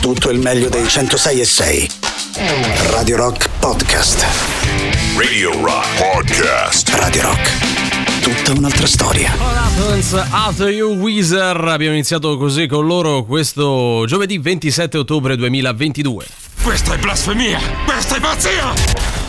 tutto 0.00 0.30
il 0.30 0.38
meglio 0.38 0.68
dei 0.68 0.88
106 0.88 1.40
e 1.40 1.44
6. 1.44 1.90
Radio 2.90 3.16
Rock 3.16 3.48
Podcast. 3.58 4.26
Radio 5.16 5.52
Rock 5.62 5.86
Podcast. 5.98 6.88
Radio 6.94 7.22
Rock. 7.22 8.22
Tutta 8.22 8.58
un'altra 8.58 8.86
storia. 8.86 9.30
Happens 9.38 10.14
After 10.30 10.68
You 10.68 10.94
Weezer. 10.94 11.56
Abbiamo 11.56 11.92
iniziato 11.92 12.38
così 12.38 12.66
con 12.66 12.86
loro 12.86 13.24
questo 13.24 14.04
giovedì 14.06 14.38
27 14.38 14.96
ottobre 14.96 15.36
2022. 15.36 16.26
Questa 16.62 16.94
è 16.94 16.98
blasfemia! 16.98 17.58
Questa 17.84 18.16
è 18.16 18.20
pazzia! 18.20 18.72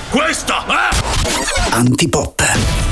Questa 0.09 0.65
è... 0.65 1.73
Antipop. 1.73 2.90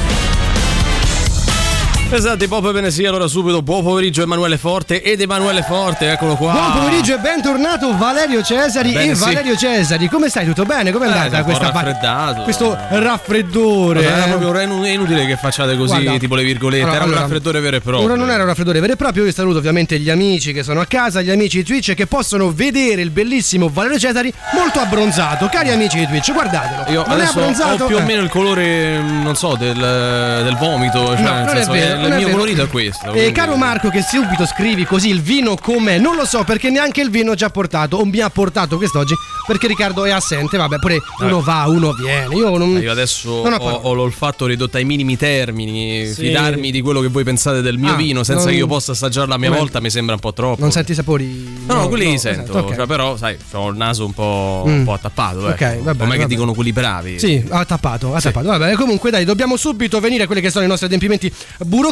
Esatto, 2.12 2.48
pop 2.48 2.72
bene 2.72 2.90
sì, 2.90 3.06
allora 3.06 3.28
subito 3.28 3.62
buon 3.62 3.84
pomeriggio 3.84 4.24
Emanuele 4.24 4.58
Forte 4.58 5.04
ed 5.04 5.22
Emanuele 5.22 5.62
Forte, 5.62 6.12
eccolo 6.12 6.36
qua. 6.36 6.54
Buon 6.54 6.72
pomeriggio 6.74 7.14
e 7.14 7.20
bentornato 7.20 7.96
Valerio 7.96 8.42
Cesari 8.42 8.92
Bene, 8.92 9.12
e 9.12 9.16
sì. 9.16 9.24
Valerio 9.26 9.56
Cesari. 9.56 10.08
Come 10.10 10.28
stai? 10.28 10.46
Tutto 10.46 10.64
bene? 10.66 10.92
Come 10.92 11.06
è 11.06 11.10
Eh, 11.10 11.12
andata 11.14 11.38
po' 11.38 11.44
questa 11.44 11.70
raffreddato. 11.72 12.42
questo 12.42 12.76
raffreddore? 12.90 14.02
Era 14.04 14.26
eh? 14.26 14.30
proprio 14.30 14.54
è 14.56 14.64
inu- 14.64 14.84
è 14.86 14.90
inutile 14.90 15.26
che 15.28 15.38
facciate 15.38 15.78
così, 15.78 16.02
Guarda, 16.02 16.18
tipo 16.20 16.34
le 16.34 16.44
virgolette, 16.44 16.82
allora, 16.82 16.96
era 16.96 17.04
un 17.06 17.10
allora, 17.12 17.26
raffreddore 17.28 17.60
vero 17.60 17.76
e 17.76 17.82
proprio. 17.82 18.06
Ora 18.06 18.16
non 18.16 18.30
era 18.32 18.42
un 18.42 18.48
raffreddore 18.50 18.80
vero 18.80 18.94
e 18.94 18.96
proprio, 18.96 19.26
io 19.26 19.32
saluto 19.32 19.60
ovviamente 19.60 20.00
gli 20.00 20.10
amici 20.10 20.52
che 20.52 20.64
sono 20.64 20.82
a 20.82 20.86
casa, 20.86 21.22
gli 21.22 21.30
amici 21.30 21.58
di 21.58 21.64
Twitch 21.64 21.94
che 21.94 22.08
possono 22.08 22.52
vedere 22.52 23.02
il 23.04 23.12
bellissimo 23.12 23.70
Valerio 23.72 24.00
Cesari 24.00 24.34
molto 24.56 24.80
abbronzato. 24.80 25.48
Cari 25.48 25.70
amici 25.70 26.00
di 26.00 26.08
Twitch, 26.08 26.34
guardatelo. 26.34 26.92
Io 26.92 27.04
non 27.06 27.12
è 27.12 27.22
adesso 27.22 27.38
abbronzato? 27.38 27.84
ho 27.84 27.88
più 27.88 27.96
o 27.98 28.00
Eh. 28.00 28.04
meno 28.04 28.24
il 28.24 28.30
colore, 28.30 29.00
non 29.00 29.36
so, 29.36 29.56
del, 29.56 29.76
del 29.78 30.56
vomito. 30.58 31.16
Cioè, 31.16 31.22
No, 31.22 31.44
nel 31.44 31.58
è 31.58 31.66
vero, 31.68 31.99
il 32.08 32.16
mio 32.16 32.30
colorito 32.30 32.64
è 32.64 32.68
questo. 32.68 33.12
Eh, 33.14 33.32
caro 33.32 33.56
Marco, 33.56 33.90
che 33.90 34.02
subito 34.02 34.46
scrivi 34.46 34.86
così 34.86 35.10
il 35.10 35.22
vino 35.22 35.56
com'è, 35.56 35.98
non 35.98 36.16
lo 36.16 36.26
so 36.26 36.44
perché 36.44 36.70
neanche 36.70 37.02
il 37.02 37.10
vino 37.10 37.36
ci 37.36 37.44
ha 37.44 37.50
portato 37.50 37.98
o 37.98 38.06
mi 38.06 38.20
ha 38.20 38.30
portato 38.30 38.78
quest'oggi 38.78 39.14
perché 39.46 39.68
Riccardo 39.68 40.06
è 40.06 40.12
assente. 40.12 40.58
Vabbè, 40.58 40.78
pure 40.80 41.00
uno 41.22 41.42
va, 41.42 41.66
uno 41.68 41.94
viene. 41.94 42.36
Io 42.36 42.58
non. 42.58 42.78
Eh, 42.78 42.82
Io 42.82 42.92
adesso 42.92 43.42
Non 43.44 43.54
ho 43.54 43.58
ho, 43.58 43.70
ho 43.84 43.94
l'olfatto 43.94 44.46
ridotto 44.46 44.78
ai 44.78 44.86
minimi 44.86 45.18
termini. 45.18 46.06
Sì. 46.08 46.26
Fidarmi 46.26 46.72
di 46.72 46.82
quello 46.82 47.02
che 47.02 47.08
voi 47.08 47.24
pensate 47.24 47.62
del 47.62 47.78
mio 47.78 47.94
Ah, 47.94 47.96
vino 47.96 48.24
senza 48.24 48.44
non- 48.44 48.52
che 48.52 48.58
io 48.58 48.68
possa 48.68 48.92
assaggiarla 48.92 49.36
a 49.36 49.38
mia 49.38 49.48
Come- 49.50 49.60
volta 49.62 49.80
mi 49.80 49.90
sembra 49.90 50.14
un 50.16 50.22
po' 50.22 50.34
troppo. 50.34 50.62
Non 50.62 50.72
senti 50.72 50.92
i 50.92 50.96
sapori? 50.96 51.58
No, 51.66 51.74
no, 51.74 51.88
quelli 51.88 52.06
li 52.06 52.14
esatto, 52.14 52.36
sento. 52.36 52.58
ok. 52.60 52.76
Cioè, 52.76 52.86
però, 52.88 53.18
sai, 53.18 53.38
ho 53.54 53.70
il 53.70 53.78
naso 53.78 54.06
un 54.06 54.14
po', 54.14 54.64
Mm. 54.68 54.72
un 54.80 54.84
po' 54.84 54.94
attappato. 54.94 55.40
Ok, 55.48 55.62
ecco. 55.62 55.84
va 55.84 55.94
bene, 55.94 56.10
Com'è 56.10 56.18
che 56.20 56.28
dicono 56.28 56.54
quelli 56.54 56.72
bravi? 56.74 57.20
Sì, 57.20 57.44
ha 57.50 57.66
tappato, 57.66 58.14
ha 58.14 58.22
tappato. 58.22 58.48
Vabbè, 58.48 58.74
comunque 58.76 59.10
dai, 59.12 59.26
dobbiamo 59.26 59.58
subito 59.58 60.00
venire 60.00 60.24
a 60.24 60.26
quelli 60.26 60.42
che 60.42 60.50
sono 60.50 60.66
i 60.66 60.68
nostri 60.68 60.86
adempimenti 60.88 61.32
burocratici, 61.60 61.89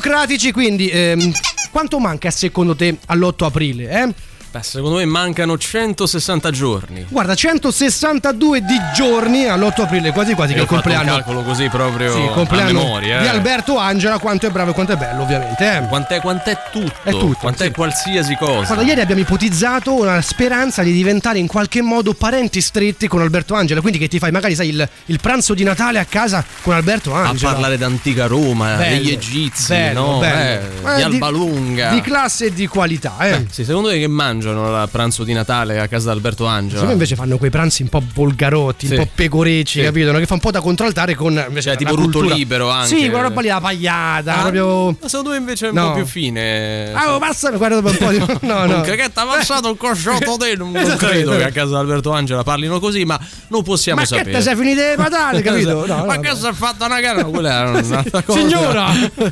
quindi 0.51 0.89
ehm, 0.89 1.31
quanto 1.71 1.99
manca 1.99 2.31
secondo 2.31 2.75
te 2.75 2.97
all'8 3.07 3.43
aprile, 3.45 3.89
eh? 3.89 4.13
Beh, 4.57 4.63
secondo 4.63 4.97
me 4.97 5.05
mancano 5.05 5.57
160 5.57 6.49
giorni. 6.51 7.05
Guarda, 7.09 7.35
162 7.35 8.61
di 8.61 8.75
giorni 8.95 9.45
all'8 9.45 9.81
aprile, 9.81 10.11
quasi 10.11 10.33
quasi 10.33 10.53
che 10.53 10.59
Io 10.59 10.65
è 10.65 10.67
ho 10.69 10.75
il 10.75 10.81
fatto 10.81 10.89
un 10.89 10.95
compleanno. 10.95 11.11
calcolo 11.23 11.41
così 11.43 11.67
proprio 11.69 12.13
Sì, 12.13 12.21
a 12.21 12.27
compleanno 12.29 12.79
memoria. 12.83 13.19
di 13.19 13.25
eh. 13.25 13.29
Alberto 13.29 13.77
Angela, 13.77 14.17
quanto 14.17 14.47
è 14.47 14.49
bravo 14.49 14.71
e 14.71 14.73
quanto 14.73 14.93
è 14.93 14.95
bello, 14.95 15.21
ovviamente. 15.21 15.77
Eh? 15.77 15.87
Quant'è, 15.87 16.21
quant'è 16.21 16.57
tutto? 16.71 16.91
È 17.03 17.09
tutto, 17.11 17.37
Quant'è 17.39 17.65
sì. 17.65 17.71
qualsiasi 17.71 18.35
cosa? 18.35 18.65
Guarda, 18.73 18.83
ieri 18.83 19.01
abbiamo 19.01 19.21
ipotizzato 19.21 19.93
una 19.93 20.21
speranza 20.21 20.81
di 20.81 20.91
diventare 20.91 21.37
in 21.39 21.47
qualche 21.47 21.81
modo 21.81 22.13
parenti 22.13 22.61
stretti 22.61 23.07
con 23.07 23.21
Alberto 23.21 23.53
Angela, 23.53 23.81
quindi 23.81 23.99
che 23.99 24.07
ti 24.07 24.17
fai 24.19 24.31
magari 24.31 24.55
sai 24.55 24.69
il, 24.69 24.89
il 25.05 25.19
pranzo 25.21 25.53
di 25.53 25.63
Natale 25.63 25.99
a 25.99 26.05
casa 26.05 26.43
con 26.61 26.73
Alberto 26.73 27.13
a 27.15 27.27
Angela. 27.27 27.51
parlare 27.51 27.77
d'antica 27.77 28.25
Roma, 28.25 28.75
Bello, 28.75 28.95
degli 28.95 29.11
egizi, 29.11 29.67
bello, 29.73 30.01
no? 30.13 30.19
bello. 30.19 30.65
Eh, 30.91 30.95
di 30.95 31.01
Eh, 31.01 31.03
Alba 31.03 31.29
Lunga. 31.29 31.89
Di 31.91 32.01
classe 32.01 32.45
e 32.47 32.53
di 32.53 32.65
qualità, 32.67 33.15
eh. 33.19 33.29
Eh, 33.31 33.45
sì, 33.51 33.63
secondo 33.63 33.89
me 33.89 33.97
che 33.99 34.07
mangiano 34.51 34.75
a 34.81 34.87
pranzo 34.87 35.23
di 35.23 35.33
Natale 35.33 35.79
a 35.79 35.87
casa 35.87 36.09
di 36.11 36.15
Alberto 36.15 36.45
Angela? 36.45 36.73
Secondo 36.75 36.93
invece 36.93 37.15
fanno 37.15 37.37
quei 37.37 37.49
pranzi 37.49 37.81
un 37.83 37.89
po' 37.89 38.01
volgarotti, 38.13 38.87
Sì. 38.87 38.93
un 38.93 38.99
po' 39.03 39.09
pecorecci, 39.13 39.79
Sì. 39.79 39.85
capito? 39.85 40.11
No? 40.11 40.19
Che 40.19 40.25
fa 40.25 40.33
un 40.35 40.39
po' 40.39 40.51
da 40.51 40.61
contraltare 40.61 41.15
con 41.15 41.31
invece 41.33 41.69
Cioè, 41.69 41.77
tipo 41.77 41.95
rutto 41.95 42.19
cultura. 42.19 42.35
libero 42.35 42.69
anche. 42.69 42.87
Sì, 42.95 43.09
quella 43.09 43.21
roba 43.27 43.41
lì, 43.41 43.47
la 43.47 43.59
pagliata, 43.61 44.35
Ah, 44.37 44.41
proprio. 44.41 44.97
ma 44.99 45.07
secondo 45.07 45.31
me 45.31 45.37
invece 45.37 45.67
è 45.67 45.69
un 45.69 45.75
No. 45.75 45.87
po' 45.89 45.93
più 45.95 46.05
fine. 46.05 46.91
Ah, 46.93 47.13
oh, 47.15 47.19
passa, 47.19 47.49
guarda 47.51 47.77
un 47.77 47.95
po' 47.97 48.09
di. 48.11 48.15
No, 48.47 48.65
no. 48.65 48.75
Un 48.77 48.81
caghetto 48.81 49.19
avanzato, 49.19 49.67
un 49.69 49.77
cosciotto 49.77 50.37
te. 50.39 50.55
Non, 50.55 50.75
Esatto, 50.75 51.05
credo 51.07 51.35
che 51.35 51.43
a 51.43 51.51
casa 51.51 51.69
di 51.69 51.75
Alberto 51.75 52.11
Angela 52.11 52.43
parlino 52.43 52.79
così, 52.79 53.03
ma 53.05 53.19
non 53.49 53.63
possiamo 53.63 53.99
Ma 54.01 54.07
che 54.07 54.15
sapere. 54.17 54.31
te 54.37 54.41
sei 54.41 54.55
finite 54.55 54.89
le 54.89 54.95
patate, 54.95 55.41
capito? 55.41 55.85
No, 55.85 56.05
ma 56.05 56.19
che 56.19 56.35
si 56.35 56.45
è 56.47 56.53
fatta 56.53 56.85
una 56.85 56.99
gara? 56.99 57.21
No, 57.21 57.29
quella 57.29 57.51
era 57.51 57.69
un'altra 57.79 58.21
cosa. 58.23 58.39
Signora! 58.39 58.85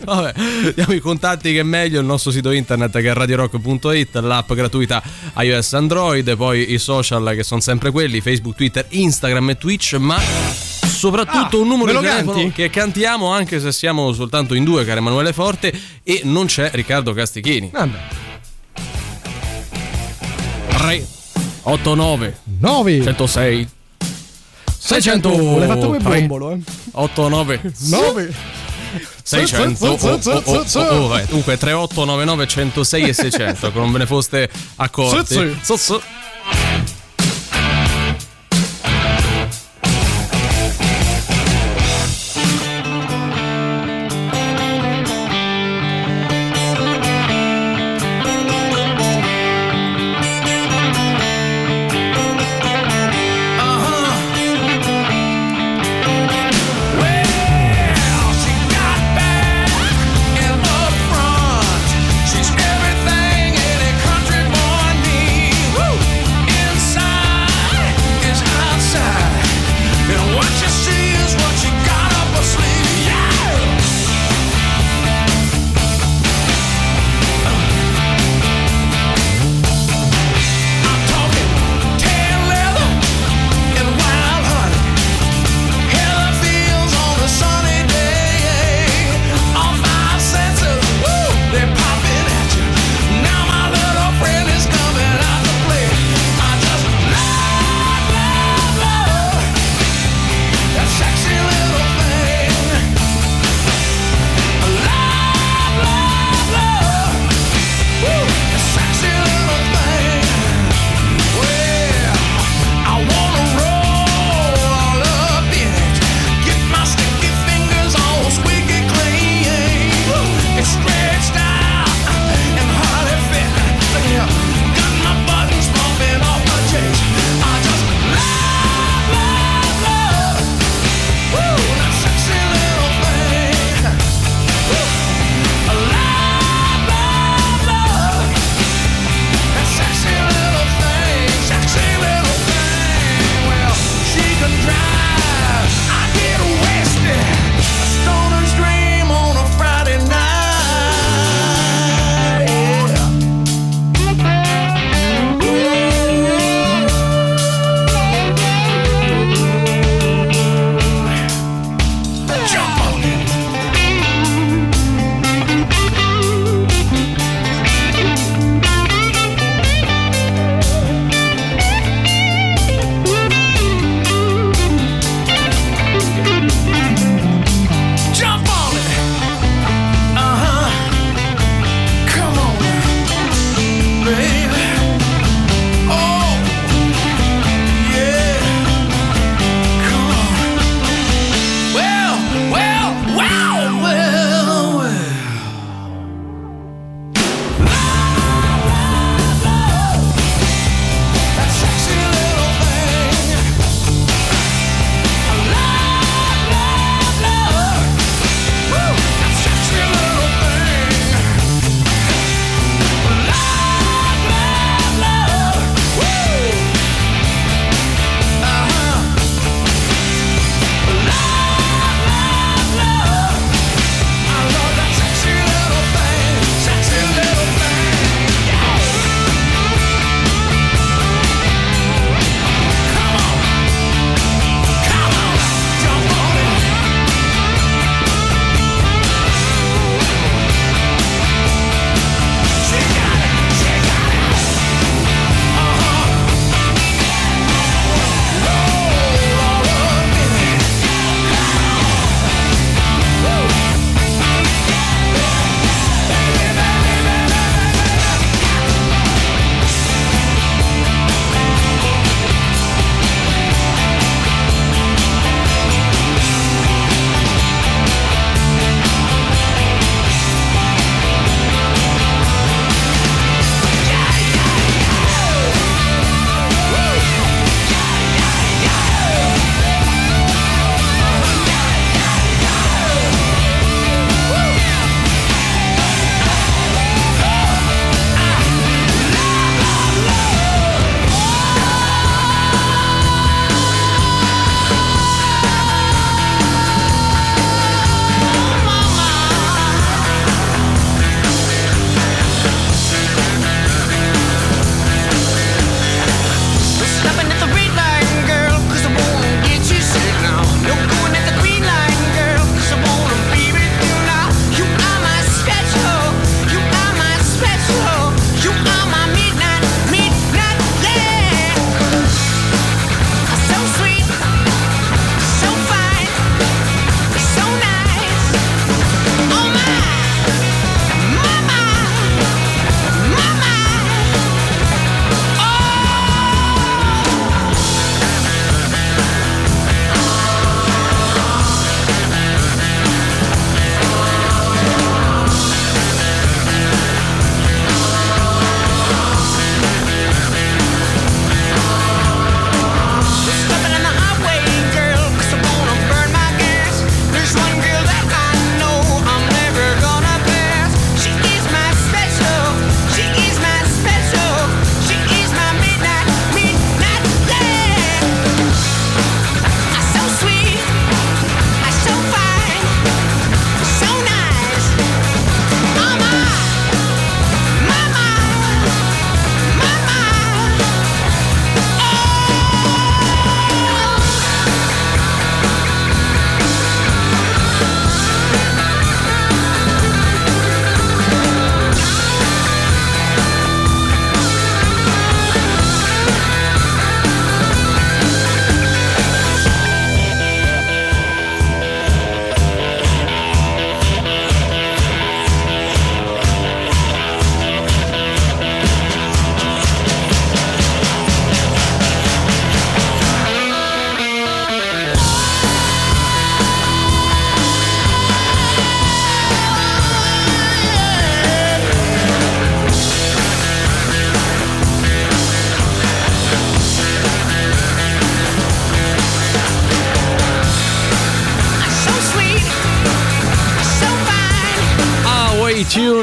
Vabbè, 0.04 0.34
diamo 0.76 0.94
i 0.94 1.00
contatti 1.00 1.54
che 1.54 1.60
è 1.60 1.64
meglio. 1.64 2.00
Il 2.00 2.06
nostro 2.06 2.32
sito 2.32 2.52
internet 2.52 2.92
che 3.00 3.10
è 3.10 3.14
radiorock.it, 3.14 4.16
l'app 4.18 4.52
gratuita 4.54 4.95
iOS 5.38 5.74
Android, 5.74 6.36
poi 6.36 6.74
i 6.74 6.78
social 6.78 7.34
che 7.36 7.44
sono 7.44 7.62
sempre 7.62 7.92
quelli: 7.92 8.22
Facebook, 8.22 8.56
Twitter, 8.56 8.86
Instagram 8.90 9.52
e 9.52 9.58
Twitch, 9.58 9.94
ma. 9.96 10.20
Soprattutto 10.86 11.58
Ah, 11.58 11.62
un 11.62 11.68
numero 11.68 12.00
di 12.00 12.06
telefono 12.08 12.38
canti? 12.40 12.52
che 12.54 12.70
cantiamo 12.70 13.28
anche 13.32 13.60
se 13.60 13.72
siamo 13.72 14.12
soltanto 14.14 14.54
in 14.56 14.64
due, 14.64 14.86
caro 14.86 15.00
Emanuele 15.00 15.34
Forte, 15.34 15.74
e 16.04 16.22
non 16.24 16.46
c'è 16.46 16.70
Riccardo 16.74 17.14
Castichini. 17.14 17.70
Vabbè. 17.72 17.98
3 20.70 21.08
8 21.64 21.96
9 21.96 22.38
9 22.60 23.04
106 23.04 23.68
600 24.78 25.58
L'hai 25.58 25.68
fatto 25.68 25.86
come 25.88 26.00
bombolo, 26.00 26.52
eh. 26.52 26.60
8 26.92 27.28
9 27.28 27.62
9 27.90 28.34
600 29.28 29.84
oh, 29.84 29.98
oh, 30.00 30.20
oh, 30.24 30.64
oh, 30.76 31.04
oh, 31.04 31.08
vai. 31.08 31.26
Dunque 31.26 31.58
3899 31.58 32.48
106 32.48 33.04
e 33.10 33.14
600 33.14 33.72
Che 33.72 33.80
non 33.80 33.92
ve 33.92 33.98
ne 33.98 34.06
foste 34.06 34.48
accorti 34.76 35.34
Sì, 35.62 35.78
sì. 35.78 36.00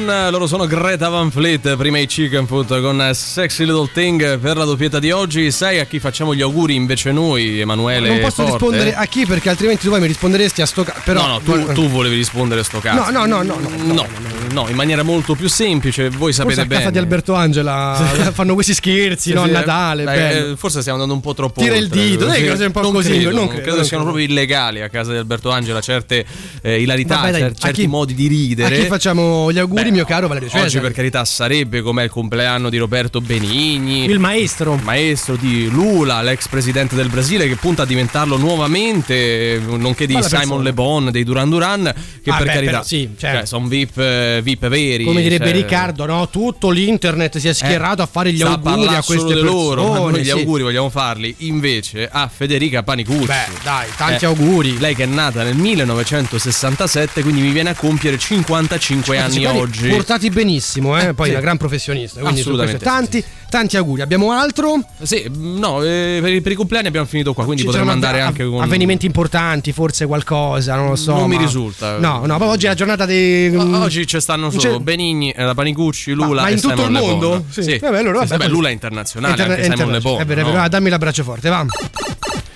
Tune, 0.04 0.30
loro 0.30 0.46
sono 0.48 0.66
Greta 0.66 1.08
Van 1.08 1.30
Fleet, 1.30 1.76
prima 1.76 1.98
i 1.98 2.06
Chicken 2.06 2.46
Foot 2.48 2.80
con 2.80 3.10
Sexy 3.14 3.64
Little 3.64 3.88
Thing 3.92 4.38
per 4.38 4.56
la 4.56 4.64
doppietta 4.64 4.98
di 4.98 5.12
oggi. 5.12 5.50
Sai 5.52 5.78
a 5.78 5.84
chi 5.84 6.00
facciamo 6.00 6.34
gli 6.34 6.40
auguri 6.42 6.74
invece 6.74 7.12
noi, 7.12 7.60
Emanuele? 7.60 8.08
Non 8.08 8.18
posso 8.18 8.42
Forte? 8.46 8.50
rispondere 8.50 8.94
a 8.94 9.04
chi 9.06 9.24
perché 9.26 9.48
altrimenti 9.50 9.86
tu 9.88 9.96
mi 9.96 10.06
risponderesti 10.06 10.60
a 10.60 10.66
sto 10.66 10.82
cazzo. 10.82 11.12
No, 11.12 11.26
no, 11.26 11.40
tu, 11.40 11.72
tu 11.72 11.88
volevi 11.88 12.16
rispondere 12.16 12.60
a 12.60 12.64
sto 12.64 12.80
cazzo. 12.80 13.10
No, 13.12 13.24
no, 13.24 13.42
no, 13.42 13.42
no, 13.42 13.58
no, 13.84 13.92
no, 13.94 14.06
no, 14.52 14.68
in 14.68 14.74
maniera 14.74 15.02
molto 15.04 15.34
più 15.36 15.48
semplice, 15.48 16.08
voi 16.10 16.32
sapete 16.32 16.54
Forse 16.56 16.60
a 16.60 16.64
bene. 16.66 16.80
casa 16.80 16.90
di 16.92 16.98
Alberto 16.98 17.34
Angela 17.34 17.94
fanno 18.34 18.54
questi 18.54 18.74
scherzi, 18.74 19.28
Sì, 19.30 19.34
no? 19.34 19.42
A 19.42 19.46
sì, 19.46 19.50
Natale, 19.52 20.04
dai, 20.04 20.18
eh, 20.50 20.56
forse 20.56 20.80
stiamo 20.80 21.00
andando 21.00 21.14
un 21.14 21.20
po' 21.24 21.34
troppo 21.34 21.60
Tira 21.60 21.76
il 21.76 21.84
oltre. 21.84 22.00
dito, 22.00 22.24
dai, 22.24 22.46
cose 22.46 22.64
un 22.64 22.72
po' 22.72 22.80
non 22.82 22.92
così, 22.92 23.10
Credo, 23.12 23.30
non 23.30 23.46
credo, 23.46 23.62
credo 23.62 23.76
non 23.76 23.84
siano 23.86 24.02
credo. 24.04 24.16
proprio 24.18 24.24
illegali 24.26 24.80
a 24.80 24.88
casa 24.88 25.12
di 25.12 25.18
Alberto 25.18 25.50
Angela 25.50 25.80
certe 25.80 26.24
eh, 26.60 26.80
ilarità, 26.80 27.16
Vabbè, 27.16 27.30
dai, 27.30 27.40
cer- 27.40 27.52
a 27.52 27.66
certi 27.66 27.86
modi 27.86 28.14
di 28.14 28.26
ridere. 28.26 28.76
A 28.76 28.80
chi 28.80 28.86
facciamo 28.86 29.52
gli 29.52 29.58
auguri, 29.58 29.90
Beh, 29.90 29.90
mio 29.92 30.04
caro 30.04 30.26
Valerio 30.28 30.48
Cesare? 30.48 30.66
Oggi 30.66 30.80
per 30.80 30.92
carità 30.92 31.24
sarebbe 31.24 31.80
come 31.82 32.04
il 32.04 32.10
compleanno 32.10 32.68
di 32.70 32.78
Roberto 32.78 33.20
Benigni. 33.20 34.04
Il 34.04 34.18
maestro. 34.18 34.78
maestro 34.82 35.36
di 35.36 35.68
Lula, 35.68 36.20
l'ex 36.22 36.48
presidente 36.48 36.94
del 36.96 37.08
Brasile, 37.08 37.46
che 37.46 37.56
punta 37.56 37.82
a 37.82 37.86
diventarlo 37.86 38.36
nuovamente, 38.36 39.60
nonché 39.64 40.06
di 40.06 40.14
Simon 40.14 40.30
persona. 40.30 40.62
Le 40.62 40.72
Bon, 40.72 41.10
dei 41.10 41.24
Duran 41.24 41.48
Duran, 41.50 41.94
che 42.22 42.30
Ah, 42.30 42.36
per 42.36 42.46
beh, 42.46 42.52
carità 42.52 42.70
però 42.72 42.82
sì, 42.82 43.10
certo. 43.16 43.36
cioè, 43.38 43.46
sono 43.46 43.66
VIP, 43.68 43.98
eh, 43.98 44.40
VIP 44.42 44.66
veri. 44.68 45.04
Come 45.04 45.22
direbbe 45.22 45.46
cioè, 45.46 45.54
Riccardo, 45.54 46.06
no? 46.06 46.28
Tutto 46.28 46.70
l'internet 46.70 47.38
si 47.38 47.48
è 47.48 47.52
schierato 47.52 48.02
a 48.02 48.06
fare 48.06 48.32
gli 48.32 48.42
auguri 48.42 48.86
a 48.88 49.02
queste 49.02 49.26
persone. 49.34 49.40
loro, 49.42 49.88
ma 49.88 49.98
noi 50.10 50.20
gli 50.20 50.24
sì. 50.24 50.30
auguri 50.30 50.62
vogliamo 50.62 50.88
farli 50.90 51.34
invece 51.38 52.08
a 52.10 52.28
Federica 52.34 52.82
Panicucci. 52.82 53.26
Beh, 53.26 53.46
dai, 53.62 53.88
tanti 53.96 54.24
Eh, 54.24 54.28
auguri. 54.28 54.78
Lei 54.78 54.94
che 54.94 55.02
è 55.04 55.06
nata 55.06 55.42
nel 55.42 55.56
1967, 55.56 57.22
quindi 57.22 57.40
mi 57.42 57.50
viene 57.50 57.70
a 57.70 57.74
compiere 57.74 58.18
55 58.18 59.18
anni 59.18 59.32
Cioè, 59.34 59.42
Guardi, 59.42 59.58
oggi. 59.60 59.81
Portati 59.90 60.30
benissimo, 60.30 60.98
eh? 60.98 61.14
poi 61.14 61.26
sì. 61.26 61.32
una 61.32 61.40
gran 61.40 61.56
professionista. 61.56 62.20
Quindi 62.20 62.40
Assolutamente 62.40 62.84
tanti, 62.84 63.24
tanti 63.50 63.76
auguri. 63.76 64.02
Abbiamo 64.02 64.32
altro? 64.32 64.80
Sì, 65.02 65.30
no, 65.34 65.82
eh, 65.82 66.18
per, 66.22 66.32
i- 66.32 66.40
per 66.40 66.52
i 66.52 66.54
compleanni 66.54 66.88
abbiamo 66.88 67.06
finito 67.06 67.32
qua, 67.34 67.44
quindi 67.44 67.62
Ci 67.62 67.66
potremmo 67.68 67.90
andare 67.90 68.20
avve- 68.20 68.28
anche 68.28 68.44
con 68.46 68.62
avvenimenti 68.62 69.06
importanti, 69.06 69.72
forse 69.72 70.06
qualcosa, 70.06 70.74
non 70.76 70.88
lo 70.88 70.96
so. 70.96 71.14
Non 71.14 71.28
mi 71.28 71.36
ma- 71.36 71.42
risulta. 71.42 71.98
No, 71.98 72.24
no, 72.26 72.44
oggi 72.44 72.66
è 72.66 72.68
la 72.68 72.74
giornata 72.74 73.04
dei. 73.06 73.54
Oggi 73.54 74.06
ci 74.06 74.20
stanno 74.20 74.50
solo 74.50 74.76
C'è- 74.78 74.82
Benigni, 74.82 75.30
eh, 75.30 75.42
la 75.42 75.54
Panicucci, 75.54 76.12
Lula 76.12 76.42
ma 76.42 76.48
e 76.48 76.52
in 76.52 76.60
tutto 76.60 76.76
Simon 76.76 76.92
il 76.94 77.00
mondo? 77.00 77.44
Sì, 77.50 77.62
Sì. 77.62 77.78
Vabbè, 77.78 77.98
allora, 77.98 78.20
Sì, 78.22 78.26
vabbè, 78.28 78.36
beh, 78.38 78.44
poi- 78.44 78.52
Lula 78.52 78.68
è 78.68 78.72
internazionale, 78.72 79.32
Interna- 79.34 79.54
anche 79.54 79.76
Simon 79.76 79.92
Le. 79.92 80.00
Bon. 80.00 80.20
È 80.20 80.24
vero, 80.24 80.40
è 80.40 80.44
vero. 80.44 80.58
Ah, 80.60 80.68
dammi 80.68 80.88
l'abbraccio 80.90 81.22
forte, 81.24 81.48
va. 81.48 81.64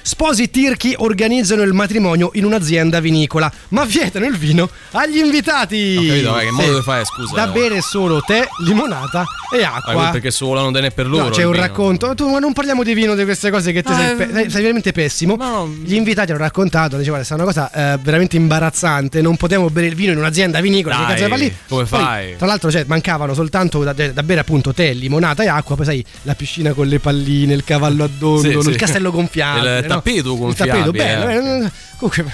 Sposi 0.06 0.50
tirchi 0.50 0.94
organizzano 0.96 1.62
il 1.62 1.72
matrimonio 1.72 2.30
in 2.34 2.44
un'azienda 2.44 3.00
vinicola, 3.00 3.50
ma 3.70 3.84
vietano 3.84 4.24
il 4.26 4.36
vino 4.38 4.70
agli 4.92 5.16
invitati. 5.18 5.96
Ho 5.98 6.06
capito, 6.06 6.30
vai, 6.30 6.44
che 6.44 6.50
modo 6.52 6.70
devi 6.70 6.82
fare, 6.84 7.04
scusa? 7.04 7.34
Da 7.34 7.48
bere 7.48 7.80
solo 7.80 8.20
tè, 8.24 8.46
limonata 8.64 9.24
e 9.52 9.64
Ah, 9.64 9.74
acqua. 9.74 10.10
perché 10.10 10.30
solo 10.30 10.60
non 10.60 10.70
ne 10.70 10.86
è 10.86 10.90
per 10.92 11.08
loro. 11.08 11.24
No, 11.24 11.30
c'è 11.30 11.42
un 11.42 11.50
vino. 11.50 11.64
racconto. 11.64 12.14
Tu, 12.14 12.28
ma 12.30 12.38
non 12.38 12.52
parliamo 12.52 12.84
di 12.84 12.94
vino 12.94 13.16
di 13.16 13.24
queste 13.24 13.50
cose 13.50 13.72
che 13.72 13.82
te 13.82 13.92
Ah, 13.92 13.96
sei, 13.96 14.10
eh, 14.12 14.14
pe- 14.14 14.32
sei- 14.32 14.50
sei 14.50 14.60
veramente 14.62 14.92
pessimo. 14.92 15.34
no. 15.34 15.74
Gli 15.82 15.94
invitati 15.94 16.30
hanno 16.30 16.40
raccontato, 16.40 16.96
diceva, 16.98 17.16
questa 17.16 17.34
è 17.34 17.38
una 17.38 17.46
cosa 17.46 17.70
eh, 17.94 17.98
veramente 18.00 18.36
imbarazzante. 18.36 19.20
Non 19.20 19.36
potevo 19.36 19.68
bere 19.70 19.88
il 19.88 19.96
vino 19.96 20.12
in 20.12 20.18
un'azienda 20.18 20.60
vinicola. 20.60 20.98
Dai, 21.08 21.16
che 21.16 21.36
lì? 21.36 21.52
come 21.68 21.84
Poi, 21.84 21.86
fai? 21.86 22.36
Tra 22.36 22.46
l'altro, 22.46 22.70
cioè, 22.70 22.84
mancavano 22.86 23.34
soltanto 23.34 23.82
da, 23.82 23.92
da 23.92 24.22
bere 24.22 24.38
appunto 24.38 24.72
tè, 24.72 24.92
limonata 24.94 25.42
e 25.42 25.48
acqua. 25.48 25.74
Poi 25.74 25.84
sai, 25.84 26.04
la 26.22 26.36
piscina 26.36 26.72
con 26.74 26.86
le 26.86 27.00
palline, 27.00 27.52
il 27.54 27.64
cavallo 27.64 28.04
a 28.04 28.08
dondolo, 28.16 28.60
Sì, 28.62 28.68
il 28.68 28.72
sì. 28.74 28.78
castello 28.78 29.10
gonfiabile. 29.10 29.78
Il? 29.80 29.94
Tappeto 30.02 30.48
Il 30.48 30.54
tappeto, 30.54 30.90
bello. 30.90 31.28
eh. 31.64 31.70
Eh, 31.96 31.98
Comunque, 31.98 32.24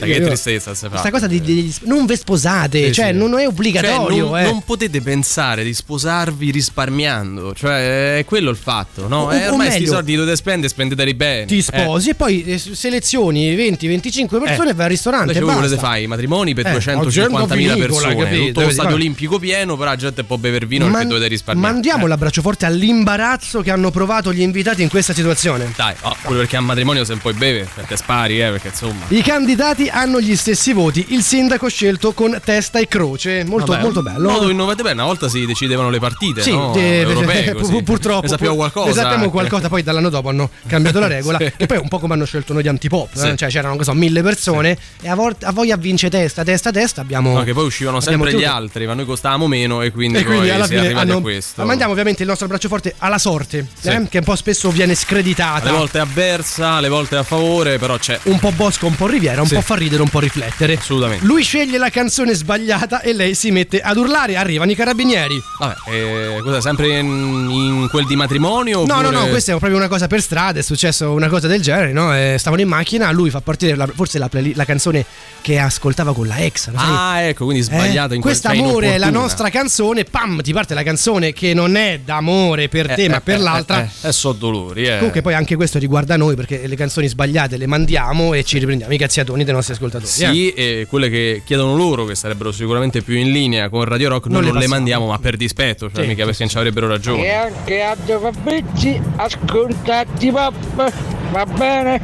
che 0.00 0.20
tristezza 0.20 0.74
se 0.74 0.86
fa. 0.86 0.90
Questa 0.90 1.10
cosa 1.10 1.26
di, 1.26 1.40
di- 1.40 1.74
non 1.82 2.06
ve 2.06 2.16
sposate, 2.16 2.86
Sì, 2.86 2.92
cioè 2.92 3.06
sì. 3.12 3.16
non 3.18 3.32
è 3.34 3.42
Cioè, 3.42 3.46
obbligatorio. 3.46 4.28
non, 4.28 4.38
eh. 4.38 4.44
non 4.44 4.62
potete 4.64 5.00
pensare 5.02 5.64
di 5.64 5.74
sposarvi 5.74 6.50
risparmiando, 6.50 7.54
cioè 7.54 8.18
è 8.18 8.24
quello 8.24 8.50
il 8.50 8.56
fatto, 8.56 9.08
no? 9.08 9.24
O- 9.24 9.32
Eh, 9.32 9.48
ormai 9.48 9.70
sti 9.70 9.80
meglio, 9.80 9.92
soldi 9.92 10.14
dovete 10.16 10.36
spendere, 10.36 10.68
spendeteli 10.68 11.14
bene. 11.14 11.44
ti 11.46 11.60
sposi 11.62 12.10
e 12.10 12.14
poi 12.14 12.44
eh, 12.44 12.58
selezioni 12.58 13.54
20-25 13.54 14.40
persone 14.42 14.70
e 14.70 14.74
vai 14.74 14.84
al 14.86 14.90
ristorante. 14.90 15.32
Invece 15.32 15.40
e 15.40 15.44
voi 15.44 15.54
volete 15.54 15.76
fare 15.76 16.00
i 16.00 16.06
matrimoni 16.06 16.54
per 16.54 16.66
Eh, 16.66 16.72
250.000 16.78 17.54
vinicola, 17.54 17.76
persone, 17.86 18.16
capito? 18.16 18.44
tutto 18.46 18.60
lo 18.62 18.70
stadio 18.70 18.94
olimpico 18.94 19.38
pieno, 19.38 19.76
però 19.76 19.90
la 19.90 19.96
gente 19.96 20.24
può 20.24 20.36
bever 20.36 20.66
vino 20.66 20.84
perché 20.84 20.98
Man- 21.00 21.08
dovete 21.08 21.28
risparmiare. 21.28 21.72
Mandiamo 21.72 22.04
Eh. 22.04 22.08
l'abbraccio 22.08 22.42
forte 22.42 22.66
all'imbarazzo 22.66 23.60
che 23.62 23.70
hanno 23.70 23.90
provato 23.90 24.32
gli 24.32 24.40
invitati 24.40 24.82
in 24.82 24.88
questa 24.88 25.12
situazione. 25.12 25.72
Dai, 25.76 25.94
oh, 26.02 26.16
pure 26.22 26.38
perché 26.40 26.56
a 26.56 26.60
matrimonio 26.60 27.04
se 27.04 27.16
poi 27.16 27.32
beve, 27.34 27.68
perché 27.74 27.96
spari, 27.96 28.40
eh, 28.40 28.50
perché 28.50 28.68
insomma. 28.68 29.01
I 29.08 29.20
candidati 29.20 29.88
hanno 29.88 30.20
gli 30.22 30.34
stessi 30.34 30.72
voti, 30.72 31.06
il 31.10 31.22
sindaco 31.22 31.68
scelto 31.68 32.12
con 32.12 32.40
testa 32.42 32.78
e 32.78 32.88
croce, 32.88 33.44
molto, 33.44 33.72
Vabbè, 33.72 33.82
molto 33.82 34.00
bello. 34.02 34.30
Modo 34.30 34.48
innovativo, 34.48 34.90
una 34.90 35.04
volta 35.04 35.28
si 35.28 35.44
decidevano 35.44 35.90
le 35.90 35.98
partite, 35.98 36.40
Sì, 36.40 36.52
no? 36.52 36.74
eh, 36.74 37.00
Europee, 37.00 37.52
pu- 37.52 37.58
così. 37.60 37.72
pu- 37.72 37.82
purtroppo 37.82 38.22
Ne 38.22 38.28
sappiamo 38.28 38.54
qualcosa. 38.54 38.88
Ne 38.88 38.94
sappiamo 38.94 39.30
qualcosa, 39.30 39.68
poi 39.68 39.82
dall'anno 39.82 40.08
dopo 40.08 40.30
hanno 40.30 40.48
cambiato 40.66 40.98
la 40.98 41.08
regola. 41.08 41.36
Sì. 41.38 41.52
E 41.58 41.66
poi 41.66 41.76
un 41.76 41.88
po' 41.88 41.98
come 41.98 42.14
hanno 42.14 42.24
scelto 42.24 42.54
noi 42.54 42.62
di 42.62 42.68
Antipop, 42.68 43.14
eh, 43.14 43.18
Sì. 43.18 43.36
cioè 43.36 43.50
c'erano 43.50 43.76
che 43.76 43.84
so, 43.84 43.92
mille 43.92 44.22
persone 44.22 44.78
e 45.02 45.08
a, 45.10 45.14
volte, 45.14 45.44
a 45.44 45.52
voglia 45.52 45.76
vince 45.76 46.08
testa, 46.08 46.42
testa, 46.42 46.70
testa. 46.70 47.02
Abbiamo. 47.02 47.34
No, 47.36 47.42
che 47.44 47.52
poi 47.52 47.66
uscivano 47.66 48.00
sempre 48.00 48.30
gli 48.32 48.36
tutto. 48.36 48.50
altri, 48.50 48.86
ma 48.86 48.94
noi 48.94 49.04
costavamo 49.04 49.46
meno 49.46 49.82
e 49.82 49.90
quindi, 49.92 50.18
E 50.18 50.24
quindi 50.24 50.48
alla 50.48 50.64
si 50.64 50.72
è 50.72 50.76
fine 50.76 50.86
arrivati 50.86 51.08
hanno- 51.10 51.18
a 51.18 51.22
questo. 51.22 51.60
Ma 51.60 51.66
mandiamo 51.66 51.92
ovviamente 51.92 52.22
il 52.22 52.28
nostro 52.28 52.46
braccio 52.46 52.68
forte 52.68 52.94
alla 52.96 53.18
sorte, 53.18 53.66
Sì. 53.78 53.88
eh, 53.88 54.06
che 54.08 54.18
un 54.18 54.24
po' 54.24 54.36
spesso 54.36 54.70
viene 54.70 54.94
screditata. 54.94 55.68
alle 55.68 55.76
volte 55.76 55.98
avversa, 55.98 56.70
alle 56.72 56.88
volte 56.88 57.16
a 57.16 57.22
favore, 57.24 57.78
però 57.78 57.98
c'è. 57.98 58.18
Un 58.24 58.38
po' 58.38 58.52
Bosco, 58.52 58.86
un 58.92 58.96
po' 58.98 59.06
Riviera, 59.06 59.40
un 59.40 59.46
Sì. 59.46 59.54
po' 59.54 59.60
fa 59.62 59.74
ridere, 59.74 60.02
un 60.02 60.08
po' 60.08 60.20
riflettere. 60.20 60.74
Assolutamente. 60.74 61.24
Lui 61.24 61.42
sceglie 61.42 61.78
la 61.78 61.88
canzone 61.90 62.34
sbagliata 62.34 63.00
e 63.00 63.12
lei 63.14 63.34
si 63.34 63.50
mette 63.50 63.80
ad 63.80 63.96
urlare. 63.96 64.36
Arrivano 64.36 64.70
i 64.70 64.74
carabinieri. 64.74 65.42
Vabbè, 65.58 65.74
eh, 65.90 66.40
cosa, 66.42 66.60
sempre 66.60 66.98
in, 66.98 67.06
in 67.50 67.88
quel 67.90 68.06
di 68.06 68.16
matrimonio? 68.16 68.84
No, 68.84 69.00
no, 69.00 69.08
oppure- 69.08 69.16
no, 69.16 69.26
questa 69.28 69.52
è 69.52 69.56
proprio 69.56 69.76
una 69.78 69.88
cosa 69.88 70.06
per 70.06 70.20
strada. 70.20 70.58
È 70.58 70.62
successo 70.62 71.10
una 71.12 71.28
cosa 71.28 71.46
del 71.48 71.60
genere, 71.62 71.92
no? 71.92 72.14
Eh, 72.14 72.36
stavano 72.38 72.60
in 72.62 72.68
macchina, 72.68 73.10
lui 73.10 73.30
fa 73.30 73.40
partire 73.40 73.74
la- 73.74 73.88
forse 73.92 74.18
la, 74.18 74.28
playli- 74.28 74.54
la 74.54 74.64
canzone 74.64 75.04
che 75.40 75.58
ascoltava 75.58 76.12
con 76.14 76.26
la 76.26 76.36
ex. 76.38 76.64
sai? 76.64 76.74
Ah, 76.76 77.20
ecco, 77.22 77.44
quindi 77.44 77.62
Eh, 77.62 77.66
sbagliato 77.66 78.14
in 78.14 78.20
quel 78.20 78.32
Questo 78.34 78.48
cioè, 78.48 78.58
amore 78.58 78.94
è 78.94 78.98
la 78.98 79.10
nostra 79.10 79.48
canzone, 79.50 80.04
pam, 80.04 80.40
ti 80.42 80.52
parte 80.52 80.74
la 80.74 80.82
canzone 80.82 81.32
che 81.32 81.54
non 81.54 81.76
è 81.76 82.00
d'amore 82.04 82.68
per 82.68 82.90
Eh, 82.90 82.94
te, 82.94 83.08
ma 83.08 83.16
eh, 83.16 83.20
per 83.20 83.36
eh, 83.36 83.38
l'altra. 83.38 83.82
Eh, 84.02 84.08
eh, 84.08 84.12
so 84.12 84.32
dolori, 84.32 84.84
eh. 84.86 84.96
Comunque 84.96 85.22
poi 85.22 85.34
anche 85.34 85.56
questo 85.56 85.78
riguarda 85.78 86.16
noi 86.16 86.34
perché 86.36 86.66
le 86.66 86.76
canzoni 86.76 87.08
sbagliate 87.08 87.56
le 87.56 87.66
mandiamo 87.66 88.34
e 88.34 88.44
ci 88.44 88.58
riprendiamo 88.58 88.81
i 88.88 88.98
cazziatoni 88.98 89.44
dei 89.44 89.54
nostri 89.54 89.74
ascoltatori. 89.74 90.04
eh. 90.10 90.32
Sì, 90.32 90.50
e 90.52 90.86
quelle 90.88 91.08
che 91.08 91.42
chiedono 91.44 91.76
loro, 91.76 92.04
che 92.04 92.14
sarebbero 92.14 92.52
sicuramente 92.52 93.02
più 93.02 93.16
in 93.16 93.30
linea 93.32 93.68
con 93.68 93.84
Radio 93.84 94.08
Rock, 94.10 94.26
noi 94.26 94.34
Non 94.34 94.42
le 94.42 94.46
non 94.50 94.54
le 94.58 94.60
passiamo. 94.66 94.74
mandiamo, 94.82 95.06
ma 95.06 95.18
per 95.18 95.36
dispetto, 95.36 95.90
cioè 95.90 96.02
Sì, 96.02 96.08
mica 96.08 96.22
sì, 96.24 96.28
perché 96.30 96.48
ci 96.48 96.56
avrebbero 96.56 96.88
ragione. 96.88 97.24
E 97.24 97.30
anche 97.30 97.82
a 97.82 97.96
Fabrizi, 97.96 99.00
ascoltati 99.16 100.30
pop, 100.30 100.92
va 101.30 101.46
bene? 101.46 102.00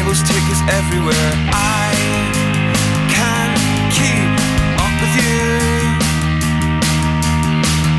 Take 0.00 0.50
us 0.50 0.60
everywhere. 0.72 1.32
I 1.52 1.92
can't 3.12 3.56
keep 3.92 4.30
up 4.80 4.94
with 4.98 5.14
you. 5.20 5.44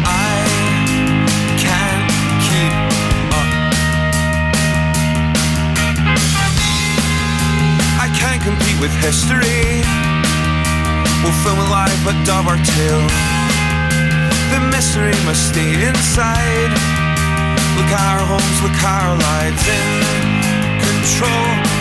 I 0.04 0.44
can't 1.62 2.06
keep 2.42 2.74
up. 3.32 3.50
I 8.02 8.08
can't 8.18 8.42
compete 8.44 8.80
with 8.82 8.92
history. 9.00 9.86
We'll 11.24 11.38
film 11.46 11.60
a 11.60 11.68
live 11.70 12.02
but 12.04 12.18
dub 12.26 12.48
our 12.48 12.58
tale. 12.58 13.08
The 14.52 14.60
mystery 14.74 15.16
must 15.24 15.54
stay 15.54 15.88
inside. 15.88 16.72
Look 17.78 17.92
our 17.94 18.20
homes, 18.26 18.58
look 18.64 18.84
our 18.84 19.16
lives 19.16 19.64
in 19.70 20.12
control 20.82 21.81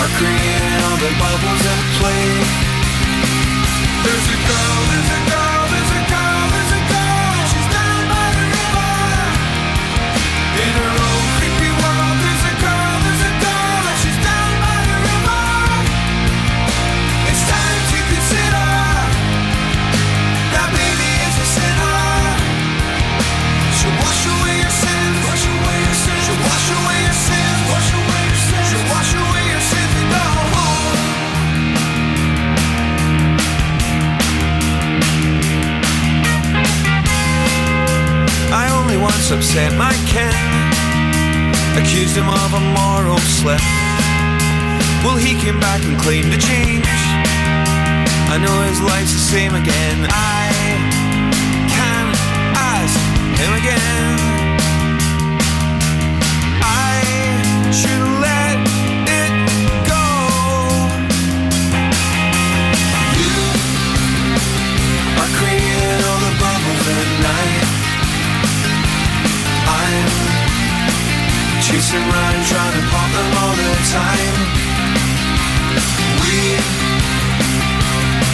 are 0.00 0.10
creating 0.18 0.76
all 0.84 0.98
the 0.98 1.12
bubbles 1.22 1.60
that 1.66 1.82
play. 1.98 2.26
There's 4.04 4.28
a 4.34 4.38
girl, 4.48 4.78
there's 4.90 5.10
a 5.10 5.30
girl. 5.30 5.53
Upset 39.30 39.72
my 39.78 39.92
Ken, 40.06 40.34
accused 41.80 42.16
him 42.16 42.28
of 42.28 42.52
a 42.52 42.60
moral 42.60 43.18
slip. 43.18 43.60
Well, 45.02 45.16
he 45.16 45.34
came 45.40 45.58
back 45.60 45.82
and 45.84 45.98
claimed 45.98 46.30
to 46.32 46.38
change. 46.38 46.84
I 48.28 48.38
know 48.40 48.62
his 48.68 48.80
life's 48.82 49.12
the 49.12 49.18
same 49.18 49.54
again. 49.54 50.06
I 50.10 50.52
can 51.68 52.06
ask 52.54 52.98
him 53.40 53.52
again. 53.54 54.13
Chasing 71.94 72.10
around 72.10 72.44
trying 72.46 72.72
to 72.72 72.82
pop 72.90 73.10
them 73.12 73.30
all 73.40 73.54
the 73.54 73.72
time. 73.92 74.36
We 76.22 76.38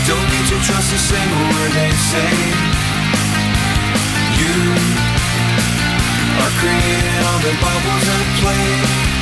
don't 0.09 0.29
need 0.33 0.47
to 0.49 0.57
trust 0.65 0.93
a 0.93 0.99
single 0.99 1.45
word 1.53 1.73
they 1.73 1.91
say. 2.11 2.33
You 4.41 4.57
are 6.43 6.53
creating 6.61 7.21
all 7.27 7.41
the 7.41 7.55
bubbles 7.61 8.07
at 8.09 8.27
play. 8.41 9.20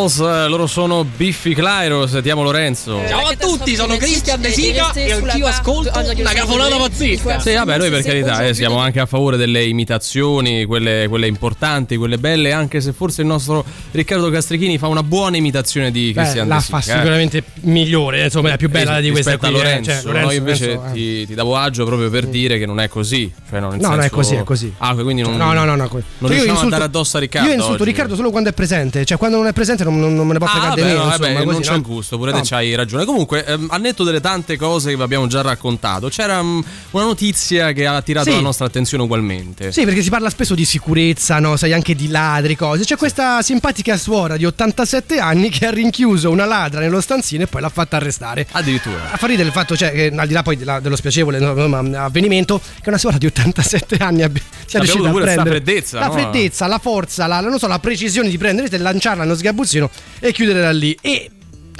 Bubbles, 0.00 0.18
eh, 0.18 0.48
loro 0.48 0.66
sono 0.66 1.04
Biffy 1.04 1.52
Clyro, 1.52 2.06
sentiamo 2.06 2.42
Lorenzo. 2.42 3.00
Ciao 3.06 3.26
a 3.26 3.34
tutti, 3.36 3.74
sono 3.74 3.96
Cristian 3.98 4.40
De 4.40 4.50
Sica 4.50 4.92
e 4.92 5.12
anch'io 5.12 5.46
ascolto 5.46 5.90
una 5.98 6.32
cafonata 6.32 6.76
pazzesca. 6.76 7.38
Sì, 7.40 7.52
vabbè, 7.52 7.76
noi 7.76 7.90
per 7.90 8.02
carità 8.02 8.46
eh, 8.46 8.54
siamo 8.54 8.78
anche 8.78 9.00
a 9.00 9.06
favore 9.06 9.36
delle 9.36 9.64
imitazioni, 9.64 10.64
quelle, 10.64 11.06
quelle 11.08 11.26
importanti, 11.26 11.96
quelle 11.96 12.16
belle, 12.16 12.52
anche 12.52 12.80
se 12.80 12.92
forse 12.92 13.20
il 13.20 13.26
nostro 13.26 13.62
Riccardo 13.90 14.30
Castrichini 14.30 14.78
fa 14.78 14.86
una 14.86 15.02
buona 15.02 15.36
imitazione 15.36 15.90
di 15.90 16.12
Beh, 16.12 16.20
Cristian 16.22 16.48
la 16.48 16.56
De 16.56 16.60
fa 16.62 16.80
Sica, 16.80 16.94
eh. 16.94 16.96
sicuramente 16.98 17.44
migliore, 17.62 18.24
insomma, 18.24 18.48
è 18.48 18.50
la 18.52 18.56
più 18.56 18.70
bella 18.70 19.00
di 19.00 19.10
questa 19.10 19.36
qui. 19.36 19.48
a 19.48 19.50
eh, 19.50 19.52
Lorenzo, 19.52 19.90
cioè? 19.90 20.02
Lorenzo, 20.04 20.30
Io 20.32 20.38
invece 20.38 20.66
penso, 20.66 20.84
eh. 20.86 20.92
ti, 20.92 21.26
ti 21.26 21.34
davo 21.34 21.56
agio 21.56 21.84
proprio 21.84 22.08
per 22.08 22.26
dire 22.26 22.58
che 22.58 22.64
non 22.66 22.80
è 22.80 22.88
così. 22.88 23.30
Cioè, 23.50 23.60
no, 23.60 23.70
nel 23.70 23.80
No, 23.80 23.88
no, 23.88 23.94
è 23.96 24.00
senso- 24.00 24.14
così, 24.14 24.34
è 24.36 24.44
così. 24.44 24.72
Ah, 24.78 24.94
quindi 24.94 25.22
non, 25.22 25.36
No, 25.36 25.52
no, 25.52 25.64
no, 25.64 25.74
no. 25.74 25.88
non 25.90 25.90
Io 25.90 26.00
riusciamo 26.20 26.30
a 26.30 26.38
insulto- 26.38 26.62
andare 26.64 26.84
addosso 26.84 27.16
a 27.16 27.20
Riccardo. 27.20 27.48
Io 27.48 27.54
insulto 27.54 27.82
oggi. 27.82 27.90
Riccardo 27.90 28.14
solo 28.14 28.30
quando 28.30 28.48
è 28.48 28.52
presente, 28.52 29.04
cioè 29.04 29.18
quando 29.18 29.36
non 29.36 29.46
è 29.46 29.52
presente 29.52 29.84
non, 29.84 29.89
non- 29.98 30.14
non 30.14 30.26
me 30.26 30.32
ne 30.34 30.38
può 30.38 30.46
Ah, 30.46 30.50
fregare 30.50 30.68
vabbè, 30.70 30.80
di 30.82 30.86
meno. 30.88 30.98
no, 30.98 31.04
insomma, 31.06 31.26
vabbè, 31.28 31.44
così, 31.44 31.52
non 31.52 31.60
c'è 31.62 31.72
no? 31.72 31.80
gusto, 31.82 32.16
pure 32.18 32.30
No. 32.32 32.40
te 32.40 32.48
c'hai 32.48 32.74
ragione. 32.74 33.04
Comunque, 33.04 33.44
ehm, 33.44 33.66
al 33.70 33.80
netto 33.80 34.04
delle 34.04 34.20
tante 34.20 34.56
cose 34.56 34.90
che 34.90 34.96
vi 34.96 35.02
abbiamo 35.02 35.26
già 35.26 35.40
raccontato, 35.40 36.08
c'era 36.08 36.42
mm, 36.42 36.60
una 36.90 37.04
notizia 37.04 37.72
che 37.72 37.86
ha 37.86 37.96
attirato 37.96 38.30
Sì. 38.30 38.36
la 38.36 38.42
nostra 38.42 38.66
attenzione 38.66 39.02
ugualmente. 39.02 39.72
Sì, 39.72 39.84
perché 39.84 40.02
si 40.02 40.10
parla 40.10 40.30
spesso 40.30 40.54
di 40.54 40.64
sicurezza, 40.64 41.38
no? 41.38 41.56
Sai, 41.56 41.72
anche 41.72 41.94
di 41.94 42.08
ladri, 42.08 42.56
cose. 42.56 42.84
C'è 42.84 42.96
questa 42.96 43.42
simpatica 43.42 43.96
suora 43.96 44.36
di 44.36 44.44
87 44.44 45.18
anni 45.18 45.48
che 45.50 45.66
ha 45.66 45.70
rinchiuso 45.70 46.30
una 46.30 46.44
ladra 46.44 46.80
nello 46.80 47.00
stanzino 47.00 47.44
e 47.44 47.46
poi 47.46 47.60
l'ha 47.60 47.68
fatta 47.68 47.96
arrestare. 47.96 48.46
Addirittura. 48.52 49.12
A 49.12 49.16
far 49.16 49.28
ridere 49.30 49.48
il 49.48 49.54
fatto, 49.54 49.76
cioè, 49.76 49.92
che 49.92 50.12
al 50.14 50.26
di 50.26 50.32
là 50.32 50.42
poi 50.42 50.56
della- 50.56 50.80
dello 50.80 50.96
spiacevole 50.96 51.38
insomma, 51.38 52.04
avvenimento, 52.04 52.60
che 52.82 52.88
una 52.88 52.98
suora 52.98 53.18
di 53.18 53.26
87 53.26 53.96
anni 53.96 54.22
abbia, 54.22 54.42
sia 54.66 54.80
Abbia 54.80 54.92
riuscita 54.92 55.08
a 55.08 55.22
prendere 55.22 55.48
freddezza, 55.50 55.98
la 56.00 56.06
no? 56.06 56.12
freddezza, 56.12 56.66
la 56.66 56.78
forza, 56.78 57.26
la, 57.26 57.40
non 57.40 57.58
so, 57.58 57.66
la 57.66 57.78
precisione 57.78 58.28
di 58.28 58.38
prendere 58.38 58.68
e 58.70 58.78
lanciarla 58.78 59.22
nello 59.22 59.36
sgabuzzino 59.36 59.79
e 60.18 60.32
chiudere 60.32 60.60
da 60.60 60.72
lì. 60.72 60.96
E 61.00 61.30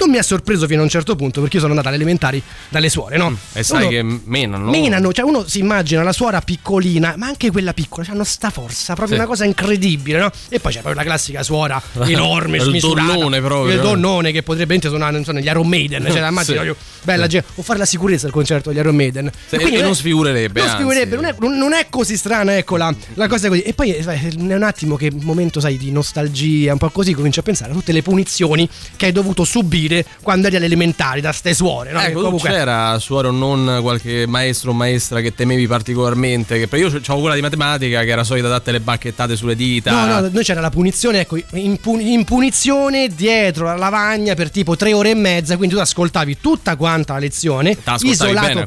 non 0.01 0.09
mi 0.09 0.17
ha 0.17 0.23
sorpreso 0.23 0.65
fino 0.67 0.81
a 0.81 0.83
un 0.83 0.89
certo 0.89 1.15
punto 1.15 1.39
perché 1.41 1.55
io 1.57 1.61
sono 1.61 1.73
andata 1.73 1.89
alle 1.89 1.97
elementari 2.01 2.41
dalle 2.69 2.89
suore, 2.89 3.17
no? 3.17 3.29
Mm, 3.31 3.35
E 3.53 3.63
sai 3.63 3.81
Uno- 3.81 3.89
che 3.89 4.19
menano. 4.25 4.69
Menano, 4.69 5.13
cioè 5.13 5.23
uno 5.25 5.45
si 5.47 5.59
immagina 5.59 6.01
la 6.03 6.11
suora 6.13 6.41
piccolina, 6.41 7.13
ma 7.17 7.27
anche 7.27 7.51
quella 7.51 7.73
piccola, 7.73 8.05
hanno 8.09 8.23
sta 8.23 8.49
forza, 8.49 8.93
proprio 8.95 9.15
Sì. 9.15 9.21
una 9.21 9.25
cosa 9.29 9.45
incredibile, 9.45 10.19
no? 10.19 10.31
E 10.49 10.59
poi 10.59 10.71
c'è 10.71 10.79
proprio 10.79 10.95
la 11.01 11.07
classica 11.07 11.43
suora 11.43 11.81
enorme, 12.05 12.57
Il 12.57 12.63
smisurata. 12.63 13.13
donnone 13.13 13.39
proprio. 13.41 13.75
Il 13.75 13.81
donnone 13.81 14.31
che 14.31 14.41
potrebbe 14.43 14.79
suonare, 14.81 15.11
non 15.11 15.23
so, 15.23 15.31
negli 15.31 15.45
Iron 15.45 15.67
Maiden, 15.67 16.05
cioè 16.09 16.25
immagino 16.27 16.63
Sì. 16.63 16.73
bella 17.03 17.27
gente, 17.27 17.47
o 17.55 17.61
fare 17.61 17.77
la 17.79 17.85
sicurezza 17.85 18.25
al 18.25 18.31
concerto 18.31 18.69
degli 18.69 18.79
Iron 18.79 18.95
Maiden. 18.95 19.29
Sì, 19.47 19.57
quindi 19.57 19.75
e 19.77 19.81
non 19.81 19.95
sfigurerebbe, 19.95 20.61
Non 20.61 20.69
sfigurerebbe, 20.69 21.15
non 21.15 21.25
è, 21.25 21.35
non- 21.39 21.73
è 21.73 21.87
così 21.89 22.17
strana, 22.17 22.57
ecco 22.57 22.77
la, 22.77 22.93
la 23.15 23.27
cosa 23.27 23.47
così. 23.49 23.61
E 23.61 23.73
poi 23.73 23.93
eh, 23.95 24.03
è 24.03 24.29
un 24.35 24.63
attimo 24.63 24.95
che 24.95 25.11
momento, 25.13 25.59
sai, 25.59 25.77
di 25.77 25.91
nostalgia, 25.91 26.71
un 26.71 26.77
po' 26.77 26.89
così, 26.89 27.13
comincio 27.13 27.39
a 27.41 27.43
pensare 27.43 27.71
a 27.71 27.73
tutte 27.73 27.91
le 27.91 28.01
punizioni 28.01 28.67
che 28.95 29.05
hai 29.07 29.11
dovuto 29.11 29.43
subire 29.43 29.90
dire 29.95 30.05
quando 30.21 30.47
eri 30.47 30.55
alle 30.55 30.65
elementari 30.65 31.21
da 31.21 31.31
ste 31.31 31.53
suore. 31.53 31.91
No? 31.91 31.99
Ecco, 31.99 32.21
comunque- 32.21 32.49
c'era 32.49 32.97
suore 32.99 33.27
o 33.27 33.31
non 33.31 33.79
qualche 33.81 34.25
maestro 34.27 34.71
o 34.71 34.73
maestra 34.73 35.21
che 35.21 35.33
temevi 35.35 35.67
particolarmente? 35.67 36.65
Che, 36.67 36.77
io 36.77 36.87
avevo 36.87 37.19
quella 37.19 37.35
di 37.35 37.41
matematica 37.41 38.03
che 38.03 38.09
era 38.09 38.23
solita 38.23 38.47
date 38.47 38.71
le 38.71 38.79
bacchettate 38.79 39.35
sulle 39.35 39.55
dita. 39.55 39.91
No, 39.91 40.19
no, 40.21 40.29
noi 40.31 40.43
c'era 40.43 40.61
la 40.61 40.69
punizione, 40.69 41.21
ecco, 41.21 41.37
in, 41.53 41.77
pu- 41.77 41.99
in 41.99 42.23
punizione 42.23 43.07
dietro 43.09 43.65
la 43.65 43.75
lavagna 43.75 44.33
per 44.33 44.49
tipo 44.49 44.75
tre 44.75 44.93
ore 44.93 45.11
e 45.11 45.15
mezza, 45.15 45.57
quindi 45.57 45.75
tu 45.75 45.81
ascoltavi 45.81 46.37
tutta 46.39 46.75
quanta 46.75 47.13
la 47.13 47.19
lezione, 47.19 47.75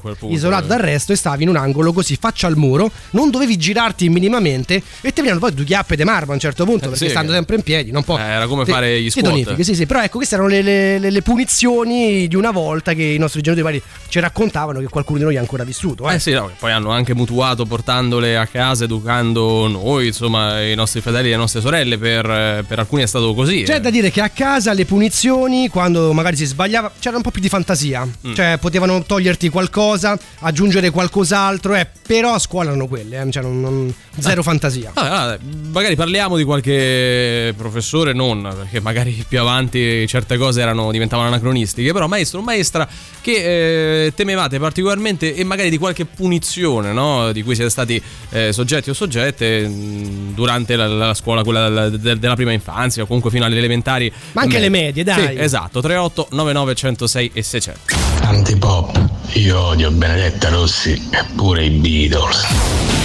quel 0.01 0.17
punto, 0.17 0.35
isolato 0.35 0.65
eh. 0.65 0.69
dal 0.69 0.79
resto 0.81 1.13
e 1.13 1.17
stavi 1.17 1.43
in 1.45 1.49
un 1.49 1.57
angolo 1.57 1.93
così 1.93 2.17
faccia 2.21 2.47
al 2.47 2.57
muro, 2.57 2.91
non 3.11 3.31
dovevi 3.31 3.57
girarti 3.57 4.09
minimamente 4.09 4.75
e 5.01 5.13
ti 5.13 5.21
venivano 5.23 5.41
poi 5.41 5.55
due 5.55 5.65
chiappe 5.65 5.97
di 5.97 6.05
marmo 6.05 6.33
a 6.33 6.35
un 6.35 6.41
certo 6.41 6.65
punto, 6.65 6.87
Eh, 6.87 6.89
perché 6.91 7.05
sì, 7.07 7.11
stando 7.11 7.33
sempre 7.33 7.57
in 7.57 7.63
piedi, 7.63 7.91
non 7.91 8.03
può... 8.05 8.19
Eh, 8.19 8.23
era 8.23 8.47
come 8.47 8.65
fare 8.65 9.01
gli 9.01 9.11
squat. 9.11 9.61
sì, 9.61 9.75
sì, 9.75 9.87
però 9.87 10.03
ecco, 10.03 10.17
queste 10.17 10.35
erano 10.35 10.49
le, 10.51 10.63
le- 10.63 10.99
le- 10.99 11.14
le 11.15 11.23
punizioni 11.23 12.27
di 12.27 12.35
una 12.35 12.51
volta 12.51 12.93
che 12.93 13.05
i 13.05 13.19
nostri 13.19 13.41
genitori 13.41 13.81
ci 14.09 14.19
raccontavano 14.19 14.81
che 14.81 14.89
qualcuno 14.89 15.19
di 15.19 15.25
noi 15.25 15.37
ha 15.37 15.41
ancora 15.41 15.63
vissuto. 15.63 16.11
Eh. 16.11 16.15
Eh 16.15 16.19
sì, 16.19 16.33
no, 16.33 16.51
poi 16.59 16.73
hanno 16.73 16.91
anche 16.91 17.15
mutuato 17.15 17.65
portandole 17.65 18.37
a 18.37 18.47
casa, 18.47 18.85
educando 18.85 19.69
noi, 19.69 20.09
insomma, 20.09 20.61
i 20.61 20.75
nostri 20.75 21.01
fratelli 21.01 21.29
e 21.29 21.31
le 21.31 21.37
nostre 21.37 21.61
sorelle. 21.61 21.97
Per, 21.97 22.65
per 22.67 22.79
alcuni 22.81 23.03
è 23.03 23.07
stato 23.07 23.33
così. 23.33 23.63
C'è 23.63 23.77
eh. 23.77 23.81
da 23.81 23.91
dire 23.91 24.11
che 24.11 24.21
a 24.21 24.29
casa 24.29 24.73
le 24.73 24.85
punizioni, 24.85 25.69
quando 25.69 26.13
magari 26.13 26.37
si 26.37 26.45
sbagliava, 26.45 26.91
c'era 26.99 27.17
un 27.17 27.23
po' 27.23 27.31
più 27.31 27.41
di 27.41 27.49
fantasia. 27.49 28.05
Mm. 28.05 28.35
Cioè, 28.35 28.59
potevano 28.61 29.03
toglierti 29.05 29.49
qualcosa, 29.51 30.19
aggiungere 30.41 30.91
qualcos'altro, 30.91 31.75
eh, 31.77 31.87
però 32.07 32.35
a 32.35 32.39
scuola 32.41 32.71
erano 32.71 32.89
quelle, 32.89 33.21
eh, 33.21 33.31
cioè 33.31 33.43
non- 33.43 33.61
non- 33.61 33.95
zero 34.19 34.43
fantasia. 34.43 34.91
Vabbè, 34.93 35.09
vabbè, 35.09 35.39
magari 35.71 35.95
parliamo 35.95 36.37
di 36.37 36.45
qualche 36.45 37.55
professore, 37.57 38.13
non 38.13 38.43
perché 38.57 38.81
magari 38.81 39.25
più 39.27 39.39
avanti 39.39 40.07
certe 40.07 40.37
cose 40.37 40.61
erano, 40.61 40.91
diventavano 40.95 41.29
anacronistiche, 41.29 41.93
però 41.93 42.07
maestro 42.07 42.41
o 42.41 42.43
maestra 42.43 42.89
che 43.21 44.07
eh, 44.07 44.13
temevate 44.15 44.59
particolarmente 44.59 45.35
e 45.35 45.45
magari 45.45 45.71
di 45.71 45.79
qualche 45.79 46.05
punizione 46.05 46.93
no? 46.93 47.33
di 47.33 47.43
cui 47.43 47.55
siete 47.55 47.71
stati 47.71 48.01
eh, 48.31 48.53
soggetti 48.53 48.91
o 48.91 48.95
soggette 48.95 49.67
mh, 49.67 50.35
durante 50.35 50.77
la, 50.77 50.87
la 50.87 51.15
scuola, 51.15 51.43
quella 51.43 51.69
della, 51.69 51.89
de- 51.89 52.19
della 52.19 52.35
prima 52.35 52.53
infanzia 52.53 53.03
o 53.03 53.07
comunque 53.07 53.31
fino 53.31 53.45
alle 53.45 53.57
elementari. 53.57 54.13
Ma 54.33 54.43
anche 54.43 54.59
le 54.59 54.69
medie, 54.69 55.05
dai. 55.05 55.35
Sì, 55.35 55.41
esatto, 55.41 55.81
38 55.81 56.29
99 56.31 56.75
106 56.75 57.31
e 57.33 57.43
600. 57.43 57.81
Antipop, 58.23 59.09
io 59.35 59.61
odio 59.61 59.91
Benedetta 59.91 60.49
Rossi 60.49 60.93
e 60.93 61.25
pure 61.35 61.65
i 61.65 61.71
Beatles. 61.71 63.04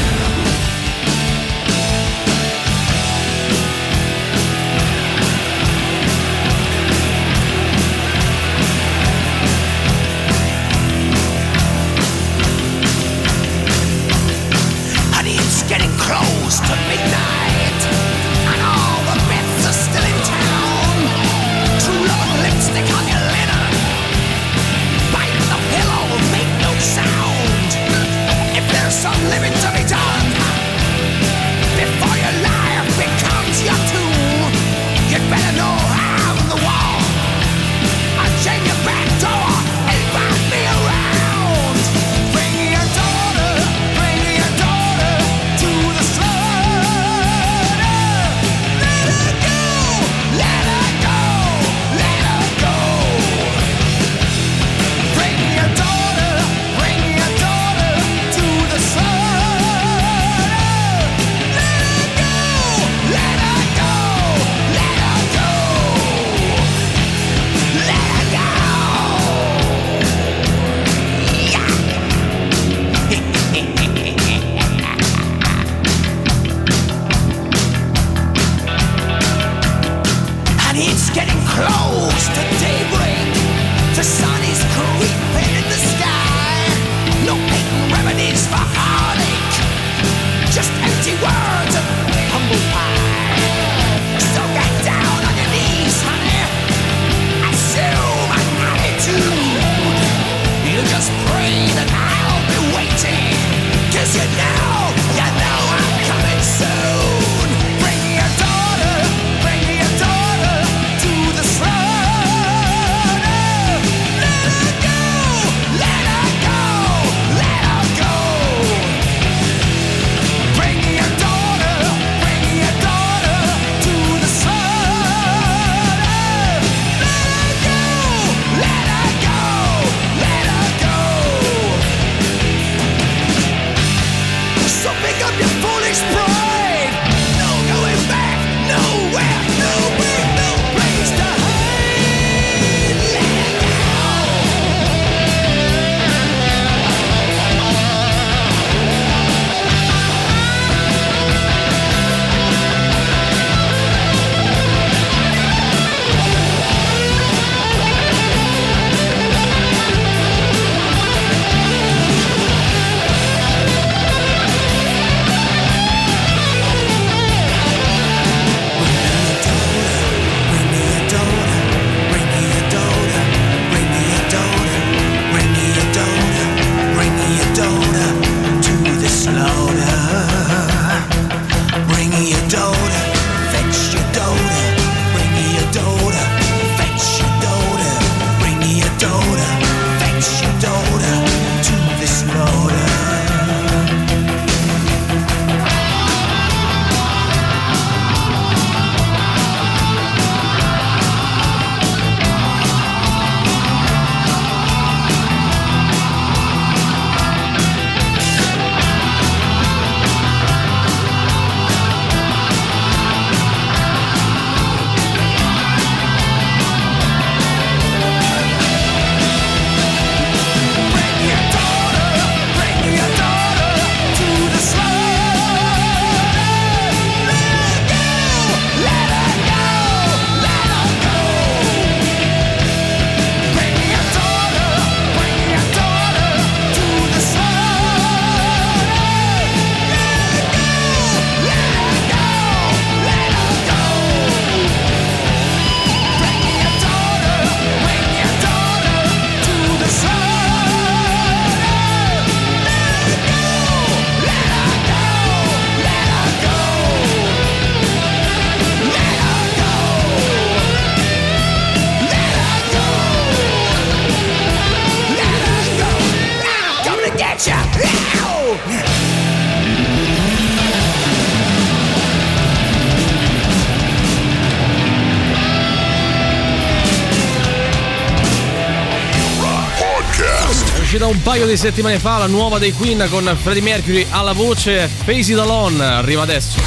Di 281.49 281.57
settimane 281.57 281.97
fa 281.97 282.17
la 282.17 282.27
nuova 282.27 282.59
dei 282.59 282.73
Queen 282.73 283.07
con 283.09 283.35
Freddie 283.41 283.61
Mercury 283.61 284.05
alla 284.09 284.33
voce 284.33 284.87
Face 284.87 285.31
It 285.31 285.37
Alone. 285.37 285.83
Arriva 285.83 286.21
adesso. 286.21 286.59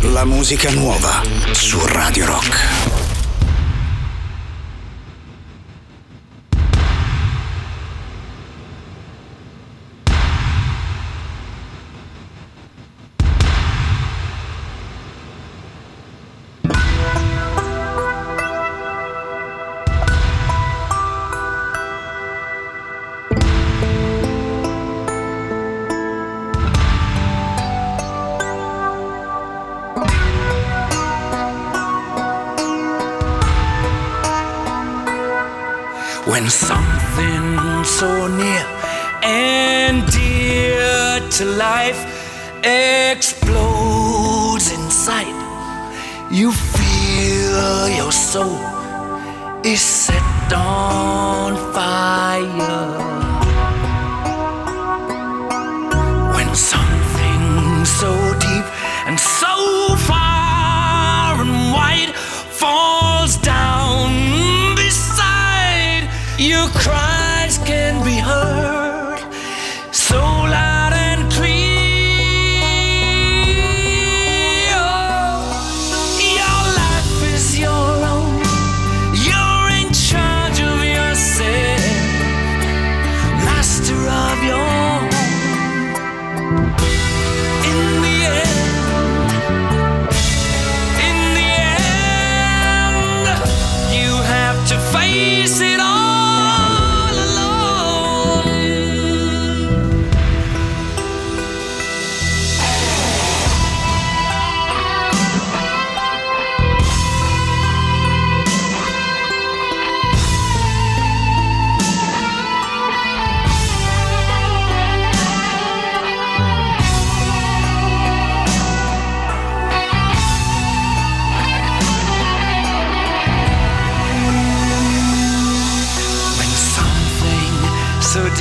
La 0.00 0.24
musica 0.24 0.70
nuova 0.70 1.22
su 1.50 1.78
Radio 1.84 2.26
Rock. 2.26 2.91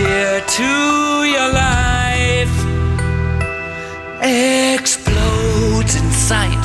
Dear 0.03 0.41
to 0.57 0.71
your 1.35 1.49
life 1.65 2.55
explodes 4.21 5.93
in 6.01 6.09
sight. 6.29 6.63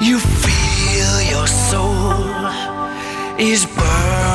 You 0.00 0.18
feel 0.44 1.14
your 1.34 1.48
soul 1.70 2.46
is 3.38 3.66
burned 3.66 4.25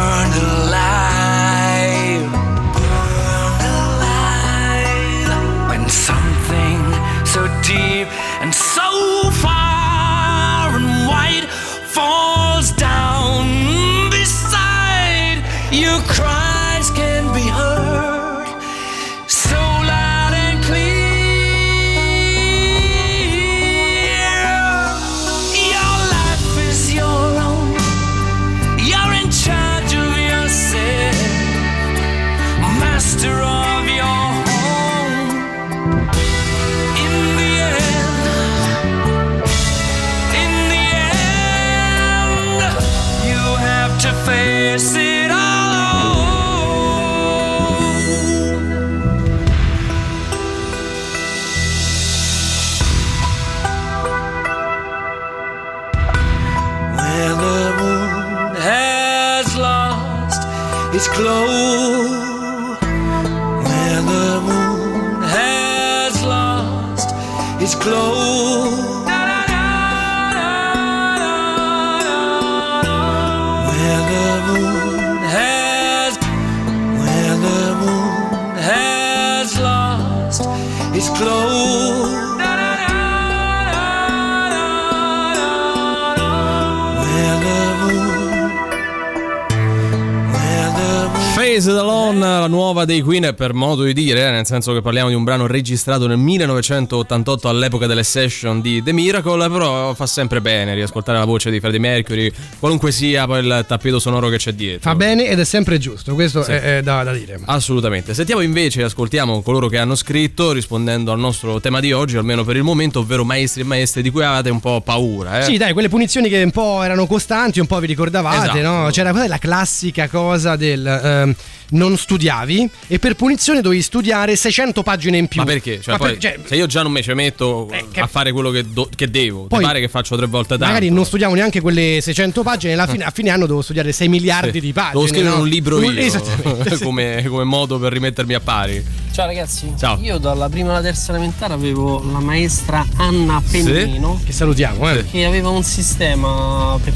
nuova 92.71 92.86
dei 92.86 93.01
Queen, 93.01 93.34
per 93.36 93.53
modo 93.53 93.84
di 93.84 93.91
dire, 93.93 94.31
nel 94.31 94.45
senso 94.45 94.71
che 94.71 94.81
parliamo 94.81 95.10
di 95.10 95.13
un 95.15 95.25
brano 95.25 95.45
registrato 95.45 96.07
nel 96.07 96.17
1988 96.17 97.49
all'epoca 97.49 97.86
delle 97.86 98.03
session 98.03 98.62
di 98.62 98.81
The 98.81 98.93
Miracle, 98.93 99.49
però 99.49 99.93
fa 99.93 100.05
sempre 100.05 100.39
bene 100.39 100.73
riascoltare 100.73 101.17
la 101.17 101.25
voce 101.25 101.51
di 101.51 101.60
Freddie 101.60 101.79
Mercury, 101.81 102.31
qualunque 102.60 102.93
sia 102.93 103.25
poi 103.25 103.45
il 103.45 103.65
tappeto 103.67 103.99
sonoro 103.99 104.29
che 104.29 104.38
c'è 104.38 104.53
dietro. 104.53 104.89
Fa 104.89 104.95
bene 104.95 105.27
ed 105.27 105.38
è 105.39 105.43
sempre 105.43 105.79
giusto, 105.79 106.13
questo 106.13 106.43
Sì. 106.43 106.51
è, 106.51 106.77
è 106.77 106.81
da, 106.81 107.03
da 107.03 107.12
dire. 107.12 107.41
Assolutamente. 107.43 108.13
Sentiamo 108.13 108.39
invece 108.39 108.79
e 108.79 108.84
ascoltiamo 108.86 109.41
coloro 109.41 109.67
che 109.67 109.77
hanno 109.77 109.95
scritto 109.95 110.53
rispondendo 110.53 111.12
al 111.12 111.19
nostro 111.19 111.60
tema 111.60 111.81
di 111.81 111.91
oggi, 111.91 112.15
almeno 112.15 112.45
per 112.45 112.55
il 112.55 112.63
momento, 112.63 112.99
ovvero 112.99 113.25
maestri 113.25 113.62
e 113.62 113.65
maestre 113.65 114.01
di 114.01 114.10
cui 114.12 114.23
avete 114.23 114.49
un 114.49 114.62
po' 114.62 114.79
paura. 114.79 115.39
Eh? 115.39 115.43
Sì, 115.43 115.57
dai, 115.57 115.73
quelle 115.73 115.89
punizioni 115.89 116.29
che 116.29 116.41
un 116.41 116.51
po' 116.51 116.81
erano 116.84 117.05
costanti, 117.05 117.60
un 117.60 117.67
po' 117.67 117.79
vi 117.79 117.88
ricordavate, 117.88 118.60
Esatto. 118.60 118.62
no? 118.62 118.89
C'era 118.91 119.12
quella 119.12 119.27
la 119.27 119.38
classica 119.39 120.07
cosa 120.07 120.55
del 120.55 120.86
ehm, 120.86 121.36
non 121.71 121.97
studiavi 121.97 122.69
e 122.88 122.99
per 122.99 123.15
punizione 123.15 123.62
dovevi 123.62 123.81
studiare 123.81 124.36
600 124.36 124.84
pagine 124.84 125.17
in 125.17 125.27
più. 125.27 125.39
Ma 125.41 125.45
perché? 125.45 125.79
Cioè, 125.81 125.93
Ma 125.93 125.97
poi, 125.99 126.10
per- 126.12 126.17
cioè, 126.19 126.39
se 126.45 126.55
io 126.55 126.65
già 126.65 126.81
non 126.84 126.91
mi 126.91 127.01
ci 127.03 127.13
metto 127.13 127.69
Eh, 127.71 127.99
a 127.99 128.07
fare 128.07 128.31
quello 128.31 128.49
che, 128.51 128.63
do- 128.71 128.89
che 128.95 129.10
devo, 129.10 129.45
Poi- 129.47 129.62
pare 129.63 129.79
che 129.79 129.88
faccio 129.88 130.15
tre 130.17 130.25
volte 130.27 130.49
tanto? 130.57 130.65
magari 130.65 130.89
non 130.89 131.05
studiamo 131.05 131.34
neanche 131.36 131.62
quelle 131.62 131.99
600 132.01 132.43
pagine, 132.43 132.73
alla 132.73 132.88
fine, 132.88 133.03
a 133.03 133.12
fine 133.12 133.29
anno 133.29 133.45
devo 133.45 133.62
studiare 133.62 133.91
6 133.91 134.07
miliardi 134.10 134.51
Sì. 134.53 134.60
di 134.60 134.73
pagine. 134.73 134.93
Devo 134.93 135.07
scrivere 135.07 135.36
no? 135.36 135.41
un 135.41 135.47
libro 135.47 135.79
io 135.81 136.21
come, 136.81 137.23
come 137.27 137.43
modo 137.43 137.79
per 137.79 137.91
rimettermi 137.93 138.34
a 138.34 138.39
pari. 138.39 138.84
Ciao 139.12 139.26
ragazzi, 139.26 139.74
Ciao. 139.78 139.97
io 140.00 140.17
dalla 140.19 140.47
prima 140.47 140.71
alla 140.71 140.82
terza 140.82 141.12
elementare 141.12 141.54
avevo 141.54 142.02
la 142.12 142.19
maestra 142.21 142.86
Anna 142.95 143.41
Pennino 143.52 144.21
Che 144.24 144.32
salutiamo, 144.32 144.89
eh. 144.89 145.06
che 145.06 145.26
aveva 145.26 145.50
un 145.50 145.63
sistema 145.63 146.80
per, 146.82 146.93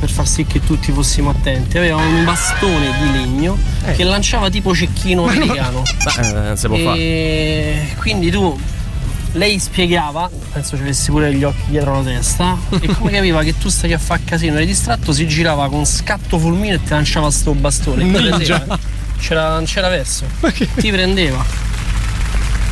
per 0.00 0.10
far 0.10 0.26
sì 0.26 0.44
che 0.44 0.58
tutti 0.64 0.90
fossimo 0.90 1.30
attenti. 1.30 1.78
Aveva 1.78 1.96
un 1.96 2.24
bastone 2.24 2.90
di 3.00 3.12
legno 3.12 3.56
Eh. 3.84 3.92
che 3.92 4.02
lanciava 4.02 4.50
tipo 4.50 4.74
cecchino 4.74 5.24
americano. 5.28 5.82
Beh, 6.02 6.28
eh, 6.28 6.32
non 6.32 6.56
si 6.56 6.66
può 6.66 6.76
fare. 6.78 7.94
quindi 8.00 8.30
tu 8.32 8.58
lei 9.34 9.58
spiegava, 9.60 10.28
penso 10.52 10.76
ci 10.76 10.82
avessi 10.82 11.10
pure 11.12 11.32
gli 11.32 11.44
occhi 11.44 11.62
dietro 11.68 11.94
la 11.94 12.02
testa, 12.02 12.58
e 12.80 12.86
come 12.96 13.12
capiva 13.14 13.42
che 13.44 13.56
tu 13.56 13.68
stai 13.68 13.92
a 13.92 13.98
fare 13.98 14.20
casino 14.24 14.56
eri 14.56 14.66
distratto, 14.66 15.12
si 15.12 15.28
girava 15.28 15.68
con 15.68 15.86
scatto 15.86 16.38
fulmine 16.38 16.74
e 16.74 16.82
ti 16.82 16.90
lanciava 16.90 17.30
sto 17.30 17.54
bastone. 17.54 18.04
Prendeva. 18.04 18.78
C'era, 19.22 19.50
non 19.50 19.64
c'era 19.64 19.88
verso. 19.88 20.24
Ti 20.74 20.90
prendeva. 20.90 21.70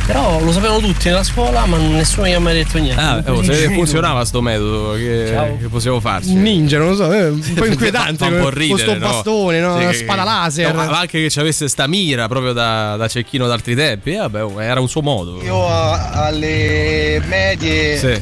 Però 0.05 0.43
lo 0.43 0.51
sapevano 0.51 0.79
tutti 0.79 1.07
nella 1.07 1.23
scuola, 1.23 1.65
ma 1.65 1.77
nessuno 1.77 2.27
gli 2.27 2.31
ha 2.33 2.39
mai 2.39 2.55
detto 2.55 2.77
niente. 2.79 2.99
Ah, 2.99 3.23
oh, 3.27 3.41
se 3.43 3.69
funzionava 3.69 4.25
sto 4.25 4.41
metodo, 4.41 4.93
che, 4.95 5.57
che 5.61 5.67
possiamo 5.69 6.01
farci? 6.01 6.33
Ninja, 6.33 6.79
non 6.79 6.89
lo 6.89 6.95
so, 6.95 7.13
è 7.13 7.29
un 7.29 7.39
po' 7.53 7.65
inquietante. 7.65 8.17
Fa 8.17 8.25
un 8.25 8.37
po' 8.37 8.41
con 8.41 8.49
ridere, 8.49 8.81
sto 8.81 8.93
no? 8.93 8.99
bastone, 8.99 9.59
no? 9.61 9.79
Sì, 9.91 9.99
spada 9.99 10.23
laser. 10.23 10.73
no, 10.73 10.83
ma 10.83 10.99
anche 10.99 11.21
che 11.21 11.29
ci 11.29 11.39
avesse 11.39 11.69
sta 11.69 11.87
mira 11.87 12.27
proprio 12.27 12.51
da, 12.51 12.97
da 12.97 13.07
cecchino 13.07 13.47
d'altri 13.47 13.75
tempi. 13.75 14.11
eh, 14.11 14.17
vabbè, 14.17 14.43
oh, 14.43 14.61
era 14.61 14.81
un 14.81 14.89
suo 14.89 15.01
modo. 15.01 15.41
Io 15.43 15.65
a- 15.69 16.09
alle 16.25 17.21
medie, 17.27 17.97
Sì. 17.97 18.21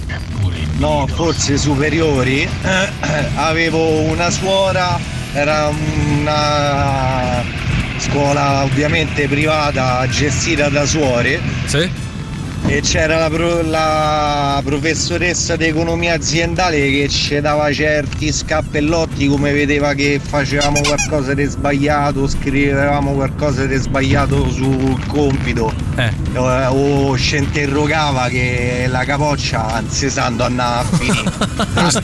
no, 0.78 1.08
forse 1.12 1.58
superiori, 1.58 2.48
avevo 3.36 4.02
una 4.02 4.30
suora, 4.30 5.00
era 5.34 5.70
una 6.20 7.44
scuola 8.00 8.64
ovviamente 8.64 9.28
privata 9.28 10.06
gestita 10.08 10.70
da 10.70 10.86
suore 10.86 11.40
Sì? 11.66 12.08
E 12.66 12.82
c'era 12.82 13.18
la, 13.18 13.30
pro- 13.30 13.62
la 13.64 14.62
professoressa 14.64 15.56
di 15.56 15.66
economia 15.66 16.14
aziendale 16.14 16.78
che 16.92 17.08
ci 17.10 17.40
dava 17.40 17.72
certi 17.74 18.32
scappellotti 18.32 19.28
come 19.28 19.52
vedeva 19.54 19.94
che 19.94 20.20
facevamo 20.24 20.80
qualcosa 20.82 21.34
di 21.34 21.46
sbagliato, 21.46 22.28
scrivevamo 22.28 23.14
qualcosa 23.14 23.66
di 23.66 23.76
sbagliato 23.76 24.48
sul 24.52 25.00
compito 25.08 25.74
Eh. 25.96 26.12
eh, 26.34 26.38
o 26.68 27.18
ci 27.18 27.38
interrogava 27.38 28.28
che 28.28 28.86
la 28.88 29.04
capoccia 29.04 29.74
anzi 29.74 30.10
sanno 30.10 30.44
andava 30.44 30.80
a 30.80 30.84
finire 30.84 31.32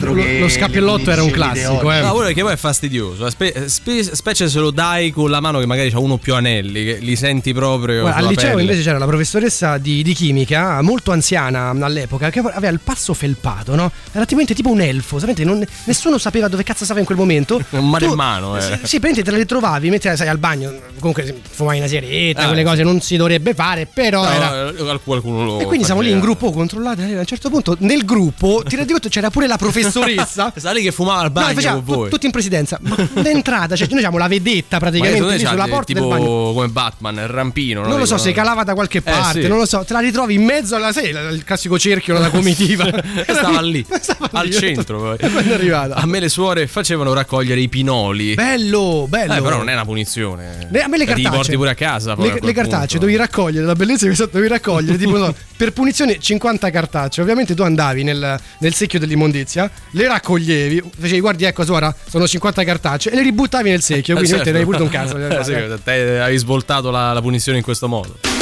lo- 0.00 0.38
lo 0.40 0.48
scappellotto 0.48 1.10
era 1.10 1.22
un 1.22 1.30
classico, 1.30 1.92
eh. 1.92 2.00
No, 2.00 2.12
quello 2.12 2.32
che 2.32 2.42
poi 2.42 2.52
è 2.52 2.56
fastidioso, 2.56 3.28
spe- 3.30 3.68
spe- 3.68 4.02
specie 4.02 4.48
se 4.48 4.58
lo 4.58 4.70
dai 4.70 5.10
con 5.10 5.30
la 5.30 5.40
mano 5.40 5.58
che 5.60 5.66
magari 5.66 5.90
ha 5.92 5.98
uno 6.00 6.16
più 6.16 6.34
anelli, 6.34 6.84
che 6.84 6.98
li 7.00 7.14
senti 7.16 7.52
proprio. 7.52 8.00
Guarda, 8.02 8.18
al 8.20 8.26
liceo 8.26 8.50
pelle. 8.50 8.62
invece 8.62 8.82
c'era 8.82 8.98
la 8.98 9.06
professoressa 9.06 9.78
di, 9.78 10.02
di 10.02 10.12
chimica, 10.14 10.45
molto 10.82 11.12
anziana 11.12 11.70
all'epoca, 11.80 12.30
che 12.30 12.38
aveva 12.40 12.68
il 12.72 12.80
passo 12.82 13.14
felpato, 13.14 13.74
no? 13.74 13.90
Era 14.12 14.20
tipicamente 14.20 14.54
tipo 14.54 14.70
un 14.70 14.80
elfo, 14.80 15.18
sapete? 15.18 15.44
Non- 15.44 15.64
nessuno 15.84 16.18
sapeva 16.18 16.48
dove 16.48 16.62
cazzo 16.62 16.84
stava 16.84 17.00
in 17.00 17.06
quel 17.06 17.18
momento. 17.18 17.60
Un 17.70 17.94
Tu- 17.98 18.04
in 18.06 18.14
mano, 18.14 18.56
eh. 18.56 18.60
Sì, 18.60 18.66
sì, 18.68 19.00
praticamente 19.00 19.22
te 19.22 19.30
le 19.30 19.46
trovavi, 19.46 19.90
mentre 19.90 20.16
sai 20.16 20.28
al 20.28 20.38
bagno, 20.38 20.72
comunque 20.98 21.40
fumavi 21.50 21.78
una 21.78 21.86
sigaretta, 21.86 22.42
Ah, 22.42 22.46
quelle 22.46 22.64
cose 22.64 22.82
non 22.82 23.00
si 23.00 23.16
dovrebbe 23.16 23.54
fare, 23.54 23.86
però 23.86 24.22
No, 24.24 24.30
era... 24.30 24.68
eh, 24.68 25.00
qualcuno 25.02 25.44
lo 25.44 25.60
E 25.60 25.64
quindi 25.64 25.84
siamo 25.84 26.00
lì 26.00 26.10
in 26.10 26.14
faceva. 26.20 26.34
gruppo 26.34 26.52
controllati. 26.52 27.02
A 27.02 27.18
un 27.20 27.24
certo 27.24 27.48
punto, 27.50 27.76
nel 27.80 28.04
gruppo, 28.04 28.62
ti 28.66 28.76
rendi 28.76 28.92
conto, 28.92 29.08
c'era 29.08 29.30
pure 29.30 29.46
la 29.46 29.56
professoressa. 29.56 30.52
Lì 30.76 30.82
che 30.82 30.92
fumava 30.92 31.20
al 31.20 31.24
No, 31.26 31.30
bagno 31.30 31.54
faceva 31.54 31.74
con 31.74 31.84
tu- 31.84 31.94
voi. 31.94 32.10
tutti 32.10 32.26
in 32.26 32.32
presidenza. 32.32 32.78
Ma 32.82 32.96
d'entrata, 33.22 33.76
cioè 33.76 33.86
noi 33.90 34.00
siamo 34.00 34.18
la 34.18 34.28
vedetta 34.28 34.78
praticamente 34.78 35.36
lì 35.36 35.38
sulla 35.46 35.66
porta 35.68 35.84
tipo 35.84 36.00
del 36.00 36.08
bagno. 36.08 36.52
come 36.52 36.68
Batman, 36.68 37.14
il 37.16 37.28
rampino. 37.28 37.82
no? 37.82 37.88
Non 37.88 37.98
lo 37.98 38.04
so, 38.04 38.18
se 38.18 38.32
calava 38.32 38.62
da 38.64 38.74
qualche 38.74 39.00
parte, 39.00 39.48
non 39.48 39.58
lo 39.58 39.64
so, 39.66 39.84
te 39.84 39.92
la 39.94 40.00
ritrovi 40.00 40.35
in 40.36 40.44
mezzo 40.44 40.76
alla 40.76 40.92
sai, 40.92 41.08
il 41.10 41.42
classico 41.44 41.78
cerchio 41.78 42.14
della 42.14 42.28
comitiva. 42.30 42.84
Stava 43.26 43.60
lì, 43.60 43.84
Stava 44.00 44.28
al 44.32 44.46
lì. 44.46 44.52
centro. 44.52 44.98
Poi. 44.98 45.30
Quando 45.30 45.50
è 45.50 45.54
arrivata. 45.54 45.94
A 45.96 46.06
me 46.06 46.20
le 46.20 46.28
suore 46.28 46.66
facevano 46.66 47.12
raccogliere 47.12 47.60
i 47.60 47.68
pinoli. 47.68 48.34
Bello, 48.34 49.06
bello. 49.08 49.34
Eh, 49.34 49.42
però 49.42 49.56
non 49.58 49.68
è 49.68 49.72
una 49.72 49.84
punizione. 49.84 50.68
Le- 50.70 50.82
a 50.82 50.88
me 50.88 50.98
le 50.98 51.04
Cioè, 51.06 51.14
Ti 51.14 51.22
cartacee. 51.22 51.30
porti 51.44 51.56
pure 51.56 51.70
a 51.70 51.74
casa. 51.74 52.14
poi, 52.14 52.32
Le, 52.32 52.38
le 52.42 52.52
cartacee 52.52 52.98
dovevi 52.98 53.16
raccogliere, 53.18 53.64
la 53.66 53.74
bellezza 53.74 54.06
che 54.06 54.14
so- 54.14 54.26
dovevi 54.26 54.48
raccogliere, 54.48 54.96
tipo, 54.98 55.16
no, 55.16 55.34
per 55.56 55.72
punizione 55.72 56.18
50 56.20 56.70
cartacee. 56.70 57.22
Ovviamente 57.22 57.54
tu 57.54 57.62
andavi 57.62 58.02
nel, 58.02 58.40
nel 58.58 58.74
secchio 58.74 58.98
dell'immondizia, 58.98 59.70
le 59.92 60.06
raccoglievi, 60.06 60.82
facevi, 60.98 61.20
guardi, 61.20 61.44
ecco, 61.44 61.64
suora, 61.64 61.94
sono 62.08 62.26
50 62.26 62.64
cartacee, 62.64 63.12
e 63.12 63.16
le 63.16 63.22
ributtavi 63.22 63.70
nel 63.70 63.82
secchio, 63.82 64.14
Eh, 64.14 64.18
quindi 64.18 64.28
certo. 64.28 64.44
te 64.44 64.52
ne 64.52 64.58
hai 64.58 64.64
pure 64.64 64.82
un 64.82 64.88
cazzo. 64.88 65.16
Eh, 65.16 65.44
sì, 65.44 65.54
te 65.82 66.20
hai 66.20 66.36
svoltato 66.36 66.90
la, 66.90 67.12
la 67.12 67.20
punizione 67.22 67.58
in 67.58 67.64
questo 67.64 67.88
modo. 67.88 68.35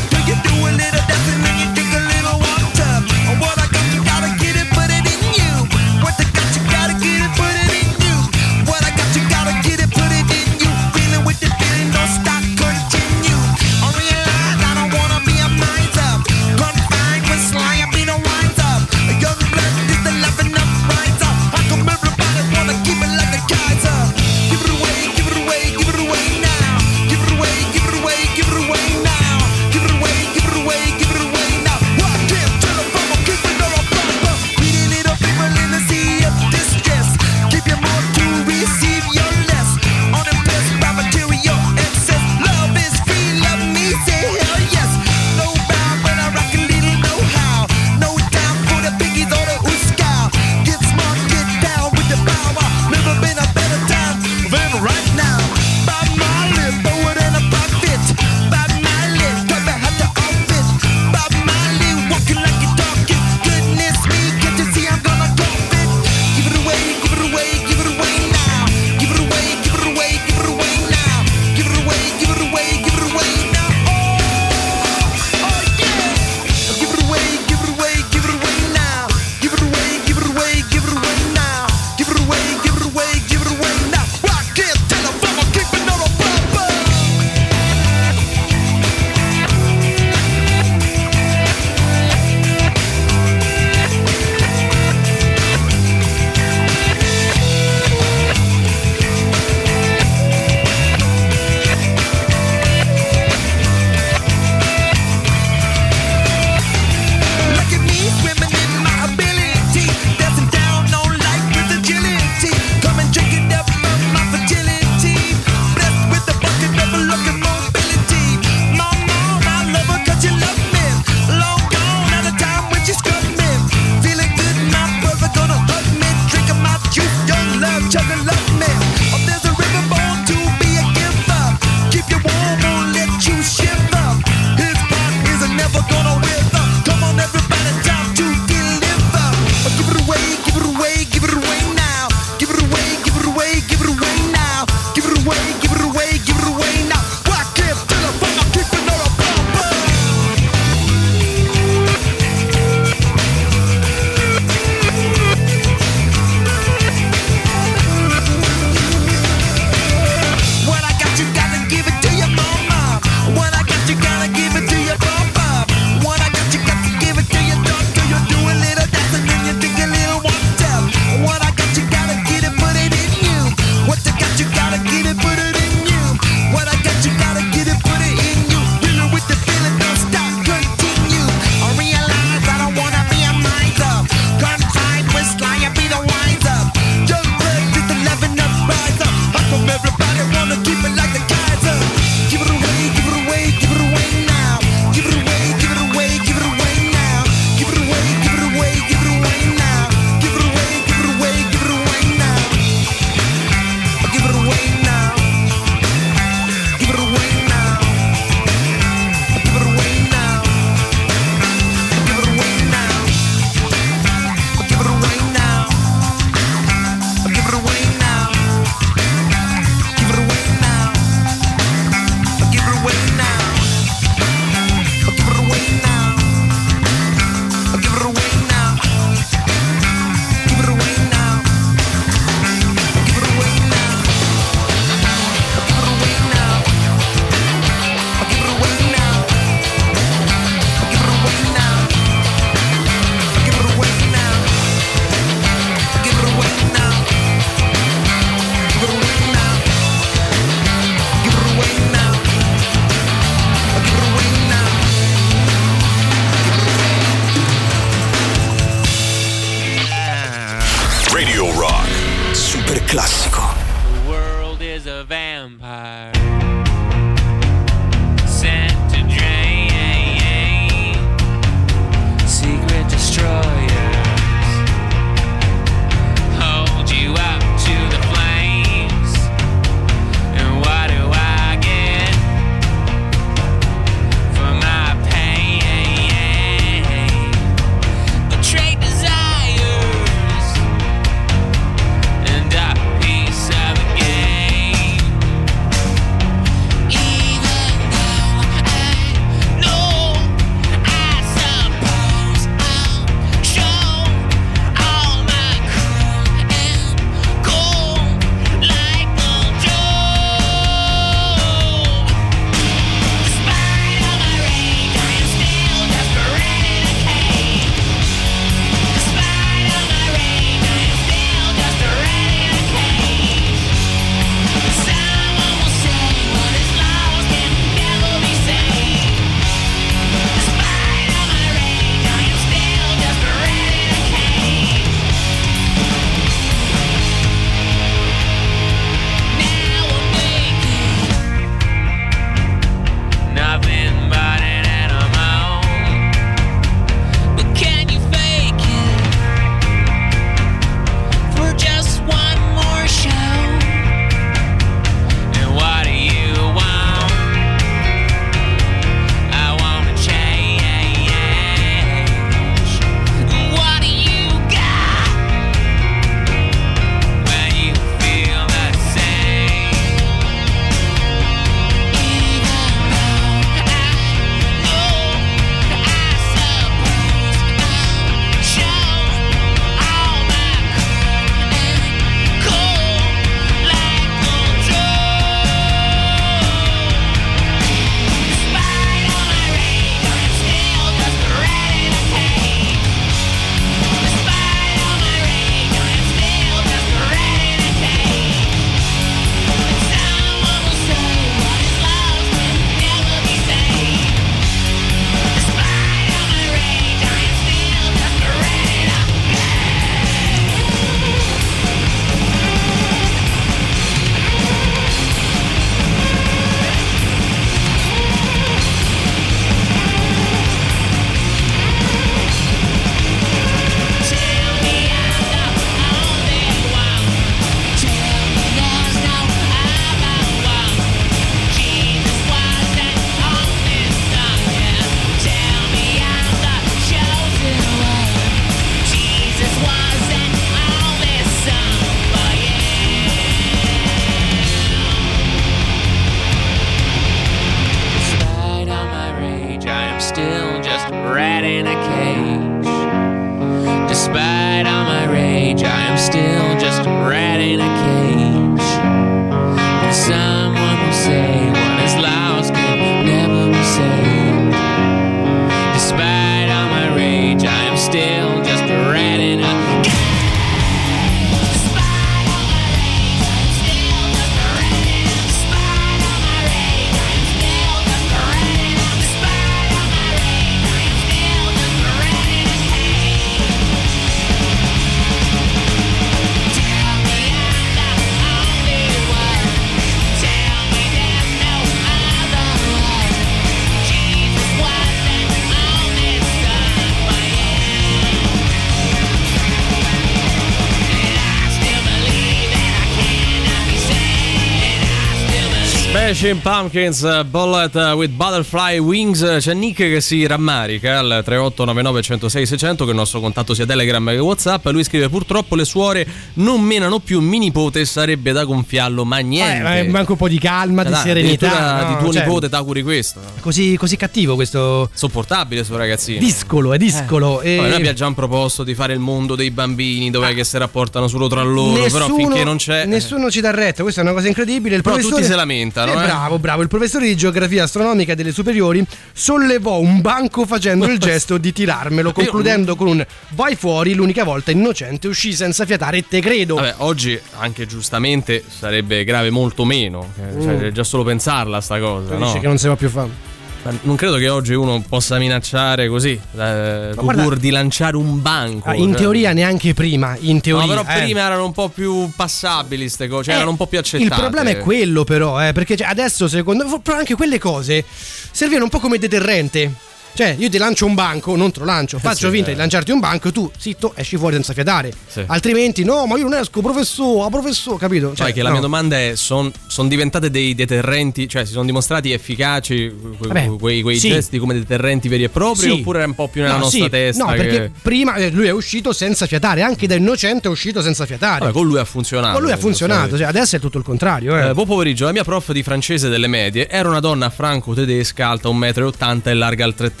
Smashing 506.22 506.40
Pumpkins 506.40 507.24
Bullet 507.24 507.74
with 507.96 508.10
Butterfly 508.10 508.78
Wings 508.78 509.38
c'è 509.40 509.54
Nick 509.54 509.78
che 509.78 510.00
si 510.00 510.24
rammarica 510.24 511.00
al 511.00 511.22
3899 511.24 512.00
106 512.00 512.46
600 512.46 512.84
che 512.84 512.90
il 512.90 512.96
nostro 512.96 513.18
contatto 513.18 513.54
sia 513.54 513.66
Telegram 513.66 514.08
che 514.08 514.18
Whatsapp 514.18 514.64
lui 514.66 514.84
scrive 514.84 515.08
purtroppo 515.08 515.56
le 515.56 515.64
suore 515.64 516.06
non 516.34 516.60
menano 516.60 517.00
più 517.00 517.20
mi 517.20 517.38
nipote 517.38 517.84
sarebbe 517.84 518.30
da 518.30 518.44
gonfiarlo 518.44 519.04
ma 519.04 519.18
niente 519.18 519.80
eh, 519.80 519.88
manca 519.88 520.12
un 520.12 520.18
po' 520.18 520.28
di 520.28 520.38
calma 520.38 520.84
cioè, 520.84 520.92
di 520.92 520.98
serenità 520.98 521.82
no, 521.82 521.88
di 521.88 522.04
tuo 522.04 522.12
cioè, 522.12 522.22
nipote 522.22 522.48
t'auguri 522.48 522.84
questo 522.84 523.20
così, 523.40 523.76
così 523.76 523.96
cattivo 523.96 524.36
questo 524.36 524.90
sopportabile 524.94 525.64
suo 525.64 525.76
ragazzino 525.76 526.20
discolo 526.20 526.72
è 526.72 526.78
discolo 526.78 527.40
eh. 527.40 527.54
E... 527.54 527.56
Poi 527.56 527.66
noi 527.66 527.76
abbiamo 527.78 527.96
già 527.96 528.12
proposto 528.12 528.62
di 528.62 528.76
fare 528.76 528.92
il 528.92 529.00
mondo 529.00 529.34
dei 529.34 529.50
bambini 529.50 530.08
dove 530.12 530.28
ah. 530.28 530.32
che 530.32 530.44
si 530.44 530.56
rapportano 530.56 531.08
solo 531.08 531.26
tra 531.26 531.42
loro 531.42 531.82
nessuno, 531.82 532.06
però 532.06 532.14
finché 532.14 532.44
non 532.44 532.58
c'è 532.58 532.84
nessuno 532.84 533.28
ci 533.28 533.40
dà 533.40 533.50
retta 533.50 533.82
questa 533.82 534.02
è 534.02 534.04
una 534.04 534.12
cosa 534.12 534.28
incredibile 534.28 534.76
il 534.76 534.82
però 534.82 534.94
professore... 534.94 535.22
tutti 535.22 535.32
se 535.32 535.36
lamentano 535.36 536.00
eh, 536.00 536.11
Bravo, 536.12 536.38
bravo. 536.38 536.62
Il 536.62 536.68
professore 536.68 537.06
di 537.06 537.16
geografia 537.16 537.64
astronomica 537.64 538.14
delle 538.14 538.32
superiori 538.32 538.84
sollevò 539.12 539.78
un 539.78 540.00
banco 540.00 540.44
facendo 540.44 540.86
il 540.86 540.98
gesto 541.00 541.38
di 541.38 541.52
tirarmelo, 541.52 542.12
concludendo 542.12 542.76
con 542.76 542.88
un 542.88 543.06
vai 543.30 543.56
fuori. 543.56 543.94
L'unica 543.94 544.22
volta 544.24 544.50
innocente 544.50 545.08
uscì 545.08 545.32
senza 545.32 545.64
fiatare 545.64 546.06
te 546.06 546.20
credo. 546.20 546.56
Vabbè, 546.56 546.74
oggi 546.78 547.18
anche 547.38 547.66
giustamente 547.66 548.44
sarebbe 548.46 549.04
grave 549.04 549.30
molto 549.30 549.64
meno. 549.64 550.12
Eh, 550.16 550.42
cioè, 550.42 550.54
mm. 550.54 550.68
già 550.68 550.84
solo 550.84 551.02
pensarla, 551.02 551.60
sta 551.60 551.78
cosa. 551.78 552.14
Tu 552.14 552.18
no? 552.18 552.26
dici 552.26 552.40
che 552.40 552.46
non 552.46 552.58
si 552.58 552.68
va 552.68 552.76
più 552.76 552.90
fare. 552.90 553.31
Ma 553.62 553.72
non 553.82 553.94
credo 553.94 554.16
che 554.16 554.28
oggi 554.28 554.54
uno 554.54 554.82
possa 554.88 555.18
minacciare 555.18 555.86
così, 555.88 556.10
eh, 556.36 556.92
guarda- 556.96 557.22
pur 557.22 557.36
di 557.36 557.50
lanciare 557.50 557.96
un 557.96 558.20
banco. 558.20 558.68
Ah, 558.68 558.74
in 558.74 558.90
cioè. 558.90 559.00
teoria 559.02 559.32
neanche 559.32 559.72
prima, 559.72 560.16
in 560.18 560.40
teoria. 560.40 560.74
No, 560.74 560.82
però 560.82 560.96
eh. 560.96 561.02
prima 561.02 561.20
erano 561.20 561.44
un 561.44 561.52
po' 561.52 561.68
più 561.68 562.10
passabili 562.14 562.82
queste 562.82 563.06
cose, 563.06 563.24
cioè 563.24 563.34
Eh, 563.34 563.36
erano 563.36 563.50
un 563.52 563.56
po' 563.56 563.66
più 563.66 563.78
accettate. 563.78 564.12
Il 564.12 564.20
problema 564.20 564.50
è 564.50 564.58
quello, 564.58 565.04
però, 565.04 565.40
eh, 565.46 565.52
perché 565.52 565.76
cioè, 565.76 565.86
adesso, 565.86 566.26
secondo 566.26 566.64
me, 566.66 566.80
anche 566.92 567.14
quelle 567.14 567.38
cose 567.38 567.84
servivano 568.32 568.64
un 568.64 568.70
po' 568.70 568.80
come 568.80 568.98
deterrente. 568.98 569.90
Cioè, 570.14 570.36
io 570.38 570.48
ti 570.50 570.58
lancio 570.58 570.86
un 570.86 570.94
banco, 570.94 571.36
non 571.36 571.50
te 571.50 571.60
lo 571.60 571.64
lancio, 571.66 571.98
faccio 571.98 572.28
sì, 572.28 572.34
finta 572.34 572.50
eh. 572.50 572.52
di 572.52 572.58
lanciarti 572.58 572.90
un 572.90 573.00
banco, 573.00 573.32
tu 573.32 573.50
zitto 573.58 573.92
esci 573.96 574.16
fuori 574.16 574.34
senza 574.34 574.52
fiatare. 574.52 574.92
Sì. 575.06 575.22
Altrimenti, 575.26 575.84
no, 575.84 576.06
ma 576.06 576.16
io 576.16 576.28
non 576.28 576.38
esco, 576.38 576.60
professore, 576.60 577.26
ah, 577.26 577.30
professore, 577.30 577.78
capito? 577.78 578.08
Cioè, 578.08 578.26
Sai 578.26 578.32
che 578.32 578.42
la 578.42 578.48
no. 578.48 578.54
mia 578.54 578.62
domanda 578.62 578.98
è: 578.98 579.12
sono 579.14 579.50
diventate 579.88 580.30
dei 580.30 580.54
deterrenti, 580.54 581.28
cioè 581.28 581.44
si 581.44 581.52
sono 581.52 581.64
dimostrati 581.64 582.12
efficaci 582.12 582.94
que- 583.18 583.56
quei, 583.58 583.82
quei 583.82 583.98
sì. 583.98 584.08
gesti 584.10 584.38
come 584.38 584.54
deterrenti 584.54 585.08
veri 585.08 585.24
e 585.24 585.28
propri? 585.28 585.70
Oppure 585.70 586.02
è 586.02 586.06
un 586.06 586.14
po' 586.14 586.28
più 586.28 586.42
nella 586.42 586.54
No, 586.54 586.60
nostra 586.64 586.88
testa? 586.88 587.24
No, 587.24 587.30
che- 587.30 587.36
perché 587.36 587.70
prima 587.80 588.14
eh, 588.16 588.30
lui 588.30 588.46
è 588.46 588.52
uscito 588.52 588.92
senza 588.92 589.26
fiatare, 589.26 589.62
anche 589.62 589.86
da 589.86 589.94
innocente 589.94 590.48
è 590.48 590.50
uscito 590.50 590.82
senza 590.82 591.06
fiatare. 591.06 591.40
Vabbè, 591.40 591.52
con 591.52 591.66
lui 591.66 591.78
ha 591.78 591.84
funzionato. 591.84 592.34
Con 592.34 592.42
lui 592.42 592.52
ha 592.52 592.56
funzionato, 592.58 593.16
cioè, 593.16 593.26
adesso 593.26 593.56
è 593.56 593.60
tutto 593.60 593.78
il 593.78 593.84
contrario. 593.84 594.36
Eh. 594.36 594.48
Eh, 594.48 594.54
buon 594.54 594.66
pomeriggio, 594.66 595.06
la 595.06 595.12
mia 595.12 595.24
prof 595.24 595.52
di 595.52 595.62
francese 595.62 596.08
delle 596.08 596.26
medie 596.26 596.68
era 596.68 596.88
una 596.88 597.00
donna 597.00 597.30
franco-tedesca 597.30 598.28
alta 598.28 598.48
1,80 598.48 599.14
m 599.14 599.20
e 599.28 599.34
larga 599.34 599.64
altrettanto, 599.64 600.00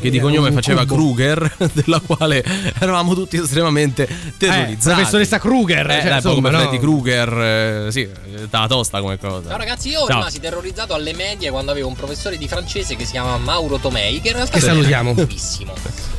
che 0.00 0.10
di 0.10 0.18
Eh, 0.18 0.20
cognome 0.20 0.48
un 0.48 0.54
faceva. 0.54 0.84
Kruger, 0.84 1.56
della 1.72 2.00
quale 2.00 2.44
eravamo 2.78 3.14
tutti 3.14 3.36
estremamente 3.36 4.06
terrorizzati. 4.36 4.90
Eh, 4.90 4.94
professoressa 4.94 5.38
Kruger, 5.38 5.90
Eh, 5.90 5.94
cioè, 5.94 6.02
dai, 6.04 6.14
insomma, 6.16 6.34
come 6.34 6.50
no. 6.50 6.58
Freddy 6.58 6.78
Kruger, 6.78 7.32
eh, 7.86 7.86
sì, 7.90 8.08
stava 8.46 8.66
tosta 8.66 9.00
come 9.00 9.18
cosa. 9.18 9.48
Ciao 9.48 9.58
ragazzi, 9.58 9.88
io 9.88 9.98
Ciao. 10.06 10.18
rimasi 10.18 10.40
terrorizzato 10.40 10.94
alle 10.94 11.12
medie 11.14 11.50
quando 11.50 11.70
avevo 11.70 11.88
un 11.88 11.94
professore 11.94 12.36
di 12.36 12.48
francese 12.48 12.96
che 12.96 13.04
si 13.04 13.12
chiama 13.12 13.36
Mauro 13.38 13.78
Tomei, 13.78 14.20
che 14.20 14.28
in 14.28 14.34
realtà 14.34 14.52
Che 14.58 14.64
era 14.64 14.72
salutiamo. 14.74 15.14
bravissimo. 15.14 15.72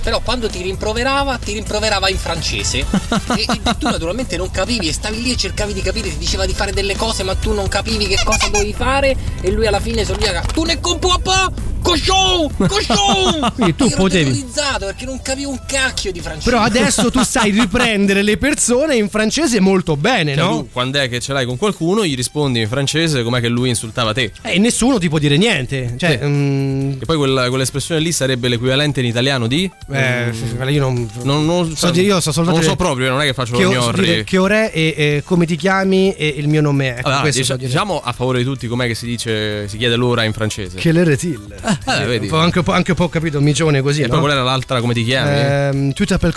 Però 0.03 0.19
quando 0.21 0.49
ti 0.49 0.61
rimproverava, 0.61 1.37
ti 1.37 1.53
rimproverava 1.53 2.09
in 2.09 2.17
francese. 2.17 2.79
e, 2.79 2.85
e 3.47 3.61
tu 3.77 3.87
naturalmente 3.89 4.35
non 4.37 4.51
capivi 4.51 4.87
e 4.89 4.93
stavi 4.93 5.21
lì 5.21 5.31
e 5.31 5.37
cercavi 5.37 5.73
di 5.73 5.81
capire, 5.81 6.09
ti 6.09 6.17
diceva 6.17 6.45
di 6.45 6.53
fare 6.53 6.73
delle 6.73 6.95
cose, 6.95 7.23
ma 7.23 7.35
tu 7.35 7.53
non 7.53 7.67
capivi 7.69 8.07
che 8.07 8.19
cosa 8.23 8.47
dovevi 8.49 8.73
fare. 8.73 9.15
E 9.41 9.51
lui 9.51 9.65
alla 9.67 9.79
fine 9.79 10.03
sorrideva. 10.03 10.41
Tu 10.41 10.63
ne 10.63 10.79
comprends 10.81 11.21
pas! 11.21 11.49
Cochon! 11.83 12.49
Cochon! 12.67 13.51
Quindi 13.55 13.75
tu 13.75 13.85
Ero 13.85 13.95
potevi- 13.97 14.31
terrorizzato 14.31 14.85
perché 14.85 15.05
non 15.05 15.21
capivo 15.21 15.49
un 15.51 15.59
cacchio 15.67 16.11
di 16.11 16.21
francese. 16.21 16.49
Però 16.49 16.61
adesso 16.63 17.11
tu 17.11 17.21
sai 17.23 17.51
riprendere 17.59 18.21
le 18.23 18.37
persone 18.37 18.95
in 18.95 19.09
francese 19.09 19.59
molto 19.59 19.95
bene, 19.97 20.33
Cioè, 20.35 20.43
no? 20.43 20.57
tu, 20.59 20.69
quando 20.71 20.99
è 20.99 21.09
che 21.09 21.19
ce 21.19 21.33
l'hai 21.33 21.45
con 21.45 21.57
qualcuno, 21.57 22.05
gli 22.05 22.15
rispondi 22.15 22.61
in 22.61 22.67
francese 22.67 23.21
com'è 23.23 23.41
che 23.41 23.49
lui 23.49 23.69
insultava 23.69 24.13
te. 24.13 24.31
Eh, 24.41 24.53
E 24.53 24.59
nessuno 24.59 24.97
ti 24.97 25.09
può 25.09 25.19
dire 25.19 25.37
niente. 25.37 25.95
Cioè, 25.97 26.19
mm, 26.25 26.91
E 27.01 27.05
poi 27.05 27.17
quella- 27.17 27.49
quell'espressione 27.49 27.99
lì 28.01 28.11
sarebbe 28.11 28.47
l'equivalente 28.47 29.01
in 29.01 29.05
italiano 29.07 29.47
di? 29.47 29.69
eh, 29.91 30.31
io 30.69 30.79
non. 30.79 31.09
Non, 31.23 31.45
non 31.45 31.75
So 31.75 31.87
io 31.93 32.19
so 32.21 32.31
soltanto 32.31 32.51
non 32.59 32.61
so 32.61 32.73
dire- 32.73 32.75
proprio, 32.75 33.09
non 33.09 33.21
è 33.21 33.25
che 33.25 33.33
faccio 33.33 33.57
che, 33.57 33.63
lo 33.63 33.71
so 33.73 33.79
gnorri. 33.91 34.23
che 34.23 34.37
ore 34.37 34.71
e 34.71 34.93
eh, 34.97 35.23
come 35.25 35.45
ti 35.45 35.55
chiami 35.57 36.13
e 36.15 36.27
il 36.27 36.47
mio 36.47 36.61
nome 36.61 36.95
è. 36.95 36.99
Ecco, 36.99 37.07
Allora, 37.09 37.23
dicia- 37.29 37.43
so 37.43 37.57
diciamo 37.57 38.01
a 38.03 38.11
favore 38.13 38.37
di 38.39 38.43
tutti 38.45 38.67
com'è 38.67 38.87
che 38.87 38.95
si 38.95 39.05
dice, 39.05 39.67
si 39.67 39.77
chiede 39.77 39.95
l'ora 39.95 40.23
in 40.23 40.31
francese. 40.33 40.77
Che 40.77 40.91
l'eretil. 41.85 42.01
eh, 42.01 42.05
vedi. 42.05 42.27
Un 42.27 42.39
anche, 42.39 42.59
un 42.59 42.63
po', 42.65 42.71
anche 42.71 42.91
un 42.91 42.97
po' 42.97 43.09
capito, 43.09 43.41
micione 43.41 43.81
così. 43.81 44.01
E 44.01 44.03
no? 44.05 44.11
poi 44.11 44.19
qual 44.19 44.31
era 44.31 44.43
l'altra 44.43 44.79
come 44.79 44.93
ti 44.93 45.03
chiami? 45.03 45.31
Ehm, 45.31 45.93
tu 45.93 46.05
t'appelles 46.05 46.35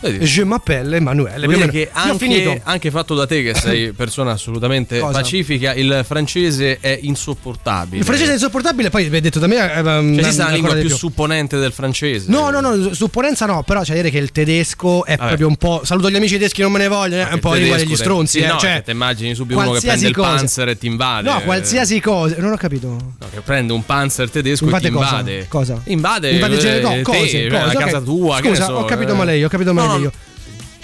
vedi. 0.00 0.24
Je 0.24 0.44
m'appelle 0.44 0.96
Emanuele. 0.96 1.46
Vuol 1.46 1.58
più 1.58 1.66
dire 1.66 1.70
che 1.70 1.90
anche, 1.92 2.60
anche 2.64 2.90
fatto 2.90 3.14
da 3.14 3.26
te 3.26 3.42
che 3.42 3.54
sei 3.54 3.92
persona 3.94 4.32
assolutamente 4.32 4.98
Cosa? 4.98 5.12
pacifica, 5.20 5.72
il 5.74 6.02
francese 6.06 6.78
è 6.80 6.98
insopportabile. 7.02 7.98
Il 7.98 8.04
francese 8.04 8.30
è 8.30 8.34
insopportabile, 8.34 8.90
poi 8.90 9.08
hai 9.12 9.20
detto 9.20 9.38
da 9.38 9.46
me. 9.46 9.56
ehm, 9.56 10.14
Cioè, 10.14 10.22
esiste 10.22 10.42
una 10.42 10.50
lingua 10.52 10.74
di 10.74 10.80
più 10.80 10.94
supponente 10.94 11.56
del 11.58 11.72
francese. 11.72 12.26
No, 12.30 12.50
no, 12.50 12.60
no, 12.60 12.92
supponenza 12.94 13.46
no, 13.46 13.62
però 13.62 13.80
c'è 13.82 13.94
da 13.94 14.00
dire 14.00 14.10
che 14.10 14.18
il 14.18 14.30
tedesco 14.32 15.04
è 15.04 15.16
Vabbè. 15.16 15.26
proprio 15.28 15.48
un 15.48 15.56
po'. 15.56 15.82
Saluto 15.84 16.10
gli 16.10 16.16
amici 16.16 16.34
tedeschi, 16.34 16.62
non 16.62 16.72
me 16.72 16.78
ne 16.78 16.88
vogliono, 16.88 17.28
è 17.28 17.32
un 17.32 17.40
po' 17.40 17.54
Il 17.54 17.60
lingua 17.60 17.76
degli 17.78 17.90
te- 17.90 17.96
stronzi. 17.96 18.38
sì, 18.38 18.44
eh, 18.44 18.48
no, 18.48 18.58
cioè, 18.58 18.74
che 18.76 18.82
ti 18.84 18.90
immagini 18.90 19.34
subito 19.34 19.58
uno 19.60 19.72
che 19.72 19.80
prende 19.80 20.06
il 20.06 20.14
cosa. 20.14 20.28
panzer 20.28 20.68
e 20.68 20.78
ti 20.78 20.86
invade. 20.86 21.28
No, 21.30 21.40
qualsiasi 21.42 22.00
cosa. 22.00 22.36
Non 22.38 22.52
ho 22.52 22.56
capito. 22.56 22.88
No, 22.88 23.26
che 23.32 23.40
prende 23.40 23.72
un 23.72 23.84
panzer 23.84 24.30
tedesco 24.30 24.64
Invade 24.64 24.86
e 24.86 24.90
ti 24.90 24.94
invade. 24.96 25.46
Cosa? 25.48 25.80
Invade, 25.84 26.30
Invade 26.30 26.54
eh, 26.56 26.58
ge- 26.58 26.80
no, 26.80 26.90
te, 26.90 27.02
cose, 27.02 27.28
cioè, 27.28 27.48
cose, 27.48 27.64
la 27.64 27.66
ok. 27.66 27.78
casa 27.78 28.00
tua. 28.00 28.38
Scusa, 28.42 28.74
ho 28.76 28.84
capito 28.84 29.12
eh. 29.12 29.16
male 29.16 29.36
io, 29.36 29.46
ho 29.46 29.48
capito 29.48 29.63
male 29.72 29.86
No, 29.88 29.94
no, 29.94 30.00
io. 30.02 30.12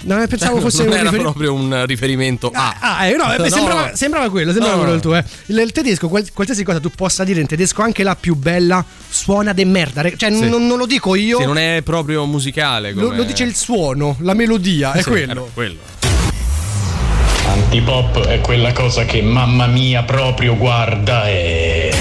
No, 0.03 0.25
pensavo 0.27 0.59
fosse 0.61 0.79
non 0.83 0.87
un 0.87 0.93
era 0.93 1.01
riferimento. 1.09 1.31
proprio 1.37 1.53
un 1.53 1.85
riferimento 1.85 2.51
a. 2.51 2.75
Ah, 2.79 3.05
eh, 3.05 3.15
no, 3.15 3.25
No, 3.37 3.47
sembrava, 3.49 3.85
no. 3.89 3.95
sembrava 3.95 4.29
quello, 4.31 4.51
sembrava 4.51 4.75
No, 4.77 4.81
quello 4.81 4.93
no. 4.93 4.97
il 4.97 5.01
tuo. 5.03 5.15
Eh. 5.15 5.23
Il, 5.47 5.59
il 5.59 5.71
tedesco, 5.71 6.07
qual- 6.09 6.27
qualsiasi 6.33 6.63
cosa 6.63 6.79
tu 6.79 6.89
possa 6.89 7.23
dire 7.23 7.39
in 7.39 7.45
tedesco, 7.45 7.83
anche 7.83 8.01
la 8.01 8.15
più 8.15 8.35
bella, 8.35 8.83
suona 9.09 9.53
de 9.53 9.63
merda. 9.65 10.01
Cioè, 10.15 10.31
Sì. 10.31 10.49
non, 10.49 10.65
non 10.65 10.79
lo 10.79 10.87
dico 10.87 11.13
io, 11.13 11.37
Sì, 11.39 11.45
non 11.45 11.59
è 11.59 11.81
proprio 11.83 12.25
musicale. 12.25 12.93
lo, 12.93 13.03
come- 13.05 13.17
lo 13.17 13.23
dice 13.23 13.43
il 13.43 13.53
suono, 13.55 14.15
la 14.21 14.33
melodia, 14.33 14.93
è 14.93 15.03
Sì, 15.03 15.09
quello. 15.09 15.31
era 15.31 15.41
quello. 15.53 15.79
Antipop 17.47 18.25
è 18.27 18.39
quella 18.41 18.71
cosa 18.71 19.03
che 19.05 19.21
mamma 19.21 19.67
mia 19.67 20.03
proprio 20.03 20.55
guarda 20.55 21.27
e... 21.27 21.93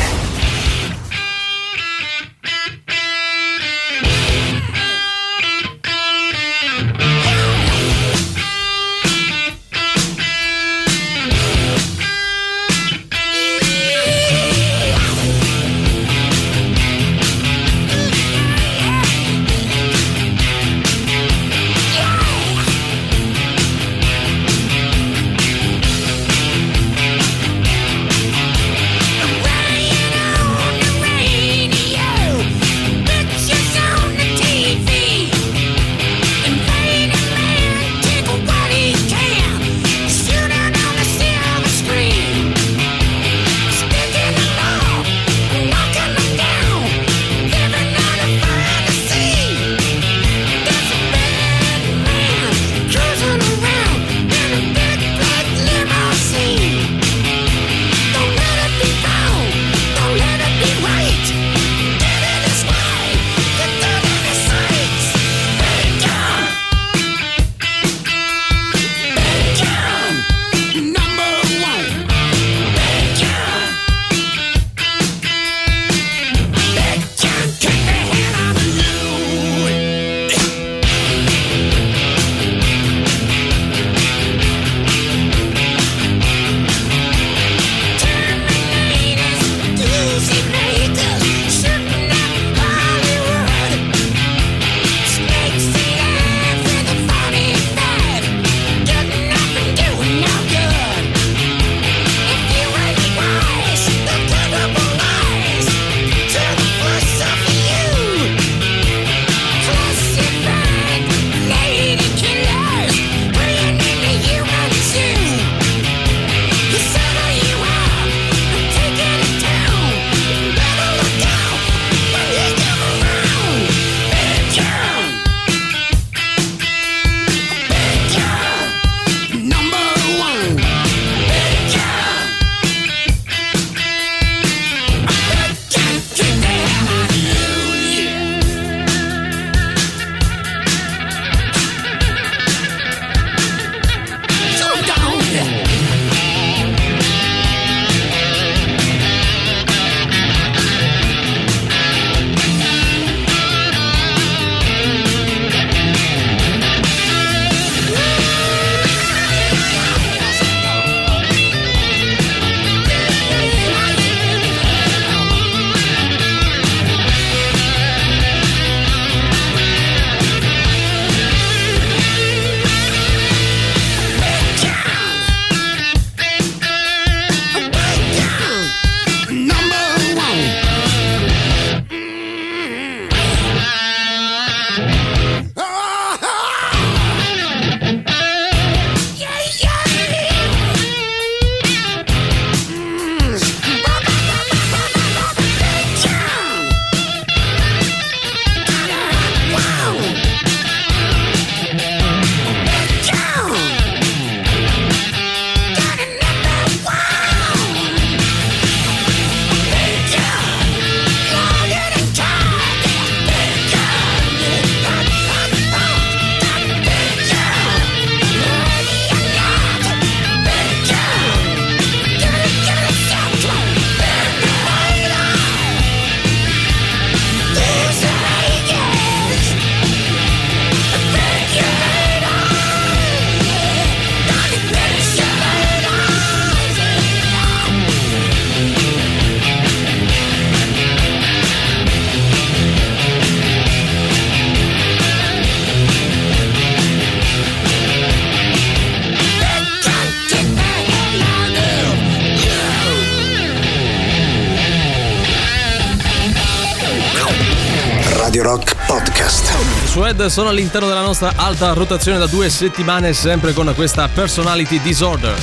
Sued 259.86 260.26
sono 260.26 260.48
all'interno 260.48 260.86
della 260.86 261.02
nostra 261.02 261.32
alta 261.36 261.72
rotazione 261.72 262.18
da 262.18 262.26
due 262.26 262.48
settimane, 262.48 263.12
sempre 263.12 263.52
con 263.52 263.72
questa 263.74 264.08
personality 264.08 264.80
disorder. 264.80 265.36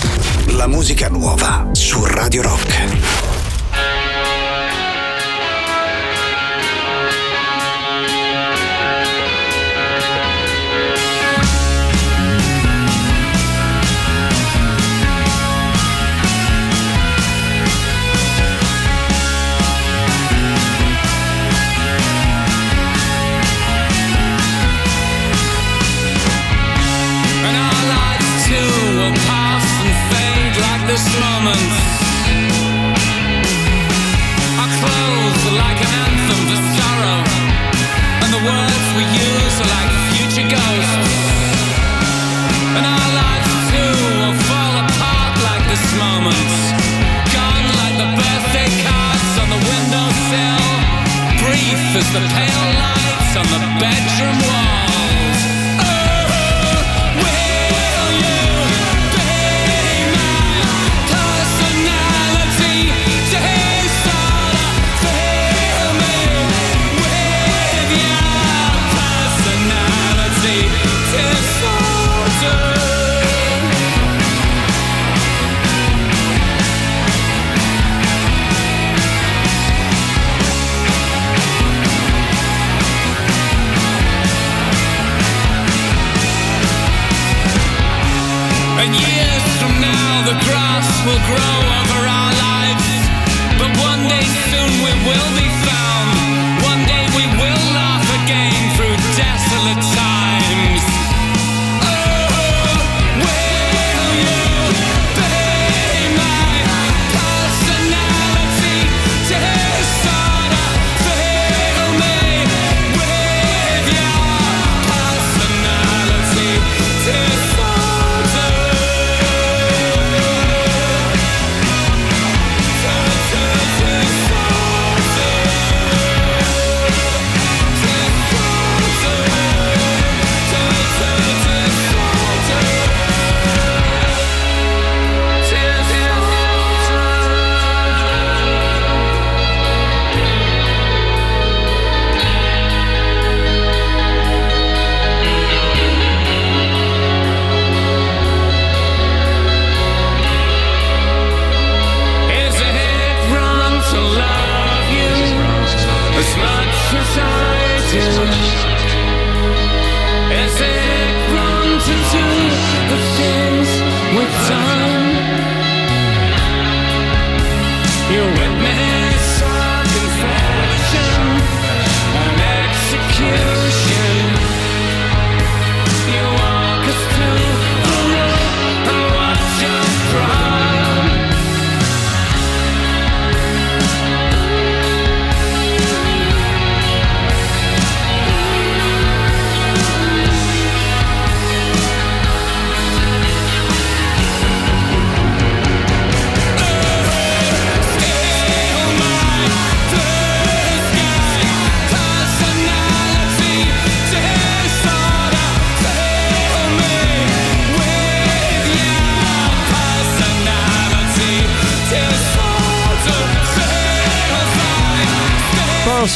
La 0.51 0.67
musica 0.67 1.09
nuova 1.09 1.67
su 1.73 2.03
Radio 2.05 2.41
Rock. 2.41 3.26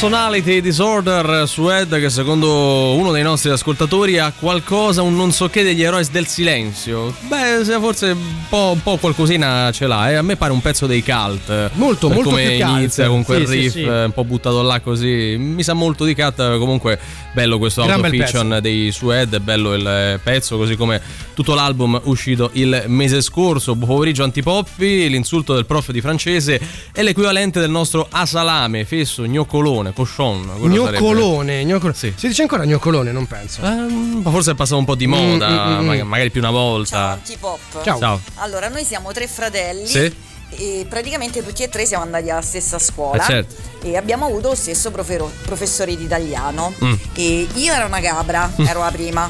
Personality 0.02 0.60
Disorder 0.60 1.46
su 1.46 1.70
Ed 1.70 1.96
che 2.00 2.10
secondo 2.10 2.92
uno 2.96 3.12
dei 3.12 3.22
nostri 3.22 3.50
ascoltatori 3.50 4.18
ha 4.18 4.32
qualcosa, 4.36 5.00
un 5.00 5.14
non 5.14 5.30
so 5.30 5.48
che 5.48 5.62
degli 5.62 5.80
eroi 5.80 6.04
del 6.10 6.26
silenzio. 6.26 7.14
Beh, 7.28 7.60
se 7.62 7.78
forse 7.78 8.10
un 8.10 8.18
po', 8.48 8.72
un 8.74 8.82
po' 8.82 8.96
qualcosina 8.96 9.70
ce 9.70 9.86
l'ha, 9.86 10.10
eh. 10.10 10.14
a 10.14 10.22
me 10.22 10.34
pare 10.34 10.50
un 10.50 10.60
pezzo 10.60 10.88
dei 10.88 11.04
cult. 11.04 11.70
Molto, 11.74 12.08
molto 12.08 12.30
come 12.30 12.48
più 12.48 12.64
cult. 12.64 12.78
inizia 12.78 13.06
con 13.06 13.22
quel 13.22 13.46
Sì, 13.46 13.52
sì, 13.52 13.58
riff 13.60 13.72
sì. 13.74 13.82
eh, 13.82 14.04
un 14.06 14.10
po' 14.10 14.24
buttato 14.24 14.60
là 14.62 14.80
così. 14.80 15.36
Mi 15.38 15.62
sa 15.62 15.74
molto 15.74 16.04
di 16.04 16.16
cut, 16.16 16.58
comunque 16.58 16.98
bello 17.32 17.58
questo 17.58 17.84
Gran 17.84 18.04
auto 18.04 18.58
dei 18.58 18.90
Sued, 18.90 19.38
bello 19.38 19.72
il 19.74 19.86
eh, 19.86 20.20
pezzo, 20.20 20.56
così 20.56 20.74
come 20.74 21.00
tutto 21.32 21.54
l'album 21.54 22.00
uscito 22.04 22.50
il 22.54 22.84
mese 22.88 23.20
scorso. 23.22 23.76
Buon 23.76 23.90
pomeriggio 23.90 24.24
antipoppi, 24.24 25.08
l'insulto 25.08 25.54
del 25.54 25.64
prof 25.64 25.92
di 25.92 26.00
francese 26.00 26.60
è 26.90 27.02
l'equivalente 27.02 27.60
del 27.60 27.70
nostro 27.70 28.08
asalame, 28.10 28.84
fesso, 28.84 29.24
gnoccolone, 29.24 29.91
cochon. 29.92 30.42
Gnoccolone, 30.58 31.64
gnoccolone. 31.64 31.94
Si 32.16 32.26
dice 32.28 32.42
ancora 32.42 32.64
gnoccolone, 32.64 33.12
non 33.12 33.26
penso. 33.26 33.60
Eh, 33.62 33.68
ma 33.70 34.30
forse 34.30 34.52
è 34.52 34.54
passato 34.54 34.78
un 34.78 34.84
po' 34.84 34.94
di 34.94 35.06
moda, 35.06 35.48
Mm, 35.48 35.52
mm, 35.52 35.80
mm. 35.80 35.86
ma- 35.98 36.04
magari 36.04 36.30
più 36.30 36.40
una 36.40 36.50
volta. 36.50 37.18
Pop. 37.38 37.82
Ciao. 37.82 37.98
Ciao. 37.98 38.20
Allora, 38.36 38.68
noi 38.68 38.84
siamo 38.84 39.12
tre 39.12 39.26
fratelli. 39.26 39.86
Sì. 39.86 40.14
E 40.54 40.84
praticamente 40.86 41.42
tutti 41.42 41.62
e 41.62 41.68
tre 41.70 41.86
siamo 41.86 42.02
andati 42.04 42.28
alla 42.28 42.42
stessa 42.42 42.78
scuola 42.78 43.22
Eh, 43.22 43.26
certo. 43.26 43.54
e 43.82 43.96
abbiamo 43.96 44.26
avuto 44.26 44.48
lo 44.48 44.54
stesso 44.54 44.90
profero- 44.90 45.30
professore 45.44 45.96
di 45.96 46.04
italiano. 46.04 46.74
Mm. 46.84 46.92
E 47.14 47.46
io 47.54 47.72
ero 47.72 47.86
una 47.86 48.00
capra, 48.00 48.50
ero 48.58 48.80
la 48.80 48.90
prima. 48.90 49.28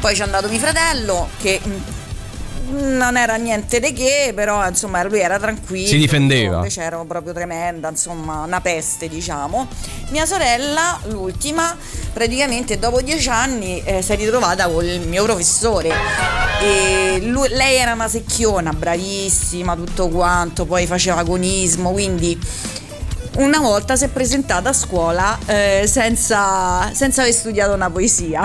Poi 0.00 0.14
c'è 0.14 0.22
andato 0.24 0.48
mio 0.48 0.58
fratello 0.58 1.28
che 1.40 1.60
mm, 1.64 1.72
non 2.70 3.16
era 3.16 3.36
niente 3.36 3.80
di 3.80 3.92
che, 3.92 4.32
però 4.34 4.66
insomma 4.66 5.02
lui 5.02 5.20
era 5.20 5.38
tranquillo. 5.38 5.88
Si 5.88 5.96
difendeva. 5.96 6.56
Invece 6.56 6.82
ero 6.82 7.04
proprio 7.04 7.32
tremenda, 7.32 7.88
insomma, 7.88 8.42
una 8.42 8.60
peste, 8.60 9.08
diciamo. 9.08 9.68
Mia 10.10 10.26
sorella, 10.26 10.98
l'ultima, 11.06 11.76
praticamente 12.12 12.78
dopo 12.78 13.00
dieci 13.00 13.28
anni 13.28 13.82
eh, 13.84 14.02
si 14.02 14.12
è 14.12 14.16
ritrovata 14.16 14.68
con 14.68 14.84
il 14.84 15.06
mio 15.06 15.24
professore. 15.24 15.92
Lui- 17.20 17.48
lei 17.50 17.76
era 17.76 17.92
una 17.92 18.08
secchiona, 18.08 18.72
bravissima, 18.72 19.74
tutto 19.74 20.08
quanto, 20.08 20.64
poi 20.64 20.86
faceva 20.86 21.20
agonismo, 21.20 21.90
quindi 21.92 22.38
una 23.36 23.58
volta 23.58 23.96
si 23.96 24.04
è 24.04 24.08
presentata 24.08 24.68
a 24.68 24.72
scuola 24.72 25.36
eh, 25.46 25.84
senza, 25.86 26.92
senza 26.92 27.22
aver 27.22 27.34
studiato 27.34 27.74
una 27.74 27.90
poesia. 27.90 28.44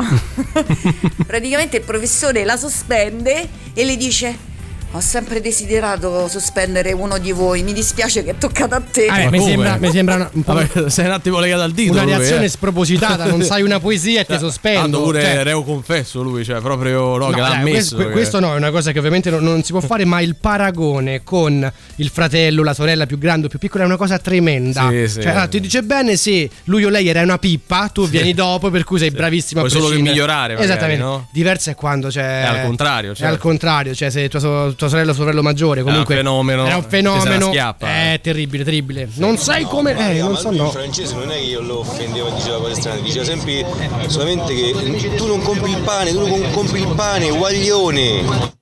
Praticamente 1.28 1.78
il 1.78 1.84
professore 1.84 2.44
la 2.44 2.58
sospende 2.58 3.48
e 3.80 3.86
le 3.86 3.96
dice 3.96 4.49
ho 4.92 5.00
sempre 5.02 5.40
desiderato 5.40 6.28
sospendere 6.28 6.92
uno 6.94 7.20
di 7.20 7.32
voi, 7.32 7.62
mi 7.62 7.74
dispiace 7.74 8.24
che 8.24 8.32
è 8.32 8.38
toccato 8.38 8.74
a 8.74 8.82
te. 8.82 9.06
Eh, 9.06 9.30
mi, 9.30 9.40
sembra, 9.40 9.78
mi 9.78 9.92
sembra 9.92 10.16
una, 10.16 10.30
un 10.34 10.42
po' 10.44 10.54
Vabbè, 10.54 10.90
sei 10.90 11.06
un 11.06 11.12
attimo 11.12 11.40
legato 11.40 11.62
al 11.62 11.72
dito. 11.74 11.92
una 11.92 12.04
lui, 12.04 12.14
reazione 12.14 12.46
eh. 12.46 12.50
spropositata, 12.50 13.26
non 13.26 13.44
sai 13.44 13.62
una 13.62 13.80
poesia 13.80 14.22
e 14.22 14.26
ti 14.26 14.32
Cioè, 14.40 14.40
sospendo. 14.40 14.80
Tanto 14.82 15.04
pure 15.04 15.22
Cioè, 15.22 15.44
reo 15.44 15.64
confesso 15.64 16.24
lui, 16.24 16.44
cioè 16.44 16.60
proprio 16.60 17.18
no, 17.18 17.28
No, 17.28 17.30
che 17.36 17.40
l'ha 17.40 17.48
dai, 17.50 17.58
ammesso. 17.58 17.96
questo, 17.96 17.98
che- 17.98 18.10
questo 18.10 18.40
no, 18.40 18.54
è 18.54 18.58
una 18.58 18.72
cosa 18.72 18.92
che 18.92 18.98
ovviamente 18.98 19.30
non, 19.30 19.44
non 19.44 19.62
si 19.64 19.72
può 19.74 19.82
fare, 19.82 20.06
ma 20.06 20.22
il 20.22 20.36
paragone 20.36 21.24
con 21.24 21.72
il 21.98 22.10
fratello, 22.10 22.64
la 22.64 22.74
sorella 22.74 23.06
più 23.06 23.20
grande 23.20 23.46
o 23.46 23.50
più 23.50 23.60
piccola 23.60 23.84
è 23.84 23.86
una 23.86 23.98
cosa 23.98 24.18
tremenda. 24.18 24.90
Sì, 24.90 25.08
sì. 25.08 25.22
Cioè, 25.22 25.32
allora, 25.32 25.48
ti 25.48 25.60
dice 25.60 25.84
bene 25.84 26.16
se 26.16 26.50
lui 26.64 26.84
o 26.84 26.90
lei 26.90 27.08
era 27.08 27.22
una 27.22 27.38
pippa, 27.38 27.90
tu 27.90 28.08
vieni 28.08 28.34
dopo 28.34 28.72
per 28.72 28.84
cui 28.86 28.98
sei 28.98 29.12
bravissimo 29.12 29.62
a 29.62 29.68
Puoi 29.68 29.80
solo 29.80 29.94
che 29.94 30.02
migliorare, 30.02 30.54
magari, 30.56 30.64
Esattamente. 30.72 31.04
no? 31.04 31.28
Diverso 31.32 31.70
è 31.70 31.76
quando 31.76 32.08
c'è 32.08 32.42
È 32.42 32.46
al 32.46 32.66
contrario, 32.66 33.12
È 33.12 33.16
certo. 33.16 33.34
al 33.34 33.40
contrario, 33.40 33.94
cioè 33.94 34.10
se 34.10 34.28
tua, 34.30 34.40
tua 34.80 34.88
sorella 34.88 35.12
o 35.12 35.14
suo 35.14 35.24
fratello 35.24 35.44
maggiore 35.44 35.84
comunque 35.84 36.16
un 36.16 36.22
fenomeno, 36.22 36.66
Era 36.66 36.78
un 36.78 36.84
ti 36.84 36.90
se 36.90 37.02
la 37.02 37.12
fenomeno. 37.12 37.48
schiappa. 37.48 37.88
È 37.88 38.20
terribile, 38.24 38.64
terribile. 38.64 39.10
Non 39.16 39.38
sai 39.38 39.66
come 39.66 39.92
eh, 39.92 40.22
non 40.22 40.38
so 40.38 40.52
no. 40.52 40.70
francese 40.72 41.16
non 41.16 41.30
è 41.30 41.36
che 41.36 41.42
io 41.42 41.60
lo 41.62 41.80
offendevo 41.80 42.30
e 42.30 42.34
diceva 42.34 42.58
cose 42.60 42.76
strane, 42.76 43.02
diceva 43.02 43.26
sempre 43.26 43.66
solamente 44.08 44.56
che 44.56 45.16
tu 45.18 45.28
non 45.28 45.42
compri 45.42 45.72
il 45.72 45.82
pane, 45.82 46.12
tu 46.12 46.26
non 46.26 46.52
compri 46.52 46.80
il 46.80 46.88
pane, 46.96 47.30
guaglione. 47.30 48.58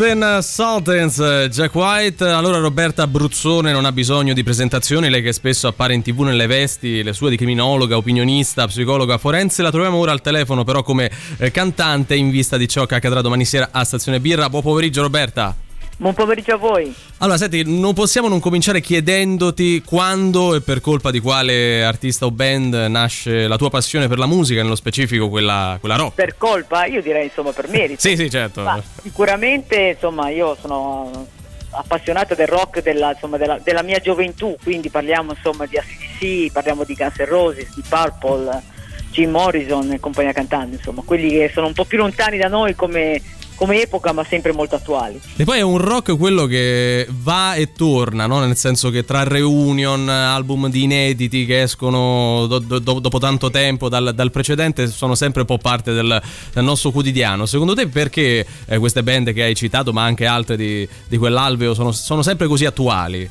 Sixteen 0.00 0.38
Sultans, 0.40 1.18
Jack 1.50 1.74
White. 1.74 2.24
Allora 2.24 2.56
Roberta 2.56 3.06
Bruzzone 3.06 3.70
non 3.70 3.84
ha 3.84 3.92
bisogno 3.92 4.32
di 4.32 4.42
presentazioni, 4.42 5.10
lei 5.10 5.20
che 5.20 5.34
spesso 5.34 5.68
appare 5.68 5.92
in 5.92 6.00
tv 6.00 6.22
nelle 6.22 6.46
vesti, 6.46 7.02
le 7.02 7.12
sue 7.12 7.28
di 7.28 7.36
criminologa, 7.36 7.98
opinionista, 7.98 8.66
psicologa 8.66 9.18
forense. 9.18 9.60
La 9.60 9.70
troviamo 9.70 9.98
ora 9.98 10.12
al 10.12 10.22
telefono 10.22 10.64
però 10.64 10.82
come 10.82 11.10
eh, 11.36 11.50
cantante 11.50 12.14
in 12.14 12.30
vista 12.30 12.56
di 12.56 12.66
ciò 12.66 12.86
che 12.86 12.94
accadrà 12.94 13.20
domani 13.20 13.44
sera 13.44 13.68
a 13.72 13.84
Stazione 13.84 14.20
Birra. 14.20 14.48
Buon 14.48 14.62
pomeriggio 14.62 15.02
Roberta. 15.02 15.54
Buon 16.00 16.14
pomeriggio 16.14 16.54
a 16.54 16.56
voi. 16.56 16.94
Allora, 17.18 17.36
senti, 17.36 17.62
non 17.78 17.92
possiamo 17.92 18.26
non 18.26 18.40
cominciare 18.40 18.80
chiedendoti 18.80 19.82
quando 19.84 20.54
e 20.54 20.62
per 20.62 20.80
colpa 20.80 21.10
di 21.10 21.20
quale 21.20 21.84
artista 21.84 22.24
o 22.24 22.30
band 22.30 22.72
nasce 22.88 23.46
la 23.46 23.58
tua 23.58 23.68
passione 23.68 24.08
per 24.08 24.16
la 24.16 24.24
musica, 24.24 24.62
nello 24.62 24.76
specifico 24.76 25.28
quella, 25.28 25.76
quella 25.78 25.96
rock. 25.96 26.14
Per 26.14 26.38
colpa, 26.38 26.86
io 26.86 27.02
direi 27.02 27.24
insomma 27.24 27.52
per 27.52 27.68
merito. 27.68 28.00
Sì, 28.00 28.16
sì, 28.16 28.30
certo. 28.30 28.62
Ma 28.62 28.82
sicuramente 29.02 29.92
insomma 29.94 30.30
io 30.30 30.56
sono 30.58 31.26
appassionato 31.72 32.34
del 32.34 32.48
rock 32.48 32.82
della, 32.82 33.12
insomma, 33.12 33.36
della, 33.36 33.58
della 33.62 33.82
mia 33.82 33.98
gioventù, 33.98 34.56
quindi 34.62 34.88
parliamo 34.88 35.32
insomma 35.32 35.66
di 35.66 35.76
ACDC, 35.76 36.50
parliamo 36.50 36.84
di 36.84 36.94
Guns 36.94 37.18
N' 37.18 37.26
Roses, 37.26 37.74
di 37.74 37.82
Purple, 37.86 38.62
Jim 39.10 39.28
Morrison 39.28 39.92
e 39.92 40.00
compagnia 40.00 40.32
cantante, 40.32 40.76
insomma, 40.76 41.02
quelli 41.04 41.28
che 41.28 41.50
sono 41.52 41.66
un 41.66 41.74
po' 41.74 41.84
più 41.84 41.98
lontani 41.98 42.38
da 42.38 42.48
noi 42.48 42.74
come, 42.74 43.20
come 43.60 43.82
epoca 43.82 44.12
ma 44.12 44.24
sempre 44.24 44.52
molto 44.52 44.76
attuali. 44.76 45.20
E 45.36 45.44
poi 45.44 45.58
è 45.58 45.60
un 45.60 45.76
rock 45.76 46.16
quello 46.16 46.46
che 46.46 47.06
va 47.10 47.52
e 47.56 47.74
torna, 47.74 48.24
no? 48.24 48.38
nel 48.38 48.56
senso 48.56 48.88
che 48.88 49.04
tra 49.04 49.22
reunion, 49.22 50.08
album 50.08 50.70
di 50.70 50.84
inediti 50.84 51.44
che 51.44 51.60
escono 51.60 52.46
do- 52.46 52.58
do- 52.58 52.78
dopo 52.78 53.18
tanto 53.18 53.50
tempo 53.50 53.90
dal, 53.90 54.14
dal 54.14 54.30
precedente, 54.30 54.86
sono 54.86 55.14
sempre 55.14 55.42
un 55.42 55.46
po' 55.46 55.58
parte 55.58 55.92
del, 55.92 56.22
del 56.54 56.64
nostro 56.64 56.90
quotidiano. 56.90 57.44
Secondo 57.44 57.74
te 57.74 57.86
perché 57.86 58.46
eh, 58.64 58.78
queste 58.78 59.02
band 59.02 59.34
che 59.34 59.42
hai 59.42 59.54
citato, 59.54 59.92
ma 59.92 60.04
anche 60.04 60.24
altre 60.24 60.56
di, 60.56 60.88
di 61.06 61.18
quell'alveo, 61.18 61.74
sono, 61.74 61.92
sono 61.92 62.22
sempre 62.22 62.46
così 62.46 62.64
attuali? 62.64 63.28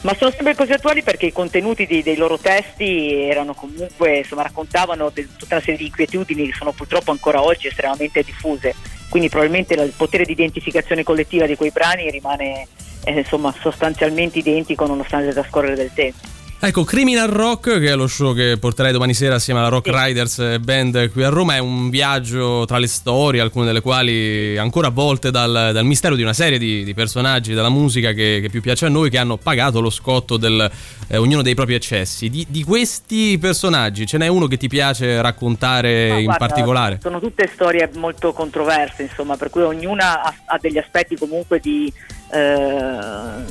Ma 0.00 0.14
sono 0.18 0.32
sempre 0.32 0.56
così 0.56 0.72
attuali 0.72 1.02
perché 1.04 1.26
i 1.26 1.32
contenuti 1.32 1.86
dei, 1.86 2.02
dei 2.02 2.16
loro 2.16 2.36
testi 2.36 3.14
erano 3.14 3.54
comunque, 3.54 4.18
insomma, 4.18 4.42
raccontavano 4.42 5.10
de- 5.14 5.28
tutta 5.36 5.54
una 5.54 5.62
serie 5.62 5.78
di 5.78 5.86
inquietudini 5.86 6.46
che 6.46 6.56
sono 6.56 6.72
purtroppo 6.72 7.12
ancora 7.12 7.42
oggi 7.42 7.68
estremamente 7.68 8.24
diffuse. 8.24 8.74
Quindi 9.08 9.28
probabilmente 9.28 9.74
il 9.74 9.92
potere 9.96 10.24
di 10.24 10.32
identificazione 10.32 11.02
collettiva 11.02 11.46
di 11.46 11.56
quei 11.56 11.70
brani 11.70 12.10
rimane 12.10 12.66
eh, 13.04 13.18
insomma, 13.18 13.54
sostanzialmente 13.58 14.38
identico 14.38 14.86
nonostante 14.86 15.28
il 15.28 15.34
trascorrere 15.34 15.74
del 15.74 15.90
tempo. 15.94 16.37
Ecco, 16.60 16.82
Criminal 16.82 17.28
Rock, 17.28 17.78
che 17.78 17.86
è 17.86 17.94
lo 17.94 18.08
show 18.08 18.34
che 18.34 18.56
porterai 18.58 18.90
domani 18.90 19.14
sera 19.14 19.36
assieme 19.36 19.60
alla 19.60 19.68
Rock 19.68 19.90
Riders 19.94 20.58
Band 20.58 21.12
qui 21.12 21.22
a 21.22 21.28
Roma, 21.28 21.54
è 21.54 21.58
un 21.58 21.88
viaggio 21.88 22.64
tra 22.66 22.78
le 22.78 22.88
storie, 22.88 23.40
alcune 23.40 23.64
delle 23.66 23.80
quali 23.80 24.58
ancora 24.58 24.88
avvolte 24.88 25.30
dal, 25.30 25.70
dal 25.72 25.84
mistero 25.84 26.16
di 26.16 26.22
una 26.22 26.32
serie 26.32 26.58
di, 26.58 26.82
di 26.82 26.94
personaggi 26.94 27.54
della 27.54 27.68
musica 27.68 28.10
che, 28.10 28.40
che 28.42 28.48
più 28.50 28.60
piace 28.60 28.86
a 28.86 28.88
noi, 28.88 29.08
che 29.08 29.18
hanno 29.18 29.36
pagato 29.36 29.80
lo 29.80 29.88
scotto 29.88 30.36
del 30.36 30.68
eh, 31.06 31.16
ognuno 31.16 31.42
dei 31.42 31.54
propri 31.54 31.74
eccessi. 31.74 32.28
Di, 32.28 32.44
di 32.48 32.64
questi 32.64 33.38
personaggi 33.38 34.04
ce 34.04 34.18
n'è 34.18 34.26
uno 34.26 34.48
che 34.48 34.56
ti 34.56 34.66
piace 34.66 35.22
raccontare 35.22 36.08
No, 36.08 36.18
in 36.18 36.24
guarda, 36.24 36.44
particolare? 36.44 36.98
Sono 37.00 37.20
tutte 37.20 37.48
storie 37.54 37.88
molto 37.94 38.32
controverse, 38.32 39.02
insomma, 39.02 39.36
per 39.36 39.50
cui 39.50 39.62
ognuna 39.62 40.22
ha, 40.24 40.34
ha 40.44 40.58
degli 40.60 40.78
aspetti 40.78 41.16
comunque 41.16 41.60
di, 41.60 41.90
eh, 42.32 43.44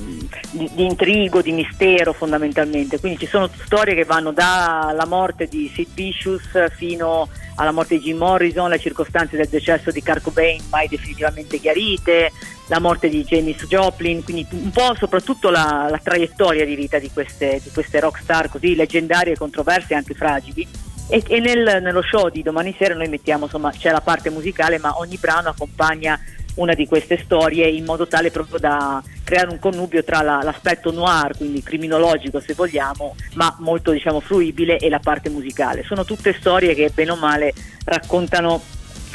di, 0.51 0.70
di 0.74 0.86
intrigo, 0.86 1.41
di 1.41 1.53
mistero 1.53 2.12
fondamentalmente. 2.12 2.97
Quindi 3.00 3.20
ci 3.20 3.28
sono 3.28 3.50
storie 3.64 3.95
che 3.95 4.04
vanno 4.04 4.32
dalla 4.32 5.06
morte 5.06 5.48
di 5.48 5.72
Sid 5.74 5.93
Vicious 5.93 6.72
fino 6.76 7.28
alla 7.56 7.72
morte 7.72 7.98
di 7.98 8.06
Jim 8.06 8.18
Morrison, 8.18 8.70
le 8.70 8.80
circostanze 8.80 9.36
del 9.36 9.48
decesso 9.48 9.91
di 9.91 10.04
Kurt 10.04 10.22
Cobain 10.22 10.62
mai 10.70 10.88
definitivamente 10.88 11.60
chiarite, 11.60 12.32
la 12.68 12.80
morte 12.80 13.10
di 13.10 13.24
Janis 13.24 13.66
Joplin, 13.66 14.24
quindi 14.24 14.45
un 14.52 14.72
po' 14.72 14.93
soprattutto 14.95 15.50
la, 15.50 15.88
la 15.89 16.00
traiettoria 16.02 16.66
di 16.66 16.76
vita 16.76 17.00
di 17.00 17.10
queste, 17.12 17.60
di 17.64 17.70
queste 17.72 18.00
rock 18.00 18.20
star 18.22 18.50
così 18.50 18.76
leggendarie, 18.76 19.38
controverse 19.38 19.93
e 19.93 19.95
anche 19.95 20.14
fragili. 20.14 20.68
E, 21.10 21.24
e 21.26 21.39
nel- 21.39 21.80
nello 21.82 22.02
show 22.02 22.30
di 22.30 22.43
domani 22.43 22.76
sera 22.78 22.93
noi 22.93 23.08
mettiamo, 23.08 23.45
insomma, 23.45 23.72
c'è 23.72 23.91
la 23.91 24.02
parte 24.02 24.30
musicale, 24.30 24.78
ma 24.78 25.00
ogni 25.00 25.18
brano 25.18 25.50
accompagna 25.50 26.20
una 26.58 26.74
di 26.74 26.88
queste 26.88 27.20
storie 27.24 27.68
in 27.68 27.84
modo 27.84 28.08
tale 28.08 28.32
proprio 28.32 28.60
da 28.60 29.01
creare 29.24 29.49
un 29.49 29.60
connubio 29.60 30.03
tra 30.03 30.22
la- 30.22 30.41
l'aspetto 30.41 30.91
noir, 30.91 31.36
quindi 31.36 31.64
criminologico 31.64 32.39
se 32.39 32.53
vogliamo, 32.53 33.16
ma 33.34 33.55
molto 33.60 33.91
diciamo 33.91 34.20
fruibile 34.20 34.78
e 34.78 34.89
la 34.89 34.99
parte 34.99 35.30
musicale. 35.30 35.84
Sono 35.84 36.05
tutte 36.05 36.34
storie 36.34 36.74
che 36.76 36.91
bene 36.93 37.12
o 37.12 37.16
male 37.16 37.53
raccontano 37.86 38.62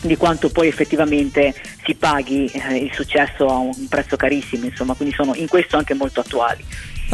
di 0.02 0.16
quanto 0.16 0.50
poi 0.50 0.68
effettivamente 0.68 1.54
si 1.84 1.94
paghi 1.94 2.46
eh, 2.46 2.76
il 2.76 2.90
successo 2.92 3.46
a 3.46 3.56
un 3.56 3.88
prezzo 3.88 4.16
carissimo, 4.16 4.66
insomma, 4.66 4.94
quindi 4.94 5.14
sono 5.14 5.34
in 5.34 5.48
questo 5.48 5.76
anche 5.76 5.94
molto 5.94 6.20
attuali. 6.20 6.64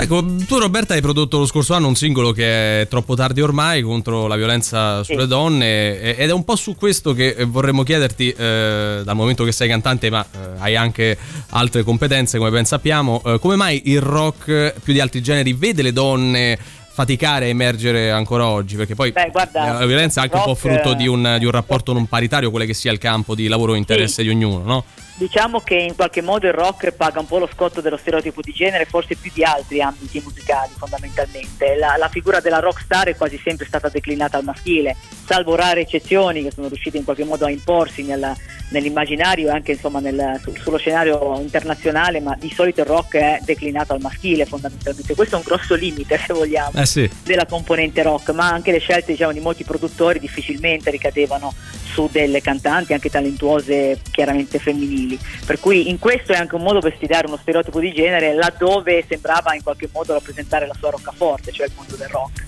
Ecco, 0.01 0.24
tu 0.47 0.59
Roberta 0.59 0.95
hai 0.95 1.01
prodotto 1.01 1.39
lo 1.39 1.47
scorso 1.47 1.74
anno 1.74 1.89
un 1.89 1.97
singolo 1.97 2.30
che 2.30 2.82
è 2.82 2.89
troppo 2.89 3.16
tardi 3.16 3.41
ormai 3.41 3.82
contro 3.82 4.28
la 4.28 4.36
violenza 4.36 5.03
sulle 5.03 5.26
donne 5.26 6.01
e- 6.01 6.14
ed 6.16 6.28
è 6.28 6.32
un 6.32 6.45
po' 6.45 6.55
su 6.55 6.76
questo 6.76 7.14
che 7.14 7.34
eh, 7.36 7.45
vorremmo 7.45 7.82
chiederti, 7.82 8.30
eh, 8.30 9.01
dal 9.03 9.16
momento 9.16 9.43
che 9.43 9.51
sei 9.51 9.68
cantante 9.68 10.09
ma 10.09 10.24
eh, 10.24 10.39
hai 10.59 10.76
anche 10.76 11.18
altre 11.51 11.82
competenze 11.82 12.39
come 12.39 12.51
ben 12.51 12.64
sappiamo, 12.64 13.20
eh, 13.24 13.41
come 13.41 13.57
mai 13.57 13.82
il 13.86 14.01
rock 14.01 14.49
eh, 14.49 14.74
più 14.80 14.93
di 14.93 15.01
altri 15.01 15.20
generi 15.20 15.53
vede 15.53 15.82
le 15.82 15.93
donne 15.93 16.59
faticare 16.99 17.44
a 17.44 17.49
emergere 17.49 18.11
ancora 18.11 18.49
oggi? 18.49 18.74
Perché 18.74 18.96
poi 18.96 19.12
Beh, 19.12 19.30
guarda, 19.30 19.78
la 19.78 19.86
violenza 19.86 20.20
è 20.20 20.24
anche 20.24 20.36
un 20.36 20.42
po' 20.42 20.49
rock, 20.49 20.61
frutto 20.61 20.94
di 20.94 21.07
un, 21.07 21.36
di 21.38 21.44
un 21.44 21.53
rapporto 21.53 21.92
non 21.92 22.07
paritario, 22.07 22.51
quelle 22.51 22.66
che 22.66 22.74
sia 22.74 22.90
il 22.90 22.99
campo 22.99 23.36
di 23.36 23.46
lavoro 23.46 23.74
e 23.74 23.78
interesse 23.78 24.24
di 24.24 24.30
ognuno, 24.30 24.64
no? 24.64 24.84
Diciamo 25.19 25.59
che 25.62 25.75
in 25.75 25.97
qualche 25.97 26.23
modo 26.23 26.47
il 26.47 26.53
rock 26.53 26.93
paga 26.93 27.19
un 27.19 27.27
po' 27.27 27.39
lo 27.39 27.49
scotto 27.53 27.81
dello 27.81 27.97
stereotipo 27.97 28.41
di 28.41 28.53
genere, 28.53 28.85
forse 28.85 29.16
più 29.16 29.33
di 29.35 29.43
altri 29.43 29.83
ambiti 29.83 30.23
musicali 30.25 30.71
fondamentalmente. 30.77 31.75
La, 31.75 31.97
la 31.99 32.09
figura 32.09 32.39
della 32.39 32.61
rock 32.61 32.83
star 32.83 33.09
è 33.09 33.16
quasi 33.16 33.37
sempre 33.43 33.66
stata 33.66 33.89
declinata 33.89 34.37
al 34.39 34.45
maschile, 34.45 34.95
salvo 35.27 35.57
rare 35.57 35.81
eccezioni 35.81 36.45
che 36.45 36.53
sono 36.53 36.69
riuscite 36.69 36.99
in 36.99 37.05
qualche 37.05 37.25
modo 37.25 37.47
a 37.47 37.51
imporsi 37.51 38.05
nella- 38.05 38.37
nell'immaginario 38.71 39.49
e 39.49 39.51
anche 39.51 39.73
insomma, 39.73 39.99
nel- 39.99 40.39
su- 40.41 40.55
sullo 40.55 40.77
scenario 40.77 41.37
internazionale, 41.41 42.21
ma 42.21 42.37
di 42.39 42.53
solito 42.55 42.83
il 42.83 42.87
rock 42.87 43.16
è 43.16 43.39
declinato 43.43 43.95
al 43.95 44.01
maschile 44.01 44.45
fondamentalmente. 44.47 45.16
Questo 45.16 45.35
è 45.35 45.39
un 45.39 45.45
grosso 45.45 45.75
limite 45.75 46.16
se 46.25 46.33
vogliamo 46.33 46.79
Eh 46.81 46.87
sì. 46.87 47.11
della 47.25 47.47
componente 47.47 48.03
rock, 48.05 48.31
ma 48.31 48.49
anche 48.49 48.71
le 48.71 48.79
scelte 48.79 49.11
diciamo, 49.12 49.33
di 49.33 49.41
molti 49.41 49.64
produttori 49.64 50.21
difficilmente 50.21 50.91
ricadevano 50.91 51.53
su 51.91 52.09
delle 52.12 52.41
cantanti 52.41 52.93
anche 52.93 53.11
talentuose 53.11 53.99
chiaramente 54.12 54.59
femminili. 54.61 55.07
Per 55.16 55.61
cui 55.61 55.88
in 55.88 55.98
questo 55.98 56.32
è 56.32 56.36
anche 56.36 56.56
un 56.56 56.62
modo 56.62 56.80
per 56.80 56.94
sfidare 56.94 57.26
uno 57.26 57.36
stereotipo 57.36 57.78
di 57.78 57.92
genere 57.92 58.34
laddove 58.34 59.04
sembrava 59.06 59.54
in 59.54 59.62
qualche 59.62 59.88
modo 59.92 60.12
rappresentare 60.12 60.66
la 60.66 60.74
sua 60.74 60.90
roccaforte, 60.90 61.52
cioè 61.52 61.66
il 61.66 61.72
mondo 61.76 61.96
del 61.96 62.09
rock. 62.09 62.47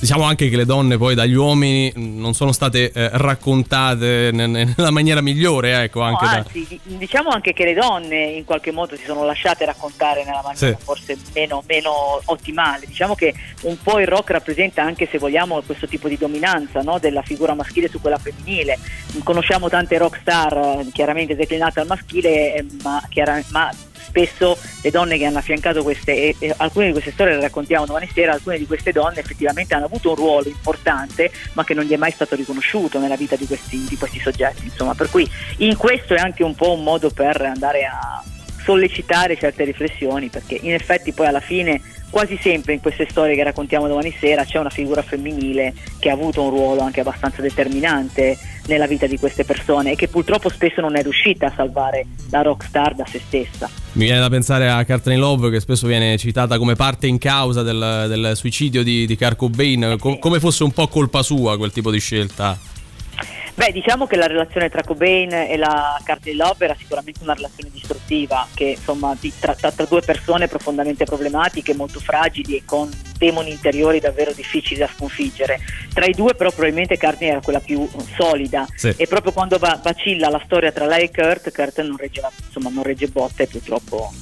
Diciamo 0.00 0.24
anche 0.24 0.48
che 0.48 0.56
le 0.56 0.64
donne 0.64 0.96
poi 0.98 1.14
dagli 1.14 1.34
uomini 1.34 1.92
non 1.94 2.34
sono 2.34 2.50
state 2.52 2.90
eh, 2.90 3.10
raccontate 3.12 4.30
ne- 4.32 4.46
ne- 4.46 4.72
nella 4.76 4.90
maniera 4.90 5.20
migliore, 5.20 5.82
ecco, 5.84 6.00
anche 6.02 6.24
No, 6.24 6.30
da... 6.30 6.36
anzi, 6.38 6.66
di- 6.68 6.80
diciamo 6.96 7.30
anche 7.30 7.52
che 7.52 7.64
le 7.64 7.74
donne 7.74 8.24
in 8.24 8.44
qualche 8.44 8.72
modo 8.72 8.96
si 8.96 9.04
sono 9.04 9.24
lasciate 9.24 9.64
raccontare 9.64 10.24
nella 10.24 10.42
maniera 10.44 10.76
Sì. 10.76 10.84
forse 10.84 11.16
meno, 11.34 11.62
meno 11.66 12.20
ottimale. 12.24 12.86
Diciamo 12.86 13.14
che 13.14 13.32
un 13.62 13.76
po' 13.80 14.00
il 14.00 14.06
rock 14.08 14.30
rappresenta 14.30 14.82
anche, 14.82 15.06
se 15.10 15.18
vogliamo, 15.18 15.60
questo 15.62 15.86
tipo 15.86 16.08
di 16.08 16.16
dominanza 16.18 16.80
no? 16.82 16.98
della 16.98 17.22
figura 17.22 17.54
maschile 17.54 17.88
su 17.88 18.00
quella 18.00 18.18
femminile. 18.18 18.78
Conosciamo 19.22 19.68
tante 19.68 19.96
rock 19.98 20.18
star 20.20 20.56
eh, 20.80 20.86
chiaramente 20.92 21.36
declinate 21.36 21.80
al 21.80 21.86
maschile, 21.86 22.54
eh, 22.56 22.66
ma, 22.82 23.00
chiara- 23.08 23.42
ma 23.50 23.70
spesso 24.08 24.58
le 24.82 24.90
donne 24.90 25.18
che 25.18 25.26
hanno 25.26 25.38
affiancato 25.38 25.82
queste, 25.82 26.34
e, 26.38 26.54
alcune 26.56 26.86
di 26.86 26.92
queste 26.92 27.12
storie 27.12 27.34
le 27.34 27.42
raccontiamo 27.42 27.86
domani 27.86 28.08
sera, 28.12 28.32
alcune 28.32 28.58
di 28.58 28.66
queste 28.66 28.92
donne 28.92 29.20
effettivamente 29.20 29.74
hanno 29.74 29.84
avuto 29.86 30.10
un 30.10 30.16
ruolo 30.16 30.48
importante 30.48 31.30
ma 31.52 31.64
che 31.64 31.74
non 31.74 31.84
gli 31.84 31.92
è 31.92 31.96
mai 31.96 32.10
stato 32.10 32.34
riconosciuto 32.34 32.98
nella 32.98 33.16
vita 33.16 33.36
di 33.36 33.46
questi, 33.46 33.84
di 33.88 33.96
questi 33.96 34.18
soggetti. 34.18 34.64
Insomma, 34.64 34.94
per 34.94 35.10
cui 35.10 35.28
in 35.58 35.76
questo 35.76 36.14
è 36.14 36.18
anche 36.18 36.42
un 36.42 36.54
po' 36.54 36.72
un 36.72 36.82
modo 36.82 37.10
per 37.10 37.40
andare 37.42 37.84
a 37.84 38.22
sollecitare 38.68 39.38
certe 39.38 39.64
riflessioni 39.64 40.28
perché 40.28 40.58
in 40.60 40.74
effetti 40.74 41.12
poi 41.12 41.26
alla 41.26 41.40
fine 41.40 41.80
quasi 42.10 42.38
sempre 42.40 42.74
in 42.74 42.80
queste 42.80 43.06
storie 43.08 43.34
che 43.34 43.42
raccontiamo 43.42 43.88
domani 43.88 44.14
sera 44.20 44.44
c'è 44.44 44.58
una 44.58 44.68
figura 44.68 45.00
femminile 45.00 45.72
che 45.98 46.10
ha 46.10 46.12
avuto 46.12 46.42
un 46.42 46.50
ruolo 46.50 46.82
anche 46.82 47.00
abbastanza 47.00 47.40
determinante 47.40 48.36
nella 48.66 48.86
vita 48.86 49.06
di 49.06 49.18
queste 49.18 49.44
persone 49.44 49.92
e 49.92 49.96
che 49.96 50.08
purtroppo 50.08 50.50
spesso 50.50 50.82
non 50.82 50.96
è 50.96 51.02
riuscita 51.02 51.46
a 51.46 51.52
salvare 51.56 52.04
la 52.28 52.42
rockstar 52.42 52.94
da 52.94 53.06
se 53.06 53.22
stessa. 53.24 53.70
Mi 53.92 54.04
viene 54.04 54.20
da 54.20 54.28
pensare 54.28 54.68
a 54.68 54.84
Carter 54.84 55.14
in 55.14 55.20
Love 55.20 55.50
che 55.50 55.60
spesso 55.60 55.86
viene 55.86 56.18
citata 56.18 56.58
come 56.58 56.74
parte 56.74 57.06
in 57.06 57.16
causa 57.16 57.62
del, 57.62 58.04
del 58.08 58.32
suicidio 58.36 58.82
di, 58.82 59.06
di 59.06 59.16
Kurt 59.16 59.36
Cobain, 59.36 59.96
co- 59.98 60.18
come 60.18 60.40
fosse 60.40 60.64
un 60.64 60.72
po' 60.72 60.88
colpa 60.88 61.22
sua 61.22 61.56
quel 61.56 61.72
tipo 61.72 61.90
di 61.90 61.98
scelta. 61.98 62.58
Beh, 63.58 63.72
diciamo 63.72 64.06
che 64.06 64.14
la 64.14 64.28
relazione 64.28 64.68
tra 64.70 64.84
Cobain 64.84 65.32
e 65.32 65.56
la 65.56 66.00
Carter 66.04 66.32
Love 66.32 66.64
era 66.64 66.76
sicuramente 66.78 67.24
una 67.24 67.34
relazione 67.34 67.70
distruttiva, 67.72 68.46
che 68.54 68.66
insomma 68.78 69.16
tra, 69.40 69.52
tra- 69.56 69.72
tra 69.72 69.84
due 69.84 70.00
persone 70.00 70.46
profondamente 70.46 71.04
problematiche, 71.04 71.74
molto 71.74 71.98
fragili 71.98 72.54
e 72.54 72.62
con 72.64 72.88
demoni 73.18 73.50
interiori 73.50 73.98
davvero 73.98 74.32
difficili 74.32 74.78
da 74.78 74.88
sconfiggere. 74.94 75.58
Tra 75.92 76.06
i 76.06 76.12
due 76.12 76.34
però 76.34 76.50
probabilmente 76.50 76.96
Carter 76.96 77.30
era 77.30 77.40
quella 77.40 77.58
più 77.58 77.88
solida 78.16 78.64
Sì. 78.76 78.94
e 78.96 79.08
proprio 79.08 79.32
quando 79.32 79.58
va- 79.58 79.80
vacilla 79.82 80.28
la 80.30 80.40
storia 80.44 80.70
tra 80.70 80.86
lei 80.86 81.06
e 81.06 81.10
Kurt, 81.10 81.50
Kurt 81.50 81.80
non 81.80 81.96
regge, 81.96 82.20
la- 82.20 82.30
insomma, 82.46 82.70
non 82.72 82.84
regge 82.84 83.08
botte 83.08 83.42
e 83.42 83.46
purtroppo 83.48 84.12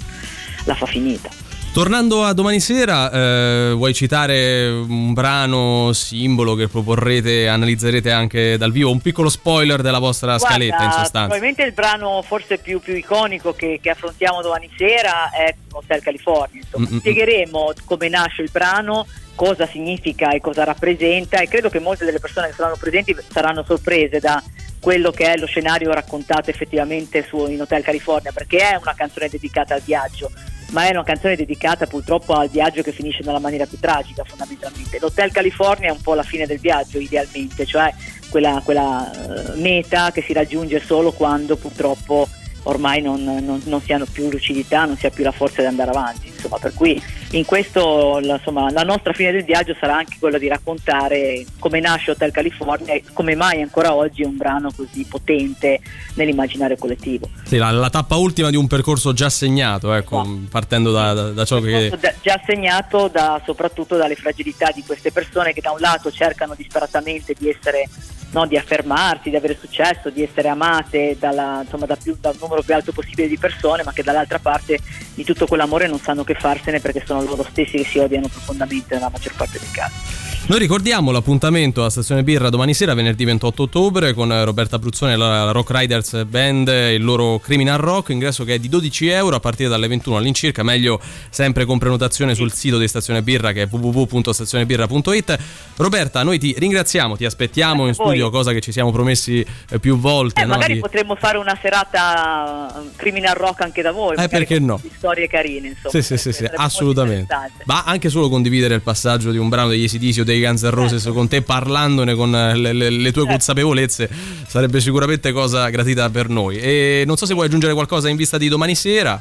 la 0.65 0.75
fa 0.75 0.87
finita. 0.87 1.29
Tornando 1.77 2.25
a 2.25 2.33
domani 2.33 2.59
sera, 2.59 3.11
eh, 3.11 3.73
vuoi 3.75 3.93
citare 3.93 4.67
un 4.67 5.13
brano 5.13 5.93
simbolo 5.93 6.55
che 6.55 6.69
proporrete, 6.69 7.49
analizzerete 7.49 8.11
anche 8.11 8.57
dal 8.57 8.73
vivo? 8.73 8.91
Un 8.91 9.03
piccolo 9.03 9.29
spoiler 9.29 9.83
della 9.83 9.99
vostra 9.99 10.39
Guarda, 10.39 10.47
scaletta 10.47 10.85
in 10.85 10.91
sostanza. 10.91 11.19
Probabilmente 11.19 11.65
il 11.65 11.73
brano 11.73 12.23
forse 12.23 12.57
più, 12.57 12.81
più 12.81 12.95
iconico 12.95 13.53
che, 13.53 13.79
che 13.83 13.91
affrontiamo 13.91 14.41
domani 14.41 14.71
sera 14.75 15.29
è 15.29 15.55
Hotel 15.73 16.01
California. 16.01 16.63
Insomma. 16.63 16.89
Mm-mm. 16.89 16.99
Spiegheremo 17.01 17.73
come 17.85 18.09
nasce 18.09 18.41
il 18.41 18.49
brano, 18.51 19.07
cosa 19.35 19.67
significa 19.67 20.31
e 20.31 20.41
cosa 20.41 20.65
rappresenta 20.65 21.41
e 21.41 21.47
credo 21.47 21.69
che 21.69 21.79
molte 21.79 22.07
delle 22.07 22.21
persone 22.21 22.47
che 22.47 22.55
saranno 22.55 22.77
presenti 22.81 23.15
saranno 23.29 23.63
sorprese 23.65 24.19
da 24.19 24.43
quello 24.81 25.11
che 25.11 25.31
è 25.31 25.37
lo 25.37 25.47
scenario 25.47 25.93
raccontato 25.93 26.49
effettivamente 26.49 27.23
su 27.29 27.47
in 27.49 27.61
Hotel 27.61 27.83
California 27.83 28.33
perché 28.33 28.61
è 28.61 28.79
una 28.81 28.95
canzone 28.95 29.29
dedicata 29.29 29.75
al 29.75 29.83
viaggio 29.85 30.31
ma 30.71 30.87
è 30.87 30.91
una 30.91 31.05
canzone 31.05 31.37
dedicata 31.37 31.87
purtroppo 31.87 32.35
al 32.35 32.49
viaggio 32.49 32.83
che 32.83 32.93
finisce 32.93 33.23
nella 33.25 33.39
maniera 33.39 33.67
più 33.67 33.79
tragica 33.79 34.25
fondamentalmente. 34.25 34.99
L'Hotel 35.01 35.31
California 35.31 35.89
è 35.89 35.93
un 35.93 36.01
po' 36.01 36.15
la 36.15 36.23
fine 36.23 36.47
del 36.47 36.59
viaggio 36.59 36.99
idealmente, 36.99 37.65
cioè 37.67 37.93
quella, 38.29 38.61
quella 38.65 39.11
eh, 39.11 39.57
meta 39.61 40.11
che 40.11 40.23
si 40.23 40.33
raggiunge 40.33 40.81
solo 40.81 41.13
quando 41.13 41.57
purtroppo 41.57 42.29
ormai 42.67 43.01
non, 43.01 43.23
non- 43.23 43.61
non 43.65 43.81
si 43.81 43.93
hanno 43.93 44.07
più 44.11 44.29
lucidità, 44.31 44.85
non 44.85 44.97
si 44.97 45.07
ha 45.07 45.11
più 45.11 45.23
la 45.25 45.33
forza 45.33 45.61
di 45.61 45.67
andare 45.69 45.91
avanti. 45.91 46.29
Insomma, 46.29 46.59
per 46.59 46.75
cui 46.75 47.01
in 47.33 47.45
questo 47.45 48.21
insomma, 48.23 48.71
la 48.71 48.83
nostra 48.83 49.13
fine 49.13 49.33
del 49.33 49.45
viaggio 49.45 49.75
sarà 49.79 49.97
anche 49.97 50.17
quella 50.19 50.39
di 50.39 50.49
raccontare 50.49 51.45
come 51.59 51.81
nasce 51.81 52.13
Hotel 52.13 52.31
California 52.31 52.95
e 52.95 53.03
come 53.13 53.35
mai 53.35 53.63
ancora 53.63 53.95
oggi 53.95 54.23
è 54.23 54.27
un 54.27 54.37
brano 54.37 54.71
così 54.75 55.05
potente 55.09 55.81
nell'immaginario 56.15 56.77
collettivo. 56.77 57.29
Sì, 57.45 57.57
la, 57.57 57.71
la 57.71 57.91
tappa 57.91 58.17
ultima 58.17 58.51
di 58.51 58.57
un 58.57 58.67
percorso 58.67 59.13
già 59.13 59.29
segnato, 59.31 59.93
ecco, 59.93 60.39
partendo 60.51 60.91
da, 60.93 61.13
da- 61.13 61.31
da 61.31 61.45
ciò 61.45 61.61
che... 61.61 61.93
Da- 62.01 62.15
già 62.23 62.41
segnato 62.45 63.09
da- 63.09 63.41
soprattutto 63.45 63.97
dalle 63.97 64.15
fragilità 64.17 64.71
di 64.75 64.83
queste 64.85 65.13
persone 65.13 65.53
che 65.53 65.61
da 65.61 65.71
un 65.73 65.81
lato 65.81 66.11
cercano 66.11 66.55
disperatamente 66.57 67.35
di 67.39 67.49
essere 67.49 67.89
no, 68.33 68.47
di 68.47 68.57
affermarsi, 68.57 69.31
di 69.31 69.37
avere 69.37 69.57
successo, 69.59 70.11
di 70.11 70.23
essere 70.23 70.49
amate 70.49 71.17
dalla- 71.19 71.61
insomma, 71.63 71.87
da, 71.87 71.97
più- 71.97 72.17
da 72.21 72.31
un 72.31 72.37
numero 72.41 72.56
più 72.63 72.75
alto 72.75 72.93
possibile 72.93 73.29
di 73.29 73.39
persone, 73.39 73.83
ma 73.83 73.93
che 73.93 74.03
dall'altra 74.03 74.39
parte 74.39 74.79
di 75.15 75.25
tutto 75.25 75.47
quell'amore 75.47 75.87
non 75.87 75.99
sanno 76.01 76.25
che 76.25 76.35
farsene 76.35 76.81
perché 76.81 77.03
sono 77.05 77.23
loro 77.23 77.47
stessi 77.51 77.79
che 77.79 77.85
si 77.85 77.99
odiano 77.99 78.29
profondamente 78.29 78.95
nella 78.95 79.11
maggior 79.11 79.35
parte 79.35 79.59
dei 79.59 79.71
casi. 79.71 80.26
Noi 80.49 80.61
ricordiamo 80.61 81.11
l'appuntamento 81.11 81.85
a 81.85 81.91
Stazione 81.91 82.23
Birra 82.23 82.51
domani 82.51 82.73
sera, 82.73 82.95
venerdì 82.95 83.25
28 83.25 83.65
ottobre, 83.65 84.15
con 84.15 84.45
Roberta 84.45 84.79
Bruzzone 84.79 85.15
e 85.15 85.17
la 85.17 85.51
Rock 85.51 85.73
Riders 85.73 86.23
Band 86.23 86.69
il 86.69 87.03
loro 87.03 87.41
Criminal 87.41 87.79
Rock. 87.79 88.11
Ingresso 88.11 88.45
che 88.45 88.55
è 88.55 88.59
di 88.61 88.69
12 88.69 89.09
euro 89.09 89.35
a 89.35 89.41
partire 89.41 89.69
dalle 89.69 89.89
21 89.89 90.19
all'incirca. 90.19 90.63
Meglio 90.63 91.01
sempre 91.31 91.65
con 91.65 91.79
prenotazione 91.79 92.37
sul 92.37 92.53
sito 92.53 92.79
di 92.79 92.87
Stazione 92.87 93.23
Birra 93.23 93.51
che 93.51 93.63
è 93.63 93.69
www.stazionebirra.it. 93.69 95.39
Roberta, 95.79 96.23
noi 96.23 96.39
ti 96.39 96.55
ringraziamo, 96.57 97.17
ti 97.17 97.25
aspettiamo 97.25 97.83
in 97.83 97.91
a 97.91 97.95
voi. 97.97 98.07
studio, 98.07 98.31
cosa 98.31 98.53
che 98.53 98.61
ci 98.61 98.71
siamo 98.71 98.93
promessi 98.93 99.45
eh, 99.71 99.81
più 99.81 99.99
volte. 99.99 100.43
Eh, 100.43 100.45
no? 100.45 100.55
magari 100.55 100.75
Di- 100.75 100.81
potremmo 100.81 101.17
fare 101.17 101.39
una 101.39 101.59
serata 101.61 102.85
eh, 102.85 102.91
criminal 102.95 103.35
rock 103.35 103.63
anche 103.63 103.83
da 103.83 103.91
voi. 103.91 104.15
Eh, 104.17 104.29
perché 104.29 104.61
no? 104.61 104.81
Storie 104.97 105.27
carine, 105.27 105.71
insomma. 105.71 105.91
Sì, 105.91 106.03
sì, 106.03 106.17
sì, 106.17 106.33
sì, 106.33 106.49
assolutamente. 106.55 107.35
Ma 107.65 107.83
anche 107.83 108.11
solo 108.11 108.29
condividere 108.29 108.77
il 108.77 108.83
passaggio 108.83 109.33
di 109.33 109.39
un 109.39 109.49
brano 109.49 109.71
degli 109.71 109.83
ACDC 109.83 110.21
o 110.21 110.23
dei 110.23 110.35
Guns 110.41 110.63
N' 110.63 110.71
Roses 110.71 111.03
Certo. 111.03 111.17
con 111.17 111.29
te 111.29 111.43
parlandone 111.43 112.15
con 112.15 112.35
eh, 112.35 112.57
le, 112.57 112.73
le- 112.73 112.91
le 112.91 113.13
tue 113.13 113.27
consapevolezze 113.27 114.09
sarebbe 114.47 114.81
sicuramente 114.81 115.33
cosa 115.33 115.69
gratita 115.71 116.09
per 116.11 116.29
noi. 116.29 116.59
E 116.59 117.05
non 117.07 117.17
so 117.17 117.27
se 117.27 117.35
vuoi 117.35 117.47
aggiungere 117.47 117.73
qualcosa 117.75 118.09
in 118.09 118.17
vista 118.17 118.39
di 118.39 118.49
domani 118.49 118.75
sera. 118.75 119.21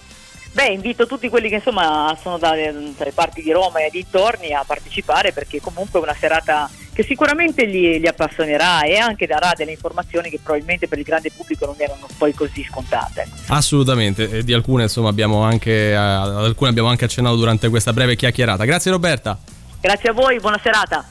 Beh, 0.51 0.67
invito 0.67 1.05
tutti 1.05 1.27
quelli 1.27 1.49
che 1.49 1.55
insomma 1.55 2.17
sono 2.21 2.37
dalle, 2.37 2.93
dalle 2.97 3.11
parti 3.11 3.41
di 3.41 3.51
Roma 3.51 3.79
e 3.79 3.89
dintorni 3.91 4.53
a 4.53 4.63
partecipare 4.65 5.33
perché 5.33 5.59
comunque 5.59 5.99
è 5.99 6.03
una 6.03 6.15
serata 6.17 6.69
che 6.93 7.03
sicuramente 7.03 7.65
li, 7.65 7.99
li 7.99 8.07
appassionerà 8.07 8.83
e 8.83 8.95
anche 8.95 9.25
darà 9.27 9.51
delle 9.53 9.71
informazioni 9.71 10.29
che 10.29 10.39
probabilmente 10.41 10.87
per 10.87 10.97
il 10.97 11.03
grande 11.03 11.29
pubblico 11.35 11.65
non 11.65 11.75
erano 11.77 12.07
poi 12.17 12.33
così 12.33 12.65
scontate. 12.71 13.27
Assolutamente, 13.47 14.29
e 14.29 14.43
di 14.45 14.53
alcune 14.53 14.83
insomma 14.83 15.09
abbiamo 15.09 15.41
anche, 15.41 15.89
eh, 15.89 15.93
alcune 15.93 16.69
abbiamo 16.69 16.87
anche 16.87 17.03
accennato 17.03 17.35
durante 17.35 17.67
questa 17.67 17.91
breve 17.91 18.15
chiacchierata. 18.15 18.63
Grazie 18.63 18.91
Roberta. 18.91 19.37
Grazie 19.85 20.09
a 20.09 20.13
voi, 20.13 20.39
buona 20.39 20.59
serata. 20.63 21.05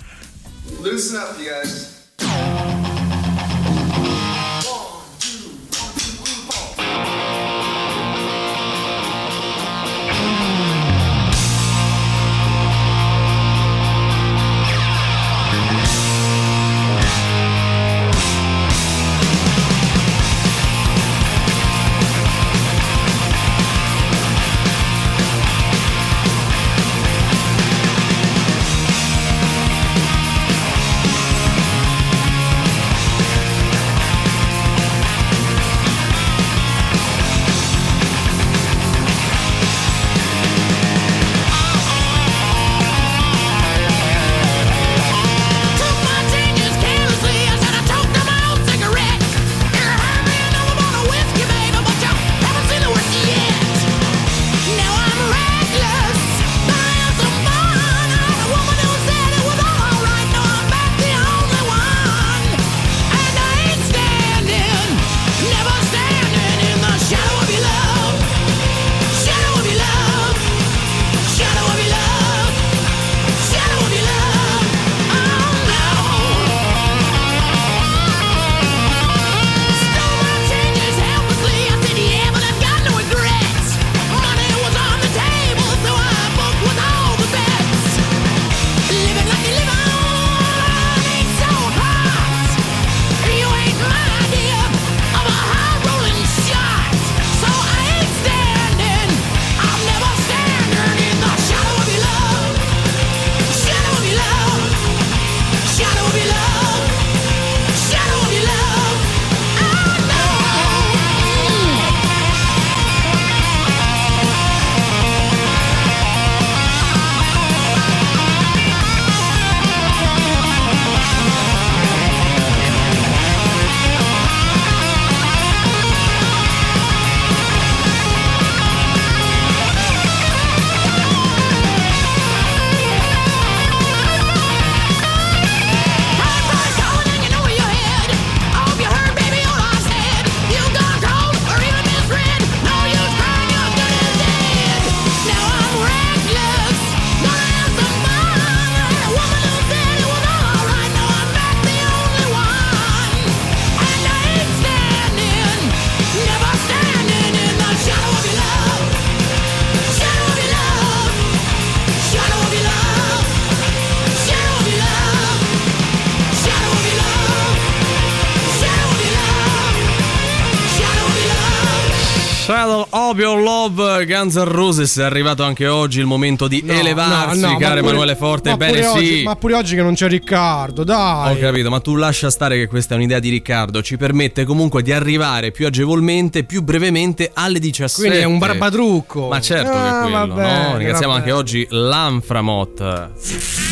Guns 174.07 174.35
N' 174.37 174.45
Roses 174.45 174.99
è 174.99 175.03
arrivato 175.03 175.43
anche 175.43 175.67
oggi 175.67 176.01
il 176.01 176.07
momento 176.07 176.49
di 176.49 176.63
No, 176.65 176.73
elevarsi, 176.73 177.41
no, 177.41 177.53
no, 177.53 177.57
caro 177.59 177.81
Emanuele 177.81 178.17
Forte. 178.17 178.49
ma 178.51 178.55
Ebbene 178.55 178.73
pure 178.73 178.83
sì. 178.83 178.89
oggi- 178.99 179.23
ma 179.25 179.37
pure 179.37 179.55
oggi 179.55 179.75
che 179.75 179.83
non 179.83 179.95
c'è 179.95 180.09
Riccardo, 180.09 180.85
dai. 180.85 181.35
Ho 181.35 181.39
capito, 181.39 181.71
ma 181.71 181.81
tu 181.81 181.97
lascia 181.97 182.31
stare 182.31 182.57
che 182.57 182.67
questa 182.67 182.95
è 182.95 182.97
un'idea 182.97 183.19
di 183.19 183.29
Riccardo, 183.31 183.83
ci 183.83 183.97
permette 183.97 184.45
comunque 184.45 184.83
di 184.83 184.93
arrivare 184.93 185.51
più 185.51 185.67
agevolmente, 185.67 186.45
più 186.45 186.63
brevemente 186.63 187.31
alle 187.35 187.59
17. 187.59 188.09
Quindi 188.09 188.25
è 188.25 188.27
un 188.27 188.39
barbadrucco. 188.39 189.29
Ma 189.29 189.41
certo 189.41 189.71
che 189.71 189.77
Ah, 189.77 189.99
è 189.99 190.01
quello, 190.03 190.17
va 190.17 190.27
bene, 190.35 190.69
no? 190.71 190.77
Ringraziamo 190.77 191.13
va 191.13 191.19
anche 191.19 191.29
bene. 191.31 191.39
oggi 191.41 191.67
l'Anframot. 191.71 193.63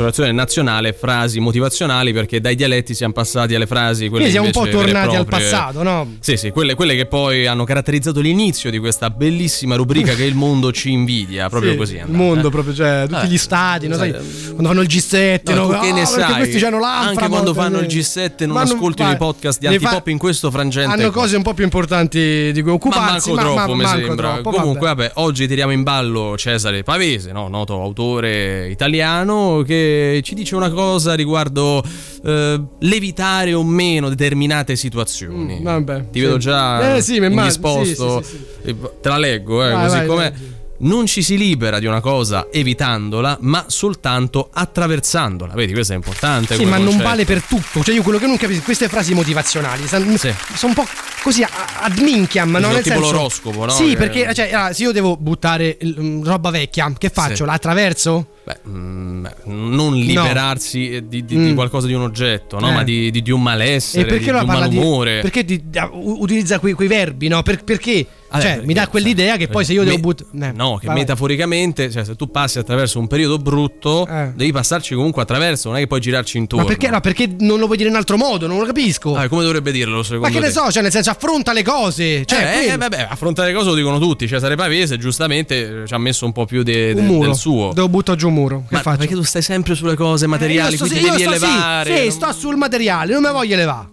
Associazione 0.00 0.32
nazionale 0.32 0.92
frasi 0.94 1.40
motivazionali 1.40 2.12
perché 2.14 2.40
dai 2.40 2.54
dialetti 2.54 2.94
siamo 2.94 3.12
passati 3.12 3.54
alle 3.54 3.66
frasi 3.66 4.08
quelle 4.08 4.24
Quindi 4.24 4.30
siamo 4.30 4.46
un 4.46 4.52
po' 4.52 4.66
tornati 4.68 5.14
al 5.14 5.26
passato, 5.26 5.82
no? 5.82 6.16
Sì, 6.20 6.36
sì, 6.38 6.50
quelle, 6.50 6.74
quelle 6.74 6.96
che 6.96 7.04
poi 7.06 7.46
hanno 7.46 7.64
caratterizzato 7.64 8.20
l'inizio 8.20 8.70
di 8.70 8.78
questa 8.78 9.10
bellissima 9.10 9.76
rubrica 9.76 10.14
che 10.14 10.24
il 10.24 10.34
mondo 10.34 10.72
ci 10.72 10.90
invidia, 10.90 11.48
proprio 11.50 11.72
Sì, 11.72 11.76
così. 11.76 11.92
è 11.94 11.96
Il 11.98 12.02
andata, 12.04 12.22
mondo 12.24 12.48
eh. 12.48 12.50
proprio, 12.50 12.74
cioè, 12.74 13.06
tutti 13.08 13.26
Eh, 13.26 13.28
gli 13.28 13.36
stati, 13.38 13.88
no, 13.88 13.96
sai, 13.96 14.10
quando 14.54 14.68
fanno 14.68 14.80
il 14.80 14.88
G7, 14.88 15.54
No, 15.54 15.54
no, 15.54 15.68
che 15.68 15.74
"Ah, 15.76 15.80
ne 15.80 15.92
perché 15.92 16.06
sai? 16.06 16.34
questi 16.36 16.64
hanno 16.64 16.78
l'Anframot", 16.78 17.18
Anche 17.18 17.28
quando 17.28 17.54
fanno 17.54 17.78
il 17.78 17.84
eh. 17.84 17.88
G7 17.88 18.46
non 18.46 18.54
va- 18.96 19.10
i 19.10 19.16
podcast 19.16 19.58
di 19.60 19.66
Antipop 19.66 20.06
in 20.08 20.18
questo 20.18 20.50
frangente. 20.50 20.90
Hanno 21.02 21.10
cose 21.10 21.36
un 21.36 21.42
po' 21.42 21.52
più 21.54 21.64
importanti 21.64 22.50
di 22.52 22.60
cui 22.62 22.70
Ma 22.70 22.76
occuparsi. 22.76 23.30
manco 23.32 23.42
troppo, 23.54 23.74
mi 23.74 23.82
manco 23.82 24.06
sembra. 24.06 24.32
troppo, 24.32 24.50
Comunque, 24.50 24.86
vabbè. 24.88 25.02
vabbè. 25.08 25.20
oggi 25.20 25.46
tiriamo 25.46 25.72
in 25.72 25.82
ballo 25.82 26.36
Cesare 26.38 26.82
Pavese, 26.82 27.32
no? 27.32 27.48
noto 27.48 27.80
autore 27.82 28.68
italiano, 28.70 29.62
che 29.66 29.89
ci 30.22 30.34
dice 30.34 30.54
una 30.56 30.70
cosa 30.70 31.14
riguardo 31.14 31.82
eh, 32.24 32.60
l'evitare 32.80 33.54
o 33.54 33.62
meno 33.64 34.08
determinate 34.08 34.76
situazioni. 34.76 35.58
Mm, 35.60 35.64
vabbè, 35.64 36.00
Ti 36.10 36.18
sì. 36.18 36.20
vedo 36.24 36.36
già 36.38 36.96
Eh, 36.96 37.02
sì, 37.02 37.16
indisposto. 37.16 38.22
sì, 38.22 38.36
sì, 38.62 38.68
Eh, 38.68 38.76
Te 39.00 39.08
la 39.08 39.18
leggo, 39.18 39.64
eh, 39.66 39.72
Vai, 39.72 39.82
così 39.84 39.96
vai, 39.98 40.06
com'è. 40.06 40.22
leggi. 40.24 40.58
Non 40.82 41.04
ci 41.06 41.20
si 41.22 41.36
libera 41.36 41.78
di 41.78 41.84
una 41.84 42.00
cosa 42.00 42.46
evitandola, 42.50 43.36
ma 43.42 43.64
soltanto 43.68 44.48
attraversandola. 44.50 45.52
Vedi, 45.52 45.72
questo 45.74 45.92
è 45.92 45.96
importante. 45.96 46.54
Sì, 46.54 46.64
ma 46.64 46.76
non 46.76 46.86
concetto. 46.86 47.04
vale 47.04 47.24
per 47.26 47.42
tutto. 47.42 47.82
Cioè, 47.84 47.94
io 47.94 48.02
quello 48.02 48.16
che 48.18 48.26
non 48.26 48.38
capisco, 48.38 48.62
queste 48.62 48.88
frasi 48.88 49.12
motivazionali 49.12 49.86
sono 49.86 50.04
un 50.06 50.72
po' 50.74 50.86
così 51.22 51.42
ad 51.42 51.98
minchiam, 51.98 52.50
no? 52.52 52.68
Nel 52.72 52.82
tipo 52.82 52.94
senso, 52.96 53.10
l'oroscopo, 53.12 53.64
no? 53.66 53.70
Sì, 53.72 53.94
perché 53.94 54.32
cioè, 54.32 54.50
ah, 54.54 54.72
se 54.72 54.84
io 54.84 54.92
devo 54.92 55.18
buttare 55.18 55.76
mm, 55.84 56.24
roba 56.24 56.48
vecchia, 56.50 56.90
che 56.96 57.10
faccio? 57.10 57.34
Sì. 57.36 57.44
La 57.44 57.52
attraverso? 57.52 58.26
Beh, 58.44 58.58
mm, 58.66 59.22
beh, 59.22 59.34
non 59.44 59.94
liberarsi 59.94 60.92
eh, 60.92 61.06
di, 61.06 61.26
di- 61.26 61.36
di 61.36 61.50
Mm. 61.50 61.54
qualcosa 61.54 61.86
di 61.88 61.92
un 61.92 62.02
oggetto, 62.02 62.58
no? 62.58 62.70
Eh. 62.70 62.72
ma 62.72 62.82
di, 62.84 63.10
di- 63.10 63.20
di 63.20 63.30
un 63.30 63.40
E 63.40 63.42
malessere, 63.42 64.04
perché 64.06 64.18
di, 64.18 64.30
di 64.30 64.36
un 64.36 64.40
di. 64.40 64.46
malumore. 64.46 65.20
Perché 65.20 65.44
di- 65.44 65.62
utilizza 65.92 66.58
quei, 66.58 66.72
quei 66.72 66.88
verbi, 66.88 67.28
no? 67.28 67.42
Per- 67.42 67.64
perché? 67.64 68.06
Vabbè, 68.30 68.42
cioè, 68.42 68.50
perché, 68.52 68.66
mi 68.66 68.74
dà 68.74 68.86
quell'idea 68.88 69.36
che 69.36 69.48
poi 69.48 69.64
se 69.64 69.72
io 69.72 69.80
Me- 69.82 69.86
devo 69.86 69.98
buttare. 69.98 70.52
No, 70.54 70.76
che 70.78 70.88
metaforicamente, 70.88 71.90
cioè, 71.90 72.04
se 72.04 72.14
tu 72.16 72.30
passi 72.30 72.58
attraverso 72.58 72.98
un 72.98 73.06
periodo 73.08 73.38
brutto, 73.38 74.06
devi 74.34 74.52
passarci 74.52 74.94
comunque 74.94 75.22
attraverso, 75.22 75.68
non 75.68 75.76
è 75.78 75.80
che 75.80 75.86
puoi 75.86 76.00
girarci 76.00 76.38
intorno. 76.38 76.64
Eh. 76.64 76.68
Ma 76.68 76.74
perché, 76.76 76.90
no, 76.92 77.00
perché 77.00 77.28
non 77.40 77.58
lo 77.58 77.66
vuoi 77.66 77.76
dire 77.76 77.88
in 77.88 77.96
altro 77.96 78.16
modo? 78.16 78.46
Non 78.46 78.58
lo 78.58 78.66
capisco. 78.66 79.14
Ah, 79.16 79.28
come 79.28 79.42
dovrebbe 79.42 79.72
dirlo 79.72 80.02
secondo 80.02 80.26
Ma 80.26 80.32
che 80.32 80.38
ne 80.40 80.46
te? 80.46 80.52
so, 80.52 80.70
cioè, 80.70 80.82
nel 80.82 80.92
senso, 80.92 81.10
affronta 81.10 81.52
le 81.52 81.62
cose. 81.64 82.24
Cioè, 82.24 82.62
eh, 82.66 82.72
eh, 82.72 82.76
vabbè, 82.76 83.08
affrontare 83.10 83.48
le 83.50 83.54
cose 83.54 83.68
lo 83.70 83.74
dicono 83.74 83.98
tutti. 83.98 84.28
Cesare 84.28 84.54
Pavese, 84.54 84.96
giustamente, 84.96 85.82
eh, 85.82 85.86
ci 85.86 85.94
ha 85.94 85.98
messo 85.98 86.24
un 86.24 86.32
po' 86.32 86.44
più 86.44 86.62
de- 86.62 86.94
de- 86.94 87.00
un 87.00 87.06
muro. 87.06 87.26
del 87.26 87.36
suo. 87.36 87.72
Devo 87.74 87.88
buttare 87.88 88.16
giù 88.16 88.28
un 88.28 88.34
muro. 88.34 88.58
Che 88.68 88.74
Ma 88.76 88.80
faccio? 88.82 88.98
perché 88.98 89.14
tu 89.14 89.22
stai 89.22 89.42
sempre 89.42 89.74
sulle 89.74 89.96
cose 89.96 90.26
materiali, 90.26 90.70
io 90.72 90.76
sto, 90.76 90.86
quindi 90.86 91.04
io 91.04 91.10
devi 91.12 91.22
sto- 91.22 91.32
sì, 91.32 91.44
elevare. 91.44 91.96
Sì, 91.96 92.02
non- 92.02 92.10
sto 92.12 92.32
sul 92.32 92.56
materiale, 92.56 93.12
non 93.12 93.22
me 93.22 93.30
voglio 93.30 93.54
elevare. 93.54 93.88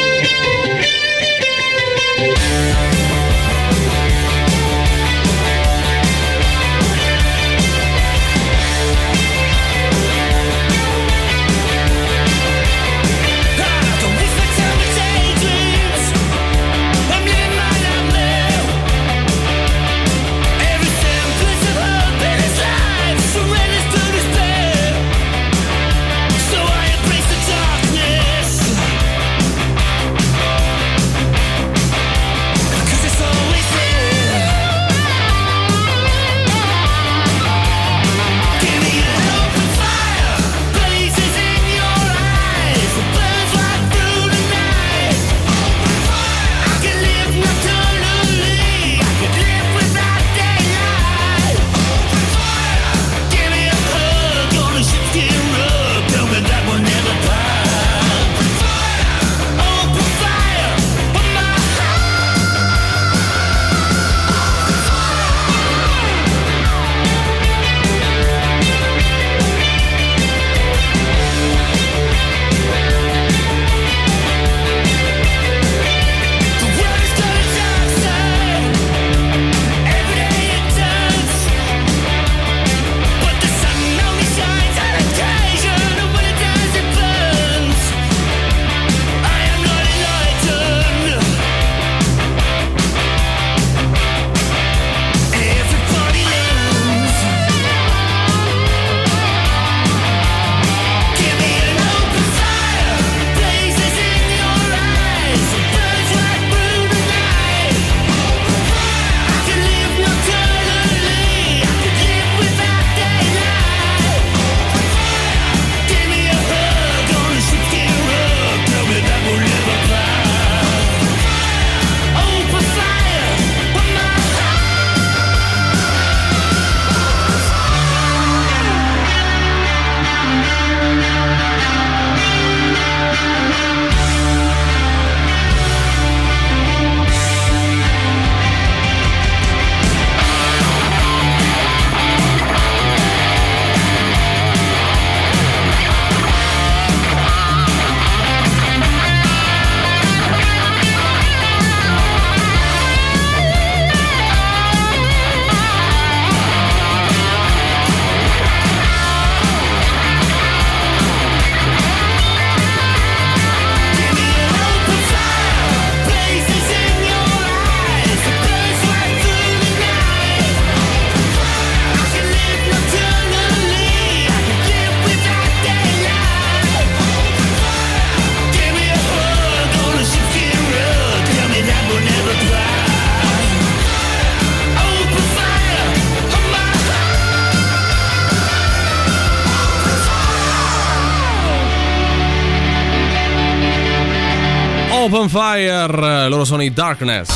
Open 195.21 195.29
Fire, 195.29 196.29
loro 196.31 196.47
sono 196.47 196.63
i 196.63 196.73
Darkness. 196.73 197.29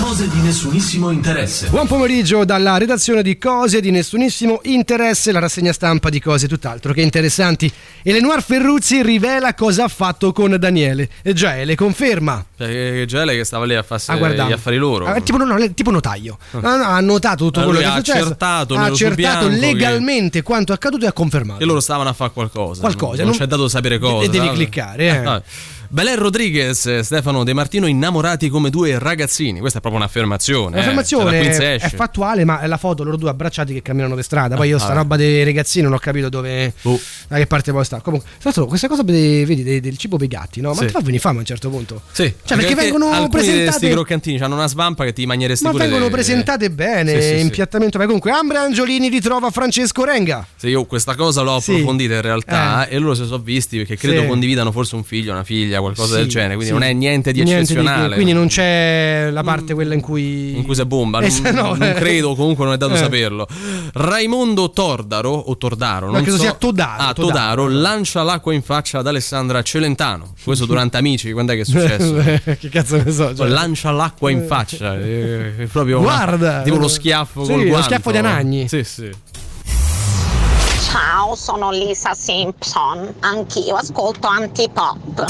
Cose 0.00 0.26
di 0.30 0.40
nessunissimo 0.40 1.10
interesse. 1.10 1.68
Buon 1.68 1.86
pomeriggio 1.86 2.46
dalla 2.46 2.78
redazione 2.78 3.22
di 3.22 3.36
Cose 3.36 3.82
di 3.82 3.90
nessunissimo 3.90 4.60
interesse, 4.62 5.30
la 5.30 5.38
rassegna 5.40 5.74
stampa 5.74 6.08
di 6.08 6.18
cose 6.18 6.48
tutt'altro 6.48 6.94
che 6.94 7.02
interessanti. 7.02 7.70
Elenoir 8.02 8.42
Ferruzzi 8.42 9.02
rivela 9.02 9.52
cosa 9.52 9.84
ha 9.84 9.88
fatto 9.88 10.32
con 10.32 10.56
Daniele. 10.58 11.10
E 11.20 11.34
Giaele 11.34 11.74
conferma. 11.74 12.42
Cioè, 12.56 12.66
che 12.68 13.04
Gele 13.06 13.36
che 13.36 13.44
stava 13.44 13.66
lì 13.66 13.74
a 13.74 13.82
farsi 13.82 14.10
Ah, 14.12 14.16
gli 14.16 14.52
affari 14.52 14.78
loro. 14.78 15.04
Ah, 15.04 15.20
tipo, 15.20 15.36
no, 15.36 15.44
no, 15.44 15.74
tipo 15.74 15.90
notaio. 15.90 16.38
No, 16.52 16.60
no, 16.76 16.84
ha 16.84 17.00
notato 17.00 17.44
tutto 17.44 17.60
Ah, 17.60 17.64
quello 17.64 17.80
lui 17.80 17.86
che 17.86 17.92
è 17.92 17.92
ha 17.92 17.96
successo. 18.02 18.18
accertato 18.24 18.74
ha 18.76 18.84
accertato 18.84 19.14
bianco 19.14 19.48
che- 19.48 19.56
legalmente 19.58 20.42
quanto 20.42 20.72
accaduto 20.72 21.04
e 21.04 21.08
ha 21.08 21.12
confermato. 21.12 21.60
E 21.62 21.66
loro 21.66 21.80
stavano 21.80 22.08
a 22.08 22.14
fare 22.14 22.30
qualcosa. 22.32 22.80
Qualcosa, 22.80 23.16
Non, 23.22 23.32
non- 23.32 23.38
c'è 23.38 23.44
dato 23.44 23.68
sapere 23.68 23.98
cosa. 23.98 24.24
e 24.24 24.30
devi 24.30 24.48
cliccare, 24.52 25.06
eh. 25.06 25.42
Belen 25.92 26.14
Rodriguez 26.20 26.86
e 26.86 27.02
Stefano 27.02 27.42
De 27.42 27.52
Martino 27.52 27.88
innamorati 27.88 28.48
come 28.48 28.70
due 28.70 28.96
ragazzini. 29.00 29.58
Questa 29.58 29.78
è 29.78 29.80
proprio 29.80 30.00
un'affermazione. 30.00 30.76
eh. 30.76 30.78
L'affermazione 30.78 31.52
Cioè, 31.52 31.78
è, 31.80 31.88
fattuale, 31.90 32.44
ma 32.44 32.60
è 32.60 32.68
la 32.68 32.76
foto 32.76 33.02
loro 33.02 33.16
due 33.16 33.28
abbracciati 33.28 33.72
che 33.74 33.82
camminano 33.82 34.14
per 34.14 34.22
strada. 34.22 34.54
Poi 34.54 34.68
io 34.68 34.78
sta 34.78 34.86
vabbè. 34.88 34.98
roba 35.00 35.16
dei 35.16 35.42
ragazzini 35.42 35.82
non 35.82 35.94
ho 35.94 35.98
capito 35.98 36.28
dove. 36.28 36.72
Oh. 36.82 36.96
Da 37.26 37.38
che 37.38 37.48
parte 37.48 37.72
poi 37.72 37.84
sta. 37.84 38.00
Comunque, 38.02 38.28
tra 38.28 38.38
l'altro, 38.44 38.66
questa 38.66 38.86
cosa 38.86 39.02
vedi, 39.02 39.64
dei- 39.64 39.80
del 39.80 39.96
cibo 39.96 40.16
per 40.16 40.26
i 40.26 40.28
gatti, 40.28 40.60
no? 40.60 40.68
Ma 40.68 40.76
Sì. 40.76 40.86
ti 40.86 40.92
fa 40.92 41.00
venire 41.00 41.18
fame 41.18 41.36
a 41.38 41.40
un 41.40 41.46
certo 41.46 41.68
punto. 41.70 42.02
Sì, 42.12 42.32
Cioè, 42.44 42.56
perché 42.56 42.76
vengono 42.76 43.06
alcuni 43.06 43.24
di 43.24 43.30
presentate- 43.30 43.64
questi 43.70 43.88
croccantini 43.90 44.38
hanno 44.38 44.54
una 44.54 44.68
svampa 44.68 45.02
che 45.04 45.12
ti 45.12 45.26
mangeresti 45.26 45.64
Ma 45.64 45.72
vengono 45.72 46.04
de- 46.04 46.10
presentate 46.12 46.70
bene, 46.70 47.20
Sì, 47.20 47.28
sì, 47.30 47.34
sì. 47.34 47.40
impiattamento. 47.40 47.98
Ma 47.98 48.04
comunque, 48.04 48.30
Ambra 48.30 48.60
Angiolini 48.60 49.08
ritrova 49.08 49.50
Francesco 49.50 50.04
Renga. 50.04 50.46
Sì, 50.54 50.68
io 50.68 50.84
questa 50.84 51.16
cosa 51.16 51.42
l'ho 51.42 51.58
Sì. 51.58 51.72
approfondita 51.72 52.14
in 52.14 52.22
realtà 52.22 52.86
e 52.86 52.96
loro 52.98 53.14
si 53.14 53.24
sono 53.24 53.38
visti 53.42 53.78
perché 53.78 53.96
credo 53.96 54.20
Sì. 54.20 54.26
condividano 54.28 54.70
forse 54.70 54.94
un 54.94 55.02
figlio, 55.02 55.32
una 55.32 55.42
figlia, 55.42 55.78
qualcosa 55.80 56.14
Sì, 56.14 56.20
del 56.20 56.28
genere, 56.28 56.54
quindi 56.54 56.66
sì. 56.66 56.72
non 56.72 56.82
è 56.82 56.92
niente 56.92 57.32
di 57.32 57.42
Niente 57.42 57.62
eccezionale. 57.72 58.14
quindi 58.14 58.32
non 58.32 58.46
c'è 58.48 59.28
la 59.30 59.42
parte 59.42 59.74
quella 59.74 59.94
in 59.94 60.00
cui. 60.00 60.56
in 60.56 60.64
cui 60.64 60.74
si 60.74 60.84
bomba, 60.84 61.20
non, 61.20 61.28
Eh, 61.44 61.50
no, 61.52 61.74
non 61.74 61.82
eh. 61.82 61.92
credo, 61.94 62.34
comunque 62.34 62.64
non 62.64 62.74
è 62.74 62.76
dato 62.76 62.94
Eh. 62.94 62.98
saperlo. 62.98 63.46
Raimondo 63.94 64.70
Tordaro 64.70 65.30
o 65.30 65.56
Tordaro, 65.56 66.06
No, 66.06 66.12
non 66.12 66.22
credo 66.22 66.36
so. 66.36 66.42
sia 66.42 66.52
Todaro, 66.54 67.02
Ah, 67.02 67.12
Todaro. 67.12 67.28
Todaro 67.64 67.68
lancia 67.68 68.22
l'acqua 68.22 68.52
in 68.54 68.62
faccia 68.62 68.98
ad 68.98 69.06
Alessandra 69.06 69.62
Celentano. 69.62 70.34
Questo 70.44 70.66
durante 70.66 70.96
Amici, 70.98 71.32
quando 71.32 71.52
è 71.52 71.56
che 71.56 71.62
è 71.62 71.64
successo? 71.64 72.14
che 72.58 72.68
cazzo 72.68 72.96
ne 72.96 73.10
so. 73.10 73.34
cioè. 73.34 73.48
Lancia 73.48 73.90
l'acqua 73.90 74.30
in 74.30 74.44
faccia, 74.46 74.94
è, 74.94 75.66
proprio 75.70 75.98
una- 76.00 76.08
Guarda! 76.08 76.62
tipo 76.62 76.76
lo 76.76 76.88
schiaffo 76.88 77.44
Sì, 77.44 77.50
col 77.52 77.60
lo 77.62 77.66
guanto. 77.68 77.84
schiaffo 77.86 78.10
di 78.10 78.16
Anagni. 78.18 78.68
Sì, 78.68 78.84
sì. 78.84 79.10
Ciao, 80.90 81.34
sono 81.36 81.70
Lisa 81.70 82.14
Simpson. 82.14 83.14
Anch'io 83.20 83.76
ascolto 83.76 84.26
antipop. 84.26 85.24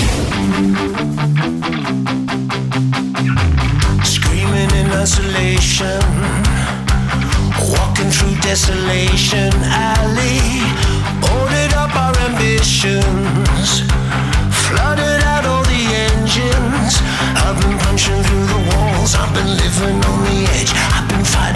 Screaming 4.02 4.70
in 4.74 4.90
isolation, 4.90 6.02
walking 7.70 8.10
through 8.10 8.34
desolation 8.42 9.52
alley. 9.62 10.40
Boarded 11.20 11.72
up 11.74 11.94
our 11.94 12.16
ambitions, 12.28 13.82
flooded 14.66 15.22
out 15.22 15.46
all 15.46 15.62
the 15.62 15.84
engines. 16.10 17.00
I've 17.36 17.60
been 17.60 17.78
punching 17.78 18.22
through 18.24 18.46
the 18.46 18.60
walls, 18.74 19.14
I've 19.14 19.32
been 19.32 19.56
living 19.56 20.04
on 20.04 20.24
the 20.24 20.48
edge. 20.58 20.99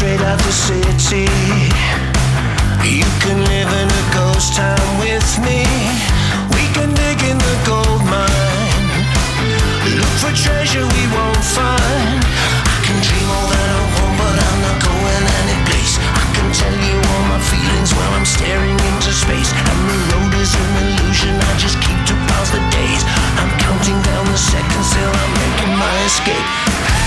straight 0.00 0.24
out 0.24 0.40
the 0.48 0.56
city. 0.56 1.28
You 2.80 3.04
can 3.20 3.36
live 3.52 3.68
in 3.68 3.88
a 4.00 4.04
ghost 4.16 4.56
town 4.56 4.88
with 4.96 5.28
me. 5.44 5.60
We 6.56 6.64
can 6.72 6.88
dig 6.96 7.20
in 7.28 7.36
the 7.36 7.56
gold 7.68 8.00
mine. 8.08 8.96
Look 10.00 10.14
for 10.24 10.32
treasure 10.32 10.88
we 10.88 11.04
won't 11.12 11.44
find. 11.44 12.16
I 12.16 12.76
can 12.80 12.96
dream 13.04 13.28
all 13.28 13.44
that 13.52 13.68
I 13.76 13.82
want, 14.00 14.14
but 14.16 14.36
I'm 14.40 14.58
not 14.64 14.78
going 14.80 15.24
any 15.44 15.58
place. 15.68 16.00
I 16.00 16.24
can 16.32 16.48
tell 16.48 16.76
you 16.80 16.96
all 16.96 17.24
my 17.36 17.40
feelings 17.52 17.92
while 17.92 18.12
I'm 18.16 18.24
staring 18.24 18.80
into 18.80 19.12
space. 19.12 19.52
And 19.52 19.80
the 19.84 19.98
road 20.16 20.32
is 20.40 20.56
an 20.56 20.70
illusion. 20.80 21.36
I 21.36 21.52
just 21.60 21.76
keep 21.84 22.00
to 22.08 22.16
pause 22.32 22.48
the 22.56 22.64
days. 22.72 23.04
I'm 23.36 23.52
counting 23.60 24.00
down 24.00 24.24
the 24.32 24.40
seconds 24.40 24.96
till 24.96 25.12
I'm 25.12 25.32
making 25.44 25.76
my 25.76 25.94
escape. 26.08 26.99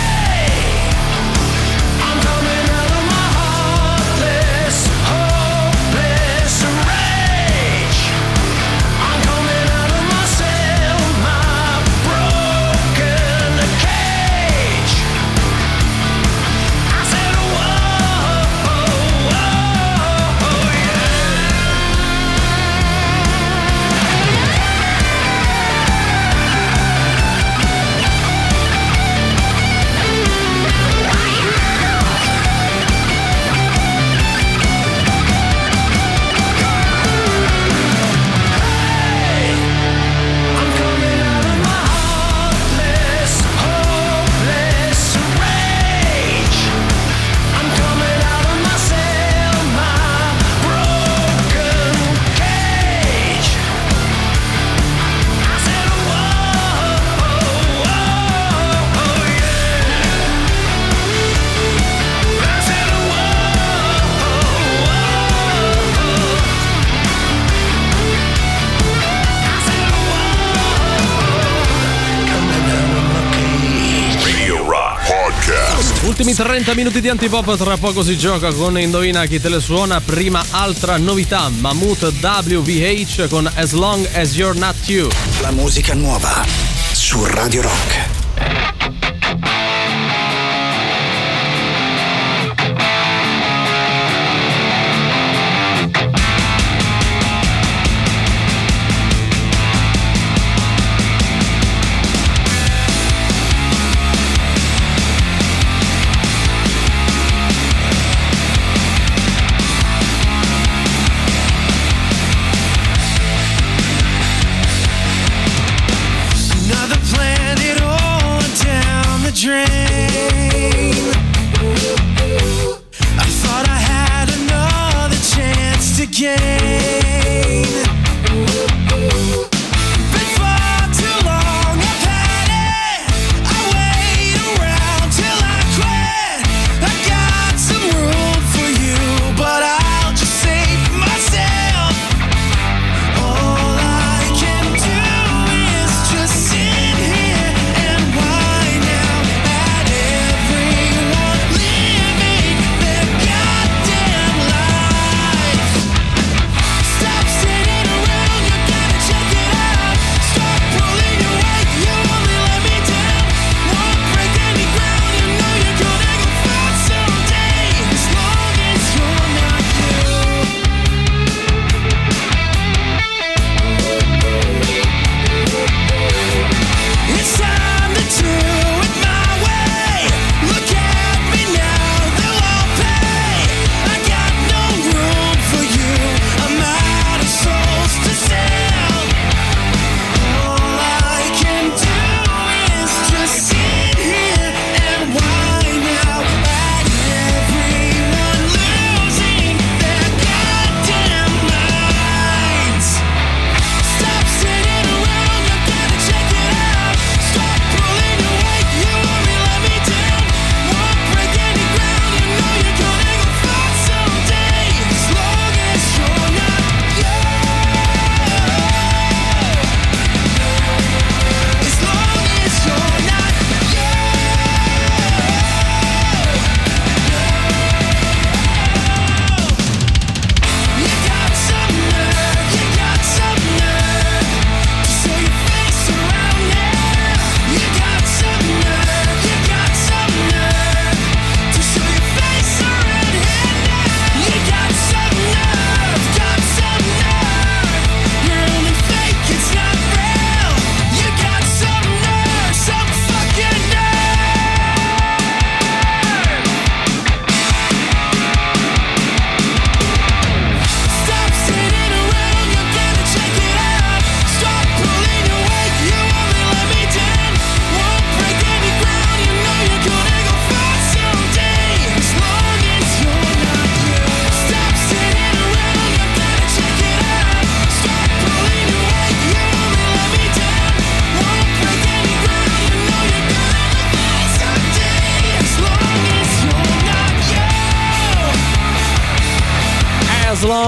Ultimi 76.16 76.36
30 76.36 76.76
minuti 76.76 77.02
di 77.02 77.10
antipop, 77.10 77.58
tra 77.58 77.76
poco 77.78 78.04
si 78.04 78.16
gioca 78.16 78.54
con 78.54 78.80
Indovina 78.80 79.26
chi 79.26 79.42
te 79.42 79.50
le 79.50 79.60
suona. 79.60 80.00
Prima 80.00 80.46
altra 80.52 80.98
novità, 80.98 81.50
Mammut 81.50 82.04
WVH 82.22 83.28
con 83.28 83.50
As 83.56 83.72
Long 83.72 84.08
As 84.14 84.36
You're 84.36 84.56
Not 84.56 84.76
You. 84.86 85.10
La 85.42 85.50
musica 85.50 85.96
nuova 85.96 86.46
su 86.92 87.26
Radio 87.26 87.64
Rock. 87.64 88.23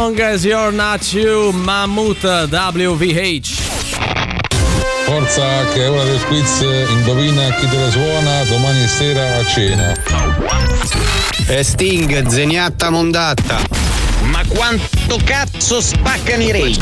Long 0.06 0.20
as 0.20 0.46
you're 0.46 0.72
not 0.72 1.14
you, 1.14 1.52
Mammut 1.52 2.22
WVH. 2.22 3.62
Forza 5.06 5.66
che 5.74 5.86
è 5.86 5.90
ora 5.90 6.04
del 6.04 6.24
quiz, 6.26 6.62
indovina 6.90 7.50
chi 7.56 7.68
te 7.68 7.76
la 7.76 7.90
suona 7.90 8.44
domani 8.44 8.88
sera 8.88 9.38
a 9.38 9.46
cena. 9.46 9.96
E 11.48 11.64
Sting, 11.64 12.28
zeniatta 12.28 12.92
mondatta. 12.92 13.60
Ma 14.26 14.44
quanto 14.48 15.05
cazzo 15.24 15.82
spaccano 15.82 16.42
i 16.44 16.52
rage? 16.52 16.80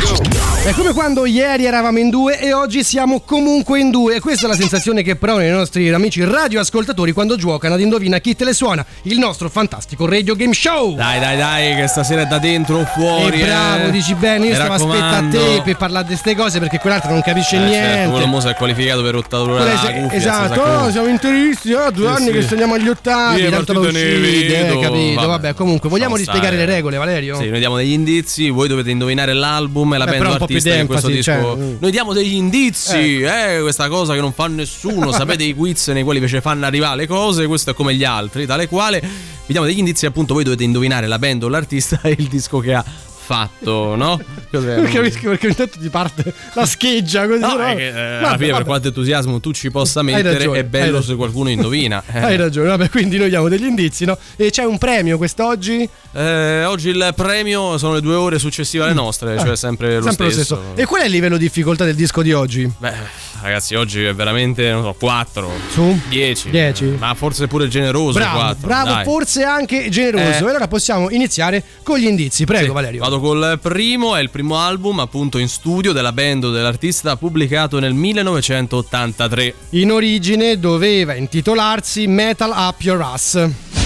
È 0.66 0.72
come 0.72 0.94
quando 0.94 1.26
ieri 1.26 1.66
eravamo 1.66 2.00
in 2.00 2.10
due 2.10 2.40
e 2.40 2.54
oggi 2.54 2.84
siamo 2.84 3.20
comunque 3.22 3.80
in 3.80 3.91
due. 3.91 4.16
E 4.16 4.20
questa 4.22 4.45
è 4.45 4.50
la 4.50 4.56
sensazione 4.56 5.04
che 5.04 5.16
provano 5.18 5.45
i 5.45 5.50
nostri 5.50 5.90
amici 5.91 6.24
radioascoltatori 6.24 7.12
quando 7.12 7.36
giocano 7.36 7.74
ad 7.74 7.82
Indovina 7.82 8.20
chi 8.20 8.36
te 8.36 8.45
le 8.45 8.54
suona, 8.54 8.86
il 9.04 9.20
nostro 9.20 9.50
fantastico 9.50 10.08
radio 10.08 10.36
game 10.36 10.54
show. 10.54 10.95
Dai, 10.95 11.20
dai, 11.20 11.38
dai, 11.38 11.76
che 11.76 11.88
stasera 11.88 12.22
è 12.22 12.26
da 12.26 12.40
dentro 12.40 12.78
o 12.80 12.86
fuori. 12.86 13.41
E 13.41 13.45
bravo, 13.45 13.88
eh. 13.88 13.91
dici 13.91 14.14
bene, 14.16 14.45
io 14.45 14.50
Mi 14.52 14.56
stavo 14.56 14.74
aspettando 14.74 15.38
a 15.40 15.44
te 15.56 15.62
per 15.64 15.78
parlare 15.78 16.04
di 16.08 16.12
queste 16.12 16.36
cose 16.36 16.60
perché 16.60 16.80
quell'altro 16.80 17.12
non 17.12 17.22
capisce 17.22 17.58
Eh, 17.58 17.60
niente. 17.60 17.88
certo, 17.88 18.12
quello 18.12 18.28
mo 18.28 18.40
si 18.40 18.48
è 18.48 18.56
qualificato 18.56 19.02
per 19.04 19.22
Quelle 19.28 19.58
della 19.58 19.80
se- 19.80 19.94
cuffia, 19.94 20.18
esatto, 20.18 20.62
oh, 20.62 20.91
siamo 20.91 21.08
interisti, 21.08 21.74
oh, 21.74 21.91
due 21.91 22.08
Sì, 22.08 22.14
anni 22.14 22.26
sì. 22.28 22.32
che 22.32 22.41
stiamo 22.44 22.74
agli 22.74 22.88
ottavi, 22.88 23.50
tanto 23.50 23.74
lo 23.74 23.80
uscite, 23.82 24.20
vedo, 24.20 24.80
eh, 24.80 24.82
capito? 24.82 25.22
vabbè. 25.28 25.32
Vabbè, 25.44 25.54
comunque, 25.56 25.90
vogliamo 25.90 26.16
rispiegare 26.16 26.56
le 26.56 26.66
regole, 26.66 26.95
Valerio? 26.98 27.38
Sì, 27.38 27.50
noi 27.50 27.60
diamo 27.60 27.76
degli 27.76 27.91
indizi, 27.91 28.12
voi 28.49 28.68
dovete 28.68 28.91
indovinare 28.91 29.34
l'album 29.34 29.94
e 29.94 29.98
la 29.98 30.06
Beh, 30.06 30.18
band 30.18 30.41
artista 30.41 30.76
di 30.76 30.85
questo 30.85 31.07
disco. 31.07 31.31
cioè, 31.31 31.56
mm. 31.56 31.76
Noi 31.80 31.91
diamo 31.91 32.14
degli 32.14 32.34
indizi, 32.34 33.22
eh. 33.22 33.60
questa 33.61 33.88
cosa 33.88 34.14
che 34.14 34.22
non 34.22 34.34
fa 34.34 34.48
nessuno. 34.48 35.11
Sapete 35.14 35.44
i 35.44 35.53
quiz 35.53 35.88
nei 35.88 36.03
quali 36.03 36.19
invece 36.19 36.41
fanno 36.41 36.65
arrivare 36.65 36.95
le 36.98 37.07
cose, 37.07 37.48
questo 37.48 37.72
è 37.72 37.73
come 37.73 37.95
gli 37.95 38.03
altri, 38.03 38.45
tale 38.45 38.68
quale 38.68 38.99
vi 39.45 39.52
diamo 39.52 39.65
degli 39.65 39.80
indizi 39.80 40.06
appunto 40.06 40.34
voi 40.34 40.44
dovete 40.44 40.64
indovinare 40.64 41.07
la 41.07 41.19
band 41.19 41.44
o 41.44 41.49
l'artista 41.49 41.99
e 42.02 42.15
il 42.18 42.27
disco 42.27 42.60
che 42.60 42.73
ha 42.73 42.84
fatto, 43.24 43.95
no? 43.95 44.20
Cos'è? 44.52 44.76
Non 44.76 44.91
capisco 44.91 45.30
perché 45.30 45.48
ogni 45.48 45.56
tanto 45.56 45.80
ti 45.80 45.90
parte 45.90 46.34
la 46.54 46.66
scheggia 46.66 47.26
così. 47.28 47.40
No, 47.40 47.58
è 47.58 47.76
che, 47.76 47.88
eh, 47.88 47.90
alla 48.18 48.20
Vabbè, 48.22 48.34
fine, 48.36 48.45
per 48.45 48.52
vabbè. 48.52 48.66
quanto 48.66 48.88
entusiasmo 48.90 49.40
tu 49.40 49.52
ci 49.52 49.72
possa 49.72 50.02
mettere, 50.04 50.34
ragione, 50.34 50.60
è 50.60 50.64
bello 50.64 51.02
se 51.02 51.16
qualcuno 51.16 51.50
indovina. 51.50 52.04
Eh. 52.12 52.20
Hai 52.22 52.36
ragione, 52.38 52.68
vabbè, 52.70 52.90
quindi 52.90 53.18
noi 53.18 53.30
diamo 53.30 53.48
degli 53.50 53.66
indizi, 53.66 54.06
no? 54.06 54.18
E 54.36 54.52
c'è 54.52 54.64
un 54.64 54.78
premio 54.78 55.18
quest'oggi? 55.18 55.88
Eh, 56.12 56.66
oggi 56.66 56.90
il 56.90 57.14
premio 57.16 57.78
sono 57.78 57.94
le 57.95 58.02
due 58.02 58.14
ore 58.16 58.38
successive 58.38 58.84
alle 58.84 58.94
nostre, 58.94 59.38
cioè 59.40 59.56
sempre 59.56 59.95
lo 60.00 60.02
Mm. 60.04 60.08
Sempre 60.08 60.32
stesso. 60.32 60.56
lo 60.56 60.62
stesso. 60.62 60.82
E 60.82 60.86
qual 60.86 61.02
è 61.02 61.06
il 61.06 61.12
livello 61.12 61.38
di 61.38 61.44
difficoltà 61.45 61.86
del 61.86 61.95
disco 61.95 62.22
di 62.22 62.32
oggi? 62.34 62.72
Beh, 62.78 62.94
ragazzi, 63.41 63.74
oggi 63.76 64.04
è 64.04 64.14
veramente, 64.14 64.70
non 64.72 64.84
so, 64.84 64.95
4, 65.00 65.50
Su? 65.72 66.00
10. 66.10 66.50
10. 66.52 66.86
Ma 67.00 67.14
forse 67.16 67.48
pure 67.48 67.68
generoso 67.68 68.20
Bravo, 68.20 68.38
4. 68.40 68.68
bravo, 68.68 69.04
forse 69.04 69.44
anche 69.44 69.90
generoso. 69.90 70.24
Eh. 70.24 70.34
E 70.34 70.50
allora 70.50 70.68
possiamo 70.68 71.10
iniziare 71.10 71.64
con 71.84 71.98
gli 71.98 72.06
indizi. 72.06 72.45
Prego, 72.45 72.66
Sì, 72.68 72.72
Valerio. 72.72 73.00
Vado 73.02 73.12
col 73.19 73.60
primo, 73.61 74.15
è 74.15 74.22
il 74.22 74.30
primo 74.30 74.57
album 74.57 74.99
appunto 74.99 75.38
in 75.38 75.48
studio 75.48 75.91
della 75.91 76.11
band 76.11 76.52
dell'artista 76.52 77.15
pubblicato 77.15 77.80
nel 77.80 77.94
1983. 77.94 79.53
In 79.72 79.91
origine 79.91 80.60
doveva 80.60 81.14
intitolarsi 81.15 82.07
Metal 82.07 82.52
Up 82.52 82.81
Your 82.81 83.02
Ass. 83.02 83.82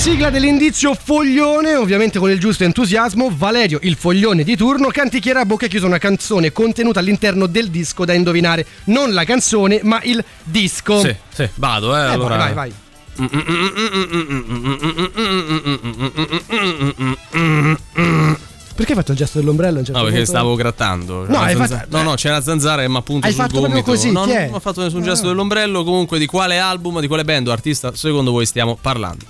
Sigla 0.00 0.30
dell'indizio 0.30 0.94
foglione, 0.94 1.74
ovviamente 1.74 2.18
con 2.18 2.30
il 2.30 2.40
giusto 2.40 2.64
entusiasmo, 2.64 3.30
Valerio, 3.36 3.78
il 3.82 3.96
foglione 3.96 4.44
di 4.44 4.56
turno, 4.56 4.88
canticchierà 4.88 5.40
a 5.40 5.44
bocca 5.44 5.66
chiusa 5.66 5.84
una 5.84 5.98
canzone 5.98 6.52
contenuta 6.52 7.00
all'interno 7.00 7.44
del 7.46 7.68
disco 7.68 8.06
da 8.06 8.14
indovinare. 8.14 8.64
Non 8.84 9.12
la 9.12 9.24
canzone, 9.24 9.80
ma 9.82 10.00
il 10.02 10.24
disco. 10.42 11.00
Sì, 11.00 11.14
sì, 11.34 11.46
vado, 11.56 11.94
eh, 11.94 12.00
Eh, 12.00 12.04
allora. 12.04 12.36
vai, 12.36 12.54
vai, 12.54 12.72
vai. 13.18 13.28
Perché 18.74 18.92
hai 18.92 18.98
fatto 18.98 19.12
il 19.12 19.18
gesto 19.18 19.38
dell'ombrello? 19.38 19.80
un 19.80 19.84
certo 19.84 19.98
No, 20.00 20.06
perché 20.06 20.22
punto? 20.24 20.38
stavo 20.38 20.54
grattando. 20.54 21.26
No, 21.28 21.34
zanzara- 21.34 21.66
fatto- 21.66 21.96
no, 21.98 22.02
no, 22.02 22.14
c'è 22.14 22.30
una 22.30 22.40
zanzara 22.40 22.80
che 22.80 22.88
mi 22.88 22.96
appunto 22.96 23.26
Hai 23.26 23.32
sul 23.34 23.42
fatto 23.42 23.60
gomito. 23.60 23.82
così, 23.82 24.10
no, 24.10 24.24
non 24.24 24.48
ho 24.52 24.60
fatto 24.60 24.80
nessun 24.82 25.02
gesto 25.02 25.26
Ah. 25.26 25.28
dell'ombrello. 25.28 25.84
Comunque, 25.84 26.18
di 26.18 26.24
quale 26.24 26.58
album, 26.58 27.00
di 27.00 27.06
quale 27.06 27.24
band 27.24 27.48
o 27.48 27.52
artista 27.52 27.94
secondo 27.94 28.30
voi 28.30 28.46
stiamo 28.46 28.78
parlando? 28.80 29.26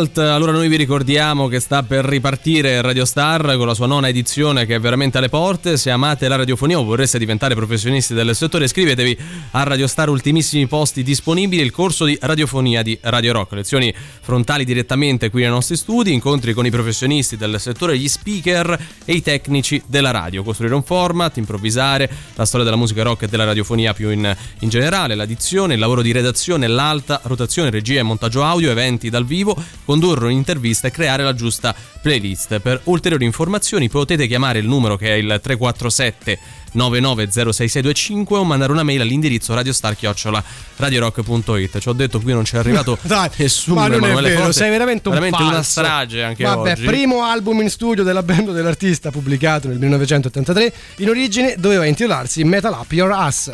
Cult. 0.00 0.18
Allora 0.40 0.56
noi 0.56 0.68
vi 0.68 0.76
ricordiamo 0.76 1.48
che 1.48 1.60
sta 1.60 1.82
per 1.82 2.02
ripartire 2.02 2.80
Radio 2.80 3.04
Star 3.04 3.56
con 3.58 3.66
la 3.66 3.74
sua 3.74 3.84
nona 3.84 4.08
edizione 4.08 4.64
che 4.64 4.76
è 4.76 4.80
veramente 4.80 5.18
alle 5.18 5.28
porte. 5.28 5.76
Se 5.76 5.90
amate 5.90 6.28
la 6.28 6.36
radiofonia 6.36 6.78
o 6.78 6.82
vorreste 6.82 7.18
diventare 7.18 7.54
professionisti 7.54 8.14
del 8.14 8.34
settore, 8.34 8.64
iscrivetevi 8.64 9.18
a 9.50 9.62
Radio 9.64 9.86
Star 9.86 10.08
ultimissimi 10.08 10.66
posti 10.66 11.02
disponibili, 11.02 11.60
il 11.60 11.70
corso 11.70 12.06
di 12.06 12.16
radiofonia 12.18 12.80
di 12.80 12.98
Radio 13.02 13.34
Rock. 13.34 13.52
Lezioni 13.52 13.94
frontali 14.22 14.64
direttamente 14.64 15.28
qui 15.28 15.42
nei 15.42 15.50
nostri 15.50 15.76
studi, 15.76 16.10
incontri 16.10 16.54
con 16.54 16.64
i 16.64 16.70
professionisti 16.70 17.36
del 17.36 17.60
settore, 17.60 17.98
gli 17.98 18.08
speaker 18.08 18.78
e 19.04 19.12
i 19.12 19.20
tecnici 19.20 19.82
della 19.84 20.10
radio. 20.10 20.42
Costruire 20.42 20.74
un 20.74 20.84
format, 20.84 21.36
improvvisare, 21.36 22.10
la 22.34 22.46
storia 22.46 22.64
della 22.64 22.78
musica 22.78 23.02
rock 23.02 23.24
e 23.24 23.26
della 23.26 23.44
radiofonia 23.44 23.92
più 23.92 24.08
in, 24.08 24.34
in 24.60 24.68
generale, 24.70 25.14
l'addizione, 25.14 25.74
il 25.74 25.80
lavoro 25.80 26.00
di 26.00 26.12
redazione, 26.12 26.66
l'alta 26.66 27.20
rotazione, 27.24 27.68
regia 27.68 28.00
e 28.00 28.04
montaggio 28.04 28.42
audio, 28.42 28.70
eventi 28.70 29.10
dal 29.10 29.26
vivo, 29.26 29.54
condurre 29.84 30.28
un'intervista 30.30 30.88
e 30.88 30.90
creare 30.90 31.22
la 31.22 31.34
giusta 31.34 31.74
playlist. 32.02 32.58
Per 32.60 32.80
ulteriori 32.84 33.24
informazioni 33.24 33.88
potete 33.88 34.26
chiamare 34.26 34.58
il 34.58 34.66
numero 34.66 34.96
che 34.96 35.08
è 35.08 35.12
il 35.14 35.40
347 35.42 36.38
9906625 36.76 38.24
o 38.34 38.44
mandare 38.44 38.70
una 38.70 38.84
mail 38.84 39.00
all'indirizzo 39.00 39.54
radiostar@radiorock.it. 39.54 41.78
Ci 41.80 41.88
ho 41.88 41.92
detto 41.92 42.20
qui 42.20 42.32
non 42.32 42.44
c'è 42.44 42.58
arrivato 42.58 42.96
Dai, 43.02 43.28
nessuno. 43.36 43.80
ma 43.80 43.86
non 43.88 43.94
è 43.94 43.96
Emanuele 44.04 44.28
vero, 44.28 44.40
Forte. 44.42 44.56
sei 44.56 44.70
veramente 44.70 45.08
un 45.08 45.14
veramente 45.14 45.42
una 45.42 45.52
falso. 45.54 45.70
strage 45.70 46.22
anche 46.22 46.44
Vabbè, 46.44 46.72
oggi. 46.72 46.84
primo 46.84 47.24
album 47.24 47.60
in 47.62 47.70
studio 47.70 48.04
della 48.04 48.22
band 48.22 48.52
dell'artista 48.52 49.10
pubblicato 49.10 49.66
nel 49.68 49.78
1983, 49.78 50.72
in 50.98 51.08
origine 51.08 51.54
doveva 51.58 51.84
intitolarsi 51.86 52.44
Metal 52.44 52.72
Up 52.72 52.92
Your 52.92 53.10
Ass. 53.12 53.50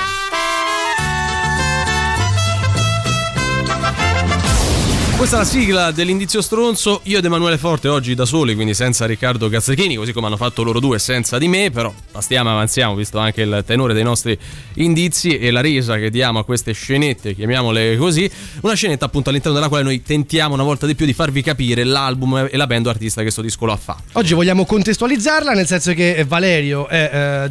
Questa 5.17 5.37
è 5.37 5.39
la 5.41 5.47
sigla 5.47 5.91
dell'indizio 5.93 6.43
stronzo. 6.43 7.01
Io 7.05 7.17
ed 7.19 7.25
Emanuele 7.25 7.57
Forte 7.57 7.89
oggi 7.89 8.15
da 8.15 8.27
soli, 8.27 8.55
quindi 8.55 8.75
senza 8.75 9.07
Riccardo 9.07 9.49
Cazzechini, 9.49 9.97
così 9.97 10.13
come 10.13 10.27
hanno 10.27 10.37
fatto 10.37 10.63
loro 10.63 10.79
due 10.79 10.99
senza 10.99 11.39
di 11.39 11.49
me. 11.49 11.71
Però 11.71 11.93
pastiamo 12.13 12.51
e 12.51 12.53
avanziamo, 12.53 12.95
visto 12.95 13.19
anche 13.19 13.41
il 13.41 13.65
tenore 13.67 13.95
dei 13.95 14.03
nostri 14.03 14.39
indizi 14.75 15.39
e 15.39 15.51
la 15.51 15.63
resa 15.63 15.97
che 15.97 16.11
diamo 16.11 16.41
a 16.41 16.45
queste 16.45 16.73
scenette, 16.73 17.35
chiamiamole 17.35 17.97
così. 17.97 18.31
Una 18.61 18.75
scenetta 18.75 19.07
appunto 19.07 19.31
all'interno 19.31 19.57
della 19.57 19.71
quale 19.71 19.85
noi 19.85 20.03
tentiamo 20.03 20.53
una 20.53 20.63
volta 20.65 20.85
di 20.85 20.95
più 20.95 21.07
di 21.07 21.15
farvi 21.15 21.41
capire 21.41 21.83
l'album 21.85 22.49
e 22.51 22.57
la 22.57 22.67
band 22.67 22.87
artista 22.87 23.23
che 23.23 23.31
sto 23.31 23.41
disco 23.41 23.65
lo 23.65 23.73
ha 23.73 23.77
fatto. 23.79 24.03
Oggi 24.19 24.35
vogliamo 24.35 24.67
contestualizzarla, 24.67 25.53
nel 25.53 25.67
senso 25.67 25.95
che 25.95 26.25
Valerio 26.29 26.89
è 26.89 27.49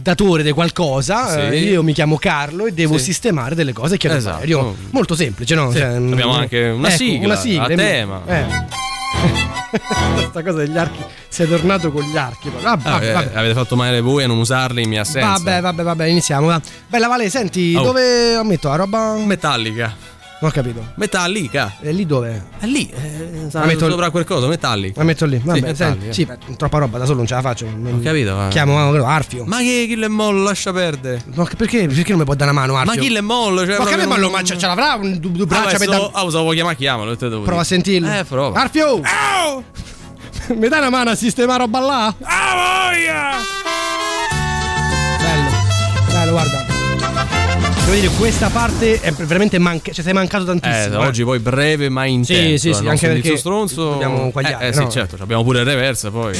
datore 0.00 0.42
di 0.42 0.50
qualcosa, 0.52 1.30
Sì. 1.30 1.38
eh, 1.40 1.58
io 1.72 1.82
mi 1.82 1.92
chiamo 1.92 2.16
Carlo 2.16 2.64
e 2.64 2.72
devo 2.72 2.96
Sì. 2.96 3.04
sistemare 3.04 3.54
delle 3.54 3.74
cose 3.74 3.98
che 3.98 4.08
Esatto. 4.08 4.36
Valerio. 4.36 4.74
Molto 4.92 5.14
semplice, 5.14 5.54
no? 5.54 5.70
Sì. 5.70 5.76
Cioè, 5.78 5.88
Abbiamo 5.96 6.32
anche 6.32 6.84
una 6.86 6.94
ecco, 6.94 6.96
sigla, 6.96 7.26
una 7.26 7.36
sigla 7.36 7.64
a 7.64 7.68
tema. 7.68 8.22
Eh. 8.26 8.44
Questa 10.14 10.42
cosa 10.42 10.58
degli 10.58 10.76
archi, 10.78 11.02
si 11.28 11.42
è 11.42 11.48
tornato 11.48 11.90
con 11.92 12.02
gli 12.02 12.16
archi. 12.16 12.50
Vabbè, 12.50 12.88
Ah, 12.88 12.92
vabbè. 12.92 13.30
avete 13.34 13.54
fatto 13.54 13.76
male 13.76 14.00
voi 14.00 14.24
a 14.24 14.26
non 14.26 14.38
usarli 14.38 14.82
in 14.82 14.88
mia 14.88 15.02
assenza. 15.02 15.28
Vabbè, 15.28 15.60
vabbè, 15.60 15.82
vabbè, 15.82 16.04
iniziamo. 16.06 16.46
va. 16.46 16.60
Bella 16.86 17.08
Vale, 17.08 17.28
senti, 17.30 17.74
Oh. 17.76 17.82
dove 17.82 18.34
ammetto 18.34 18.68
la 18.68 18.76
roba? 18.76 19.14
Metallica. 19.16 19.94
Non 20.38 20.50
ho 20.50 20.52
capito. 20.52 20.84
Metallica. 20.96 21.76
E 21.80 21.92
lì 21.92 22.04
dove? 22.04 22.48
È 22.58 22.66
lì, 22.66 22.90
eh, 22.90 23.48
La 23.52 23.64
metto- 23.64 23.88
sopra 23.88 24.10
quel 24.10 24.24
coso, 24.26 24.48
Metallica. 24.48 24.98
La 24.98 25.04
metto 25.04 25.24
lì. 25.24 25.40
Vabbè, 25.42 25.60
Metallica. 25.60 26.12
senti, 26.12 26.12
sì, 26.46 26.56
troppa 26.56 26.76
roba, 26.78 26.98
da 26.98 27.04
solo 27.06 27.16
non 27.18 27.26
ce 27.26 27.34
la 27.34 27.40
faccio. 27.40 27.64
Ho 27.66 28.00
capito. 28.02 28.34
ma- 28.34 28.48
Chiamo 28.48 28.94
eh, 28.94 28.98
Arfio. 29.02 29.44
Ma 29.46 29.58
che 29.60 29.86
kill 29.88 30.02
e 30.02 30.08
mollo, 30.08 30.42
lascia 30.42 30.72
perdere. 30.74 31.22
No, 31.32 31.44
che- 31.44 31.56
perché, 31.56 31.86
perché 31.86 32.10
non 32.10 32.18
mi 32.18 32.24
può 32.26 32.34
dare 32.34 32.50
una 32.50 32.60
mano, 32.60 32.76
Arfio? 32.76 32.94
Ma 32.94 33.00
kill 33.00 33.16
e 33.16 33.20
mollo, 33.22 33.64
cioè 33.64 33.78
Ma 33.78 33.84
che 33.86 33.96
ma, 34.06 34.14
un- 34.14 34.20
lo- 34.20 34.30
ma 34.30 34.42
ce 34.42 34.56
l'avrà 34.60 34.94
un, 35.00 35.18
due, 35.18 35.30
due 35.32 35.42
Ah, 35.44 35.46
braccia 35.46 35.64
per 35.64 35.74
adesso- 35.88 35.90
dare- 35.90 36.10
Ah, 36.12 36.22
usavo 36.24 36.50
chiamare, 36.50 36.76
chiamalo. 36.76 37.16
te 37.16 37.28
devo 37.30 37.42
Prova 37.42 37.60
a 37.62 37.64
sentirlo. 37.64 38.10
Eh, 38.12 38.24
prova. 38.24 38.60
Arfio! 38.60 39.00
Mi 40.54 40.68
dai 40.68 40.78
una 40.80 40.90
mano 40.90 41.10
a 41.10 41.14
sistemare 41.14 41.60
roba 41.60 41.80
là? 41.80 42.14
Ah, 42.22 42.90
voglia! 42.90 43.30
Bello. 45.18 45.50
Bello, 46.12 46.30
guarda. 46.32 46.75
Devo 47.86 48.00
dire, 48.00 48.08
questa 48.16 48.48
parte 48.50 49.00
è 49.00 49.12
veramente 49.12 49.58
manca- 49.58 49.92
cioè 49.92 50.02
sei 50.02 50.12
mancato 50.12 50.50
Eh, 50.50 50.58
tantissimo. 50.58 50.98
oggi 50.98 51.22
poi 51.22 51.38
breve 51.38 51.88
ma 51.88 52.04
intenso. 52.04 52.42
Sì, 52.42 52.58
sì, 52.58 52.58
sì, 52.58 52.66
il 52.66 52.72
nostro 52.72 52.90
anche 52.90 53.06
perché 53.20 53.36
stronzo. 53.36 53.90
dobbiamo 53.90 54.30
quagliare, 54.32 54.64
Eh, 54.64 54.68
eh, 54.68 54.72
sì, 54.72 54.80
no? 54.80 54.90
certo, 54.90 55.16
abbiamo 55.20 55.44
pure 55.44 55.60
il 55.60 55.64
reverse 55.66 56.10
poi. 56.10 56.36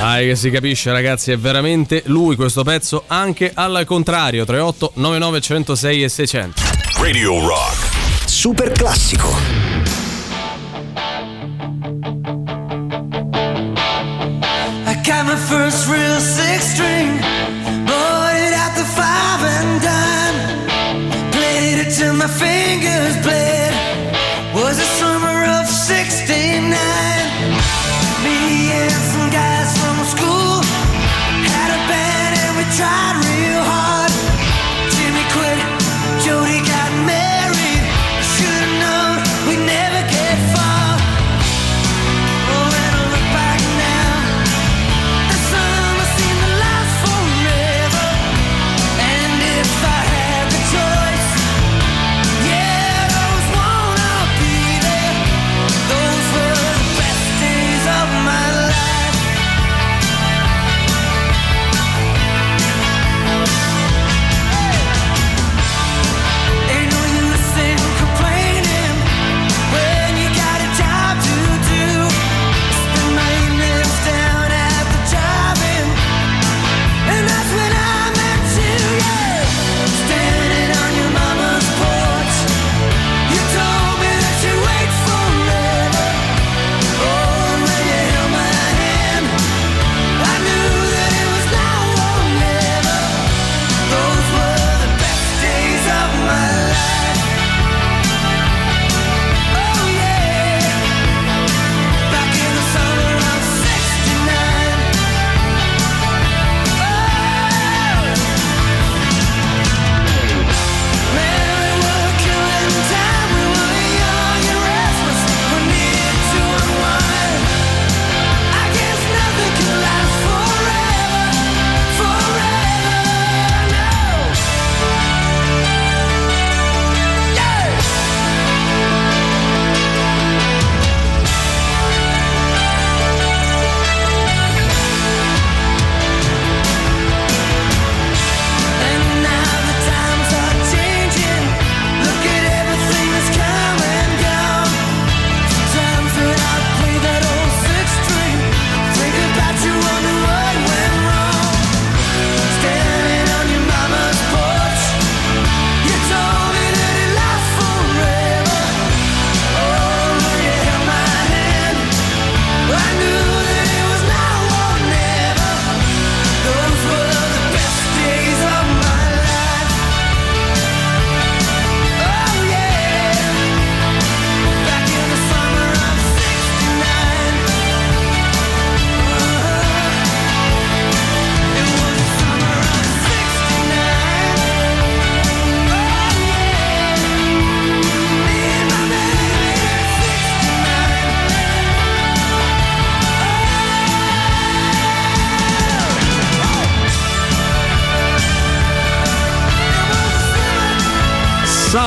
Dai 0.00 0.26
che 0.26 0.36
si 0.36 0.50
capisce 0.50 0.90
ragazzi, 0.90 1.30
è 1.30 1.38
veramente 1.38 2.02
lui 2.06 2.34
questo 2.34 2.64
pezzo 2.64 3.04
anche 3.06 3.52
al 3.54 3.84
contrario, 3.86 4.44
38 4.44 4.92
99 4.96 5.40
106 5.40 6.02
e 6.02 6.08
600. 6.08 6.60
Radio 7.00 7.46
Rock. 7.46 7.91
Super 8.42 8.72
classico. 8.72 9.51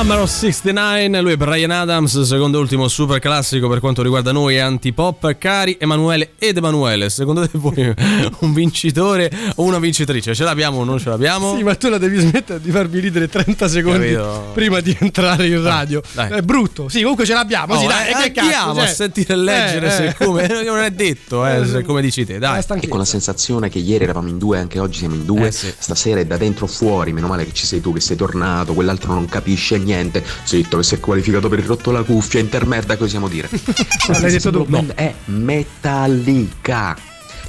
Summer 0.06 0.20
of 0.22 0.30
69, 0.30 1.20
lui 1.20 1.32
è 1.32 1.36
Brian 1.36 1.72
Adams, 1.72 2.20
secondo 2.20 2.58
e 2.58 2.60
ultimo 2.60 2.86
super 2.86 3.18
classico 3.18 3.68
per 3.68 3.80
quanto 3.80 4.02
riguarda 4.02 4.30
noi 4.30 4.60
antipop. 4.60 5.36
Cari 5.36 5.78
Emanuele 5.80 6.34
ed 6.38 6.56
Emanuele, 6.56 7.10
secondo 7.10 7.40
te 7.40 7.58
voi 7.58 7.74
un 8.38 8.52
vincitore 8.52 9.28
o 9.56 9.64
una 9.64 9.80
vincitrice? 9.80 10.32
Ce 10.32 10.44
l'abbiamo 10.44 10.78
o 10.78 10.84
non 10.84 11.00
ce 11.00 11.08
l'abbiamo? 11.08 11.56
Sì, 11.56 11.64
ma 11.64 11.74
tu 11.74 11.88
la 11.88 11.98
devi 11.98 12.20
smettere 12.20 12.60
di 12.60 12.70
farmi 12.70 13.00
ridere 13.00 13.28
30 13.28 13.66
secondi 13.66 14.12
Capito. 14.12 14.50
prima 14.54 14.78
di 14.78 14.96
entrare 14.96 15.48
in 15.48 15.60
radio. 15.60 16.00
dai. 16.12 16.30
È 16.30 16.40
brutto. 16.40 16.88
Sì, 16.88 17.00
comunque 17.00 17.24
ce 17.26 17.34
l'abbiamo. 17.34 17.74
Oh, 17.74 17.80
sì, 17.80 17.86
dai, 17.88 18.08
eh, 18.08 18.12
che 18.12 18.30
cazzo, 18.30 18.40
andiamo 18.46 18.74
cioè. 18.74 18.84
a 18.84 18.86
sentire 18.86 19.32
e 19.32 19.36
leggere 19.36 19.86
Eh, 19.88 19.90
se 19.90 20.06
eh. 20.06 20.14
come 20.24 20.46
non 20.64 20.78
è 20.78 20.90
detto, 20.92 21.44
eh, 21.44 21.66
se 21.66 21.82
come 21.82 22.00
dici 22.00 22.24
te, 22.24 22.38
dai. 22.38 22.62
E 22.80 22.86
con 22.86 22.98
la 23.00 23.04
sensazione 23.04 23.68
che 23.68 23.80
ieri 23.80 24.04
eravamo 24.04 24.28
in 24.28 24.38
due, 24.38 24.60
anche 24.60 24.78
oggi 24.78 24.98
siamo 25.00 25.16
in 25.16 25.24
due, 25.24 25.48
Eh, 25.48 25.50
sì. 25.50 25.72
stasera 25.76 26.20
è 26.20 26.24
da 26.26 26.36
dentro 26.36 26.68
fuori, 26.68 27.12
meno 27.12 27.26
male 27.26 27.44
che 27.44 27.52
ci 27.52 27.66
sei 27.66 27.80
tu, 27.80 27.92
che 27.92 27.98
sei 28.00 28.14
tornato, 28.14 28.72
quell'altro 28.72 29.12
non 29.12 29.26
capisce 29.26 29.78
niente, 29.78 29.94
zitto 30.44 30.76
che 30.76 30.82
si 30.82 30.94
è 30.94 31.00
qualificato 31.00 31.48
per 31.48 31.58
il 31.58 31.64
rotto 31.66 31.90
la 31.90 32.02
cuffia, 32.02 32.40
intermerda, 32.40 32.96
che 32.96 33.04
osiamo 33.04 33.28
dire. 33.28 33.48
L'hai 34.08 34.30
detto 34.30 34.50
tu? 34.50 34.64
Band 34.64 34.94
è 34.94 35.14
Metallica. 35.26 36.96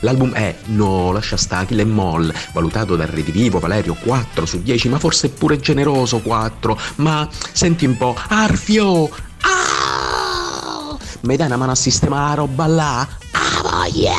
L'album 0.02 0.32
è 0.34 0.56
No, 0.66 1.12
lascia 1.12 1.38
sta, 1.38 1.66
Kill 1.66 1.80
Em 1.80 2.00
All, 2.00 2.32
valutato 2.54 2.96
dal 2.96 3.08
Redivivo 3.08 3.60
Valerio 3.60 3.96
4 3.96 4.46
su 4.46 4.62
10, 4.62 4.90
ma 4.90 5.00
forse 5.00 5.30
pure 5.30 5.60
generoso 5.60 6.20
4. 6.20 6.80
Ma 6.98 7.28
senti 7.52 7.86
un 7.86 7.98
po', 7.98 8.16
Arfio! 8.28 9.10
Ah! 9.42 10.27
Mi 11.22 11.36
dai 11.36 11.48
una 11.48 11.58
mano 11.58 11.72
a 11.72 11.76
sistemare 11.76 12.28
la 12.30 12.34
roba 12.36 12.68
là? 12.68 13.08
Ah, 13.32 13.62
voglia! 13.64 14.14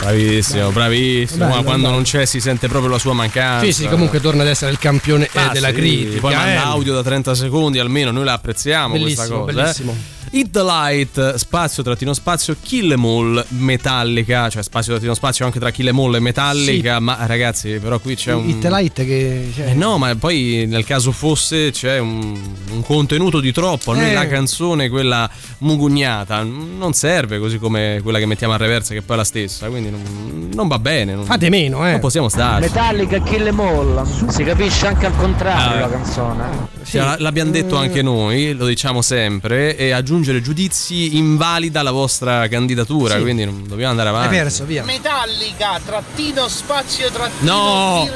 Bravissimo, 0.00 0.70
bravissimo. 0.70 1.44
Bello, 1.46 1.56
Ma 1.56 1.62
quando 1.62 1.82
bello. 1.84 1.94
non 1.94 2.02
c'è 2.02 2.24
si 2.26 2.40
sente 2.40 2.68
proprio 2.68 2.90
la 2.90 2.98
sua 2.98 3.12
mancanza. 3.14 3.64
Sì, 3.64 3.72
sì, 3.72 3.88
comunque 3.88 4.20
torna 4.20 4.42
ad 4.42 4.48
essere 4.48 4.70
il 4.70 4.78
campione 4.78 5.28
eh, 5.32 5.38
Ah, 5.38 5.48
della 5.52 5.68
sì, 5.68 5.74
critica. 5.74 6.20
Poi 6.20 6.34
manda 6.34 6.52
eh. 6.52 6.56
audio 6.56 6.92
da 6.94 7.02
30 7.02 7.34
secondi, 7.34 7.78
almeno 7.78 8.10
noi 8.10 8.24
la 8.24 8.32
apprezziamo 8.34 8.98
questa 8.98 9.22
Bellissimo, 9.22 9.44
cosa. 9.44 9.52
bellissimo. 9.52 9.92
Eh? 9.92 10.21
Hit 10.34 10.50
the 10.50 10.62
Light, 10.62 11.34
spazio 11.34 11.82
trattino 11.82 12.14
spazio, 12.14 12.56
Kill 12.58 12.90
Em 12.92 13.04
All, 13.04 13.44
Metallica, 13.48 14.48
cioè 14.48 14.62
spazio 14.62 14.92
trattino 14.92 15.12
spazio 15.12 15.44
anche 15.44 15.58
tra 15.58 15.70
Kill 15.70 15.88
Em 15.88 15.98
All 15.98 16.14
e 16.14 16.20
Metallica, 16.20 17.00
ma 17.00 17.18
ragazzi, 17.26 17.78
però 17.78 17.98
qui 17.98 18.14
c'è 18.14 18.32
un... 18.32 18.48
Hit 18.48 18.64
Light 18.64 18.94
che. 19.04 19.50
cioè, 19.54 19.66
Eh 19.68 19.74
no, 19.74 19.98
ma 19.98 20.14
poi 20.16 20.64
nel 20.66 20.84
caso 20.86 21.12
fosse 21.12 21.70
c'è 21.70 21.98
un, 21.98 22.40
un 22.70 22.82
contenuto 22.82 23.40
di 23.40 23.52
troppo. 23.52 23.92
A 23.92 23.96
noi 23.96 24.08
Eh. 24.08 24.14
la 24.14 24.26
canzone, 24.26 24.88
quella 24.88 25.28
mugugnata, 25.58 26.42
non 26.42 26.94
serve 26.94 27.38
così 27.38 27.58
come 27.58 28.00
quella 28.02 28.18
che 28.18 28.24
mettiamo 28.24 28.54
a 28.54 28.56
reversa, 28.56 28.94
che 28.94 29.02
poi 29.02 29.16
è 29.16 29.18
la 29.18 29.24
stessa. 29.24 29.68
Quindi 29.68 29.90
non, 29.90 30.48
non 30.54 30.66
va 30.66 30.78
bene. 30.78 31.14
Non, 31.14 31.26
Fate 31.26 31.50
meno, 31.50 31.86
eh. 31.86 31.90
Non 31.92 32.00
possiamo 32.00 32.30
stare. 32.30 32.60
Metallica 32.66 33.20
Kill 33.20 33.48
Em 33.48 33.60
All. 33.60 34.28
Si 34.30 34.42
capisce 34.44 34.86
anche 34.86 35.04
al 35.04 35.14
contrario 35.14 35.76
Ah. 35.76 35.80
la 35.80 35.90
canzone. 35.90 36.70
Cioè, 36.84 37.16
l'abbiamo 37.18 37.50
detto 37.50 37.76
anche 37.76 38.00
noi, 38.02 38.54
lo 38.54 38.66
diciamo 38.66 39.02
sempre, 39.02 39.76
e 39.76 39.92
aggiungere 40.22 40.40
giudizi 40.40 41.16
invalida 41.16 41.82
la 41.82 41.90
vostra 41.90 42.46
candidatura, 42.46 43.16
Sì. 43.16 43.20
quindi 43.22 43.44
non 43.44 43.64
dobbiamo 43.66 43.90
andare 43.90 44.08
avanti. 44.08 44.64
via. 44.66 44.84
Metallica, 44.84 45.80
trattino, 45.84 46.46
spazio, 46.48 47.10
trattino, 47.10 47.52
No, 47.52 48.08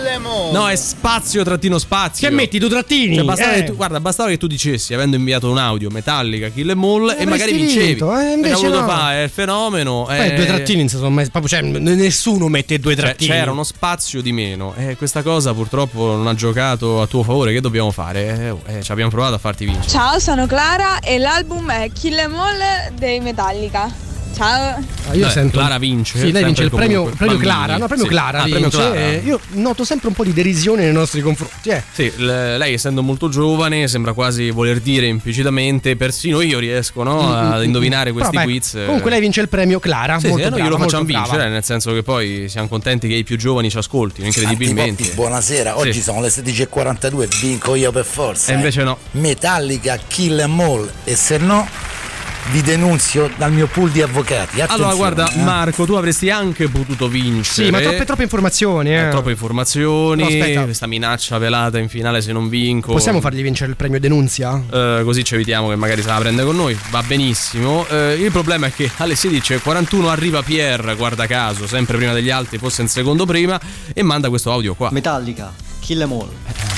no, 0.52 0.68
è 0.68 0.76
spazio 0.76 1.42
trattino 1.42 1.78
spazio. 1.78 2.28
Che 2.28 2.34
metti 2.34 2.58
due 2.58 2.68
trattini? 2.68 3.16
Cioè, 3.16 3.24
bastava 3.24 3.52
Eh. 3.54 3.64
tu, 3.64 3.74
guarda, 3.74 3.98
bastava 4.00 4.28
che 4.28 4.38
tu 4.38 4.46
dicessi, 4.46 4.94
avendo 4.94 5.16
inviato 5.16 5.50
un 5.50 5.58
audio 5.58 5.90
Metallica, 5.90 6.48
Kill 6.48 6.70
Em 6.70 6.84
All, 6.84 7.08
e 7.08 7.12
avresti 7.12 7.26
magari 7.26 7.52
vincevi. 7.52 7.86
vinto, 7.86 8.16
eh, 8.18 8.32
invece 8.32 8.54
voluto 8.54 8.80
no. 8.80 8.86
fare 8.86 9.22
il 9.24 9.30
fenomeno. 9.30 10.04
Poi 10.06 10.30
eh, 10.30 10.34
due 10.34 10.46
trattini 10.46 10.88
mai. 11.10 11.28
Proprio, 11.30 11.48
cioè, 11.48 11.62
nessuno 11.62 12.48
mette 12.48 12.78
due 12.78 12.94
cioè, 12.94 13.04
trattini. 13.04 13.30
c'era 13.30 13.50
uno 13.50 13.64
spazio 13.64 14.20
di 14.22 14.32
meno 14.32 14.74
e 14.76 14.96
questa 14.96 15.22
cosa 15.22 15.52
purtroppo 15.54 16.14
non 16.14 16.26
ha 16.28 16.34
giocato 16.34 17.02
a 17.02 17.06
tuo 17.06 17.22
favore. 17.24 17.52
Che 17.52 17.60
dobbiamo 17.60 17.90
fare? 17.90 18.56
Eh, 18.66 18.76
eh, 18.78 18.82
ci 18.82 18.92
abbiamo 18.92 19.10
provato 19.10 19.34
a 19.34 19.38
farti 19.38 19.64
vincere. 19.64 19.88
Ciao, 19.88 20.18
sono 20.20 20.46
Clara 20.46 21.00
e 21.00 21.18
l'album 21.18 21.70
è 21.72 21.90
Kill 21.96 22.18
Em 22.18 22.34
All 22.34 22.92
dei 22.92 23.20
Metallica. 23.20 23.90
Ciao. 24.34 24.84
Ah, 25.08 25.14
io 25.14 25.20
Dai, 25.22 25.30
sento. 25.30 25.56
Clara 25.58 25.78
vince, 25.78 26.18
Sì, 26.18 26.30
lei 26.30 26.44
vince 26.44 26.64
il 26.64 26.70
premio, 26.70 27.04
premio. 27.04 27.38
Clara. 27.38 27.76
No, 27.78 27.86
premio 27.86 28.04
Sì. 28.04 28.10
Clara 28.10 28.40
Ah, 28.40 28.44
vince. 28.44 28.58
premio 28.60 28.78
Clara. 28.78 28.94
e 29.06 29.22
io 29.24 29.40
noto 29.52 29.84
sempre 29.84 30.08
un 30.08 30.14
po' 30.14 30.24
di 30.24 30.32
derisione 30.34 30.84
nei 30.84 30.92
nostri 30.92 31.22
confronti. 31.22 31.70
Eh. 31.70 31.82
Sì, 31.92 32.12
l- 32.16 32.56
lei 32.58 32.74
essendo 32.74 33.02
molto 33.02 33.28
giovane 33.30 33.88
sembra 33.88 34.12
quasi 34.12 34.50
voler 34.50 34.80
dire 34.80 35.06
implicitamente, 35.06 35.96
persino 35.96 36.40
io 36.42 36.58
riesco 36.58 37.02
no, 37.02 37.22
Mm, 37.22 37.32
ad 37.52 37.60
mm, 37.60 37.64
indovinare 37.64 38.10
mm. 38.10 38.14
questi 38.14 38.30
Però, 38.36 38.44
beh, 38.44 38.50
quiz. 38.52 38.78
Comunque 38.84 39.10
lei 39.10 39.20
vince 39.20 39.40
il 39.40 39.48
premio 39.48 39.78
Clara. 39.78 40.18
Sì, 40.18 40.26
molto 40.28 40.42
sì, 40.44 40.50
noi 40.50 40.58
brava, 40.60 40.64
glielo 40.64 40.82
facciamo 40.82 41.02
molto 41.02 41.12
brava. 41.18 41.28
vincere, 41.32 41.50
nel 41.52 41.64
senso 41.64 41.92
che 41.94 42.02
poi 42.02 42.48
siamo 42.48 42.68
contenti 42.68 43.08
che 43.08 43.14
i 43.14 43.24
più 43.24 43.38
giovani 43.38 43.70
ci 43.70 43.78
ascoltino, 43.78 44.26
incredibilmente. 44.26 44.90
Antipoppi, 45.02 45.14
buonasera, 45.14 45.78
oggi 45.78 45.92
Sì. 45.94 46.02
sono 46.02 46.20
le 46.20 46.28
16.42, 46.28 47.26
vinco 47.40 47.74
io 47.74 47.90
per 47.90 48.04
forza. 48.04 48.52
E 48.52 48.54
invece 48.56 48.82
no. 48.82 48.98
Metallica, 49.12 49.98
Kill 50.06 50.38
Em 50.40 50.60
All, 50.60 50.90
e 51.04 51.16
se 51.16 51.38
no 51.38 51.66
vi 52.50 52.62
denunzio 52.62 53.30
dal 53.36 53.52
mio 53.52 53.66
pool 53.66 53.90
di 53.90 54.02
avvocati. 54.02 54.60
Allora, 54.60 54.88
Attenzione, 54.90 54.96
guarda, 54.96 55.30
eh. 55.30 55.42
Marco, 55.42 55.84
tu 55.84 55.94
avresti 55.94 56.30
anche 56.30 56.68
potuto 56.68 57.08
vincere. 57.08 57.66
Sì, 57.66 57.70
ma 57.70 57.80
troppe, 57.80 58.04
troppe 58.04 58.22
informazioni. 58.22 58.90
Eh. 58.90 59.06
Eh, 59.06 59.08
troppe 59.10 59.30
informazioni. 59.30 60.22
No, 60.22 60.28
aspetta. 60.28 60.64
questa 60.64 60.86
minaccia 60.86 61.38
velata 61.38 61.78
in 61.78 61.88
finale 61.88 62.20
se 62.20 62.32
non 62.32 62.48
vinco. 62.48 62.92
Possiamo 62.92 63.20
fargli 63.20 63.42
vincere 63.42 63.70
il 63.70 63.76
premio 63.76 64.00
denunzia? 64.00 64.60
Eh, 64.70 65.02
così 65.04 65.24
ci 65.24 65.34
evitiamo 65.34 65.68
che 65.68 65.76
magari 65.76 66.02
se 66.02 66.08
la 66.08 66.18
prende 66.18 66.44
con 66.44 66.56
noi. 66.56 66.78
Va 66.90 67.02
benissimo. 67.02 67.86
Eh, 67.88 68.14
il 68.14 68.30
problema 68.30 68.66
è 68.66 68.72
che 68.72 68.90
alle 68.98 69.14
16.41 69.14 70.08
arriva 70.08 70.42
Pierre, 70.42 70.94
guarda 70.94 71.26
caso, 71.26 71.66
sempre 71.66 71.96
prima 71.96 72.12
degli 72.12 72.30
altri, 72.30 72.58
forse 72.58 72.82
in 72.82 72.88
secondo 72.88 73.26
prima, 73.26 73.58
e 73.92 74.02
manda 74.02 74.28
questo 74.28 74.52
audio 74.52 74.74
qua. 74.74 74.90
Metallica, 74.92 75.52
Kill 75.86 76.00
Em 76.00 76.10
All. 76.10 76.28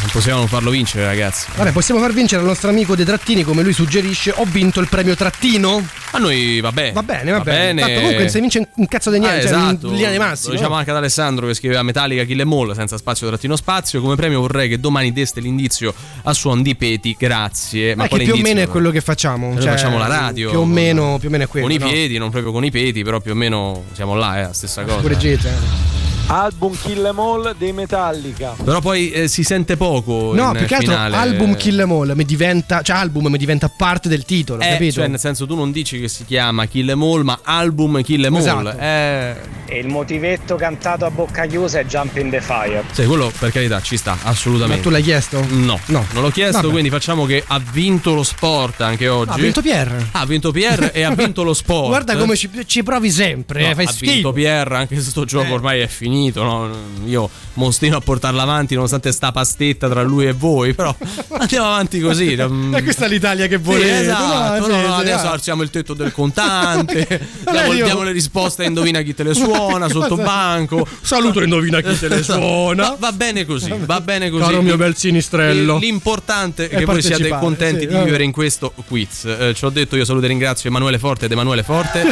Non 0.01 0.11
possiamo 0.13 0.39
non 0.41 0.49
farlo 0.49 0.71
vincere, 0.71 1.07
ragazzi. 1.07 1.47
Vabbè, 1.57 1.73
possiamo 1.73 1.99
far 1.99 2.13
vincere 2.13 2.43
al 2.43 2.47
nostro 2.47 2.69
amico 2.69 2.95
De 2.95 3.07
Trattini, 3.07 3.43
come 3.43 3.63
lui 3.63 3.73
suggerisce. 3.73 4.33
Ho 4.37 4.45
vinto 4.45 4.81
il 4.81 4.89
premio 4.89 5.15
Trattino. 5.17 5.83
A 6.11 6.19
noi 6.19 6.61
va 6.61 6.73
bene. 6.73 6.93
Va 6.93 7.03
bene, 7.03 7.31
va, 7.31 7.41
bene. 7.41 7.81
Tanto 7.81 8.01
comunque 8.01 8.29
se 8.29 8.41
vince 8.41 8.69
un 8.75 8.87
cazzo 8.87 9.11
di 9.11 9.19
niente, 9.19 9.47
Ah, 9.47 9.49
cioè, 9.49 9.59
esatto. 9.59 9.87
in 9.89 9.95
linea 9.95 10.11
di 10.11 10.19
massimo. 10.19 10.53
Lo 10.53 10.59
diciamo 10.59 10.75
anche 10.75 10.91
ad 10.91 10.97
Alessandro 10.97 11.47
che 11.47 11.55
scriveva 11.55 11.83
Metallica 11.83 12.25
Kill 12.25 12.41
Em 12.41 12.53
All 12.53 12.75
senza 12.75 12.99
spazio 12.99 13.27
trattino 13.29 13.57
spazio. 13.57 14.03
Come 14.03 14.15
premio 14.15 14.41
vorrei 14.41 14.69
che 14.69 14.79
domani 14.79 15.11
deste 15.11 15.41
l'indizio 15.41 15.95
a 16.25 16.33
suon 16.35 16.61
di 16.61 16.77
peti, 16.77 17.17
grazie. 17.19 17.95
Ma 17.95 18.03
Ma 18.03 18.03
che 18.03 18.09
quale 18.11 18.25
più 18.25 18.35
o 18.35 18.37
meno 18.37 18.61
è 18.61 18.69
quello 18.69 18.91
che 18.91 19.01
facciamo. 19.01 19.53
Noi 19.55 19.63
cioè, 19.63 19.71
facciamo 19.71 19.97
la 19.97 20.07
radio. 20.07 20.51
Più 20.51 20.61
o 20.61 20.67
meno, 20.67 21.17
più 21.19 21.29
o 21.29 21.31
meno 21.31 21.45
è 21.45 21.49
quello. 21.49 21.67
Con 21.67 21.75
i 21.75 21.79
no? 21.79 21.89
piedi, 21.89 22.19
non 22.19 22.31
proprio 22.31 22.53
con 22.53 22.63
i 22.65 22.71
peti, 22.71 23.03
però 23.03 23.21
più 23.21 23.33
o 23.33 23.35
meno 23.35 23.85
siamo 23.93 24.15
là, 24.15 24.37
è 24.37 24.43
la 24.43 24.53
stessa 24.53 24.83
cosa. 24.85 25.01
Correggete. 25.01 25.98
Album 26.31 26.77
Kill 26.83 27.07
Em 27.07 27.19
All 27.19 27.55
dei 27.57 27.73
Metallica. 27.73 28.55
Però 28.63 28.81
poi 28.81 29.11
eh, 29.11 29.29
si 29.29 29.43
sente 29.45 29.79
poco. 29.79 30.33
No, 30.35 30.51
in 30.51 30.57
più 30.59 30.67
che 30.67 30.75
altro 30.75 30.93
finale. 30.93 31.17
album 31.17 31.57
Kill 31.57 31.81
Em 31.81 31.91
All 31.91 32.13
mi 32.15 32.25
diventa, 32.27 32.83
cioè 32.83 32.97
album 32.97 33.29
mi 33.29 33.39
diventa 33.39 33.71
parte 33.75 34.11
del 34.11 34.27
titolo, 34.27 34.61
Eh, 34.63 34.73
capito? 34.73 34.93
cioè, 34.97 35.07
nel 35.09 35.19
senso, 35.19 35.47
tu 35.47 35.55
non 35.55 35.73
dici 35.73 35.99
che 35.99 36.09
si 36.09 36.27
chiama 36.27 36.67
Kill 36.67 36.91
Em 36.91 37.03
All, 37.03 37.23
ma 37.23 37.39
album 37.43 38.03
Kill 38.03 38.25
Em 38.27 38.35
All. 38.35 38.41
Esatto. 38.41 38.79
Eh, 38.79 39.37
E 39.71 39.79
il 39.81 39.89
motivetto 39.89 40.57
cantato 40.57 41.05
a 41.07 41.11
bocca 41.11 41.45
chiusa 41.47 41.79
è 41.81 41.85
Jump 41.87 42.17
in 42.17 42.29
the 42.31 42.41
Fire. 42.43 42.85
sì, 42.93 43.05
quello 43.07 43.31
per 43.39 43.51
carità 43.51 43.81
ci 43.81 43.97
sta, 43.97 44.17
assolutamente. 44.23 44.77
Ma 44.77 44.83
tu 44.83 44.91
l'hai 44.91 45.03
chiesto? 45.03 45.43
No, 45.49 45.79
No. 45.87 46.05
non 46.13 46.23
l'ho 46.23 46.31
chiesto, 46.31 46.59
Vabbè. 46.61 46.71
quindi 46.73 46.91
facciamo 46.91 47.25
che 47.25 47.43
ha 47.47 47.59
vinto 47.73 48.13
lo 48.15 48.23
sport 48.23 48.81
anche 48.83 49.09
oggi. 49.09 49.31
Ha 49.31 49.37
vinto 49.37 49.63
Pierre. 49.63 50.09
Ha 50.13 50.25
vinto 50.27 50.53
Pierre 50.53 50.93
e 50.93 51.03
ha 51.05 51.15
vinto 51.15 51.43
lo 51.43 51.53
sport. 51.55 51.87
Guarda 51.89 52.17
come 52.17 52.37
ci, 52.37 52.51
ci 52.67 52.83
provi 52.83 53.11
sempre, 53.11 53.63
No, 53.63 53.71
eh, 53.71 53.75
fai 53.75 53.85
ha 53.87 53.91
schifo. 53.91 54.13
vinto 54.13 54.33
Pierre, 54.33 54.77
anche 54.77 54.95
se 55.01 55.09
sto 55.11 55.25
gioco 55.25 55.47
Eh. 55.49 55.53
ormai 55.53 55.81
è 55.81 55.87
finito. 55.87 56.17
No? 56.35 56.71
Io 57.05 57.31
mostino 57.55 57.97
a 57.97 58.01
portarla 58.01 58.43
avanti 58.43 58.75
nonostante 58.75 59.13
sta 59.13 59.33
pastetta 59.33 59.89
tra 59.89 60.03
lui 60.03 60.27
e 60.27 60.33
voi. 60.33 60.75
Però 60.75 60.95
andiamo 61.39 61.67
avanti 61.67 62.01
così. 62.01 62.33
E 62.33 62.83
questa 62.83 63.07
è 63.07 63.09
l'Italia 63.09 63.47
che 63.47 63.57
Sì, 63.57 63.63
volete. 63.63 64.01
esatto, 64.01 64.67
no, 64.67 64.75
no, 64.75 64.81
sì, 64.81 64.87
sì, 64.87 65.01
adesso 65.01 65.27
ah. 65.27 65.31
alziamo 65.33 65.63
il 65.63 65.71
tetto 65.71 65.95
del 65.95 66.13
contante, 66.13 67.07
diamo, 67.51 67.73
io- 67.73 67.85
diamo 67.85 68.03
le 68.03 68.13
risposte 68.13 68.65
a 68.65 68.67
indovina 68.67 69.01
chi 69.03 69.15
te 69.15 69.23
le 69.23 69.35
suona 69.35 69.89
sotto 69.91 70.17
banco. 70.17 70.87
Saluto 71.01 71.43
indovina 71.43 71.81
chi 71.81 71.99
te 71.99 72.09
le 72.09 72.23
suona. 72.23 72.91
Va, 72.91 72.97
va 72.99 73.13
bene 73.13 73.45
così, 73.45 73.73
va 73.85 74.01
bene 74.01 74.31
così. 74.31 74.45
Caro 74.45 74.63
mio 74.63 74.77
bel 74.77 74.97
sinistrello. 74.97 75.79
L'importante 75.79 76.69
è 76.69 76.79
che 76.79 76.85
voi 76.85 77.03
siate 77.03 77.29
contenti 77.29 77.81
sì, 77.81 77.87
di 77.89 77.97
vivere 77.97 78.25
in 78.25 78.33
questo 78.33 78.73
quiz. 78.87 79.25
Eh, 79.25 79.53
ci 79.55 79.65
ho 79.65 79.71
detto, 79.71 79.97
io 79.97 80.05
saluto 80.05 80.25
e 80.25 80.29
ringrazio 80.29 80.69
Emanuele 80.69 80.99
Forte 80.99 81.27
ed 81.27 81.33
Emanuele 81.33 81.63
Forte. 81.63 82.03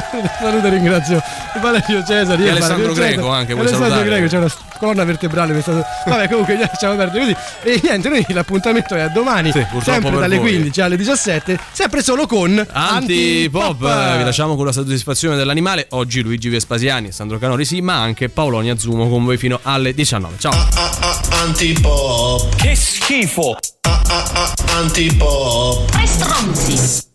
Saluto 0.41 0.67
e 0.67 0.71
ringrazio 0.71 1.23
Valerio 1.61 2.05
Cesari 2.05 2.45
E 2.47 2.51
Alessandro 2.51 2.93
Greco 2.93 3.29
anche, 3.29 3.55
vuoi 3.55 3.67
Alessandro 3.67 3.96
salutare? 3.99 4.21
Greco 4.21 4.27
c'è 4.29 4.39
una 4.39 4.53
colonna 4.79 5.05
vertebrale 5.05 5.61
stato- 5.61 5.85
Vabbè 6.07 6.29
comunque 6.29 6.59
lasciamo 6.59 6.97
perdere 6.97 7.19
così 7.21 7.37
E 7.63 7.81
niente 7.83 8.09
noi 8.09 8.25
l'appuntamento 8.29 8.95
è 8.95 9.01
a 9.01 9.09
domani 9.09 9.51
purtroppo 9.51 9.81
Sempre 9.83 10.11
dalle 10.19 10.37
voi. 10.39 10.51
15 10.51 10.81
alle 10.81 10.97
17 10.97 11.59
Sempre 11.73 12.03
solo 12.03 12.27
con 12.27 12.67
Antipop, 12.73 13.79
vi 13.79 14.25
lasciamo 14.25 14.55
con 14.57 14.67
la 14.67 14.73
soddisfazione 14.73 15.37
dell'animale. 15.37 15.87
Oggi 15.91 16.21
Luigi 16.23 16.49
Vespasiani 16.49 17.13
Sandro 17.13 17.39
Canori 17.39 17.65
sì, 17.65 17.81
ma 17.81 18.01
anche 18.01 18.29
Paolonia 18.29 18.77
Zumo 18.77 19.09
con 19.09 19.25
voi 19.25 19.37
fino 19.37 19.59
alle 19.63 19.95
19. 19.95 20.35
Ciao. 20.39 20.53
Antipop. 21.43 22.55
Che 22.57 22.75
schifo. 22.75 23.57
Antipop. 24.69 25.91
Tre 25.91 26.07
stronzi. 26.07 27.15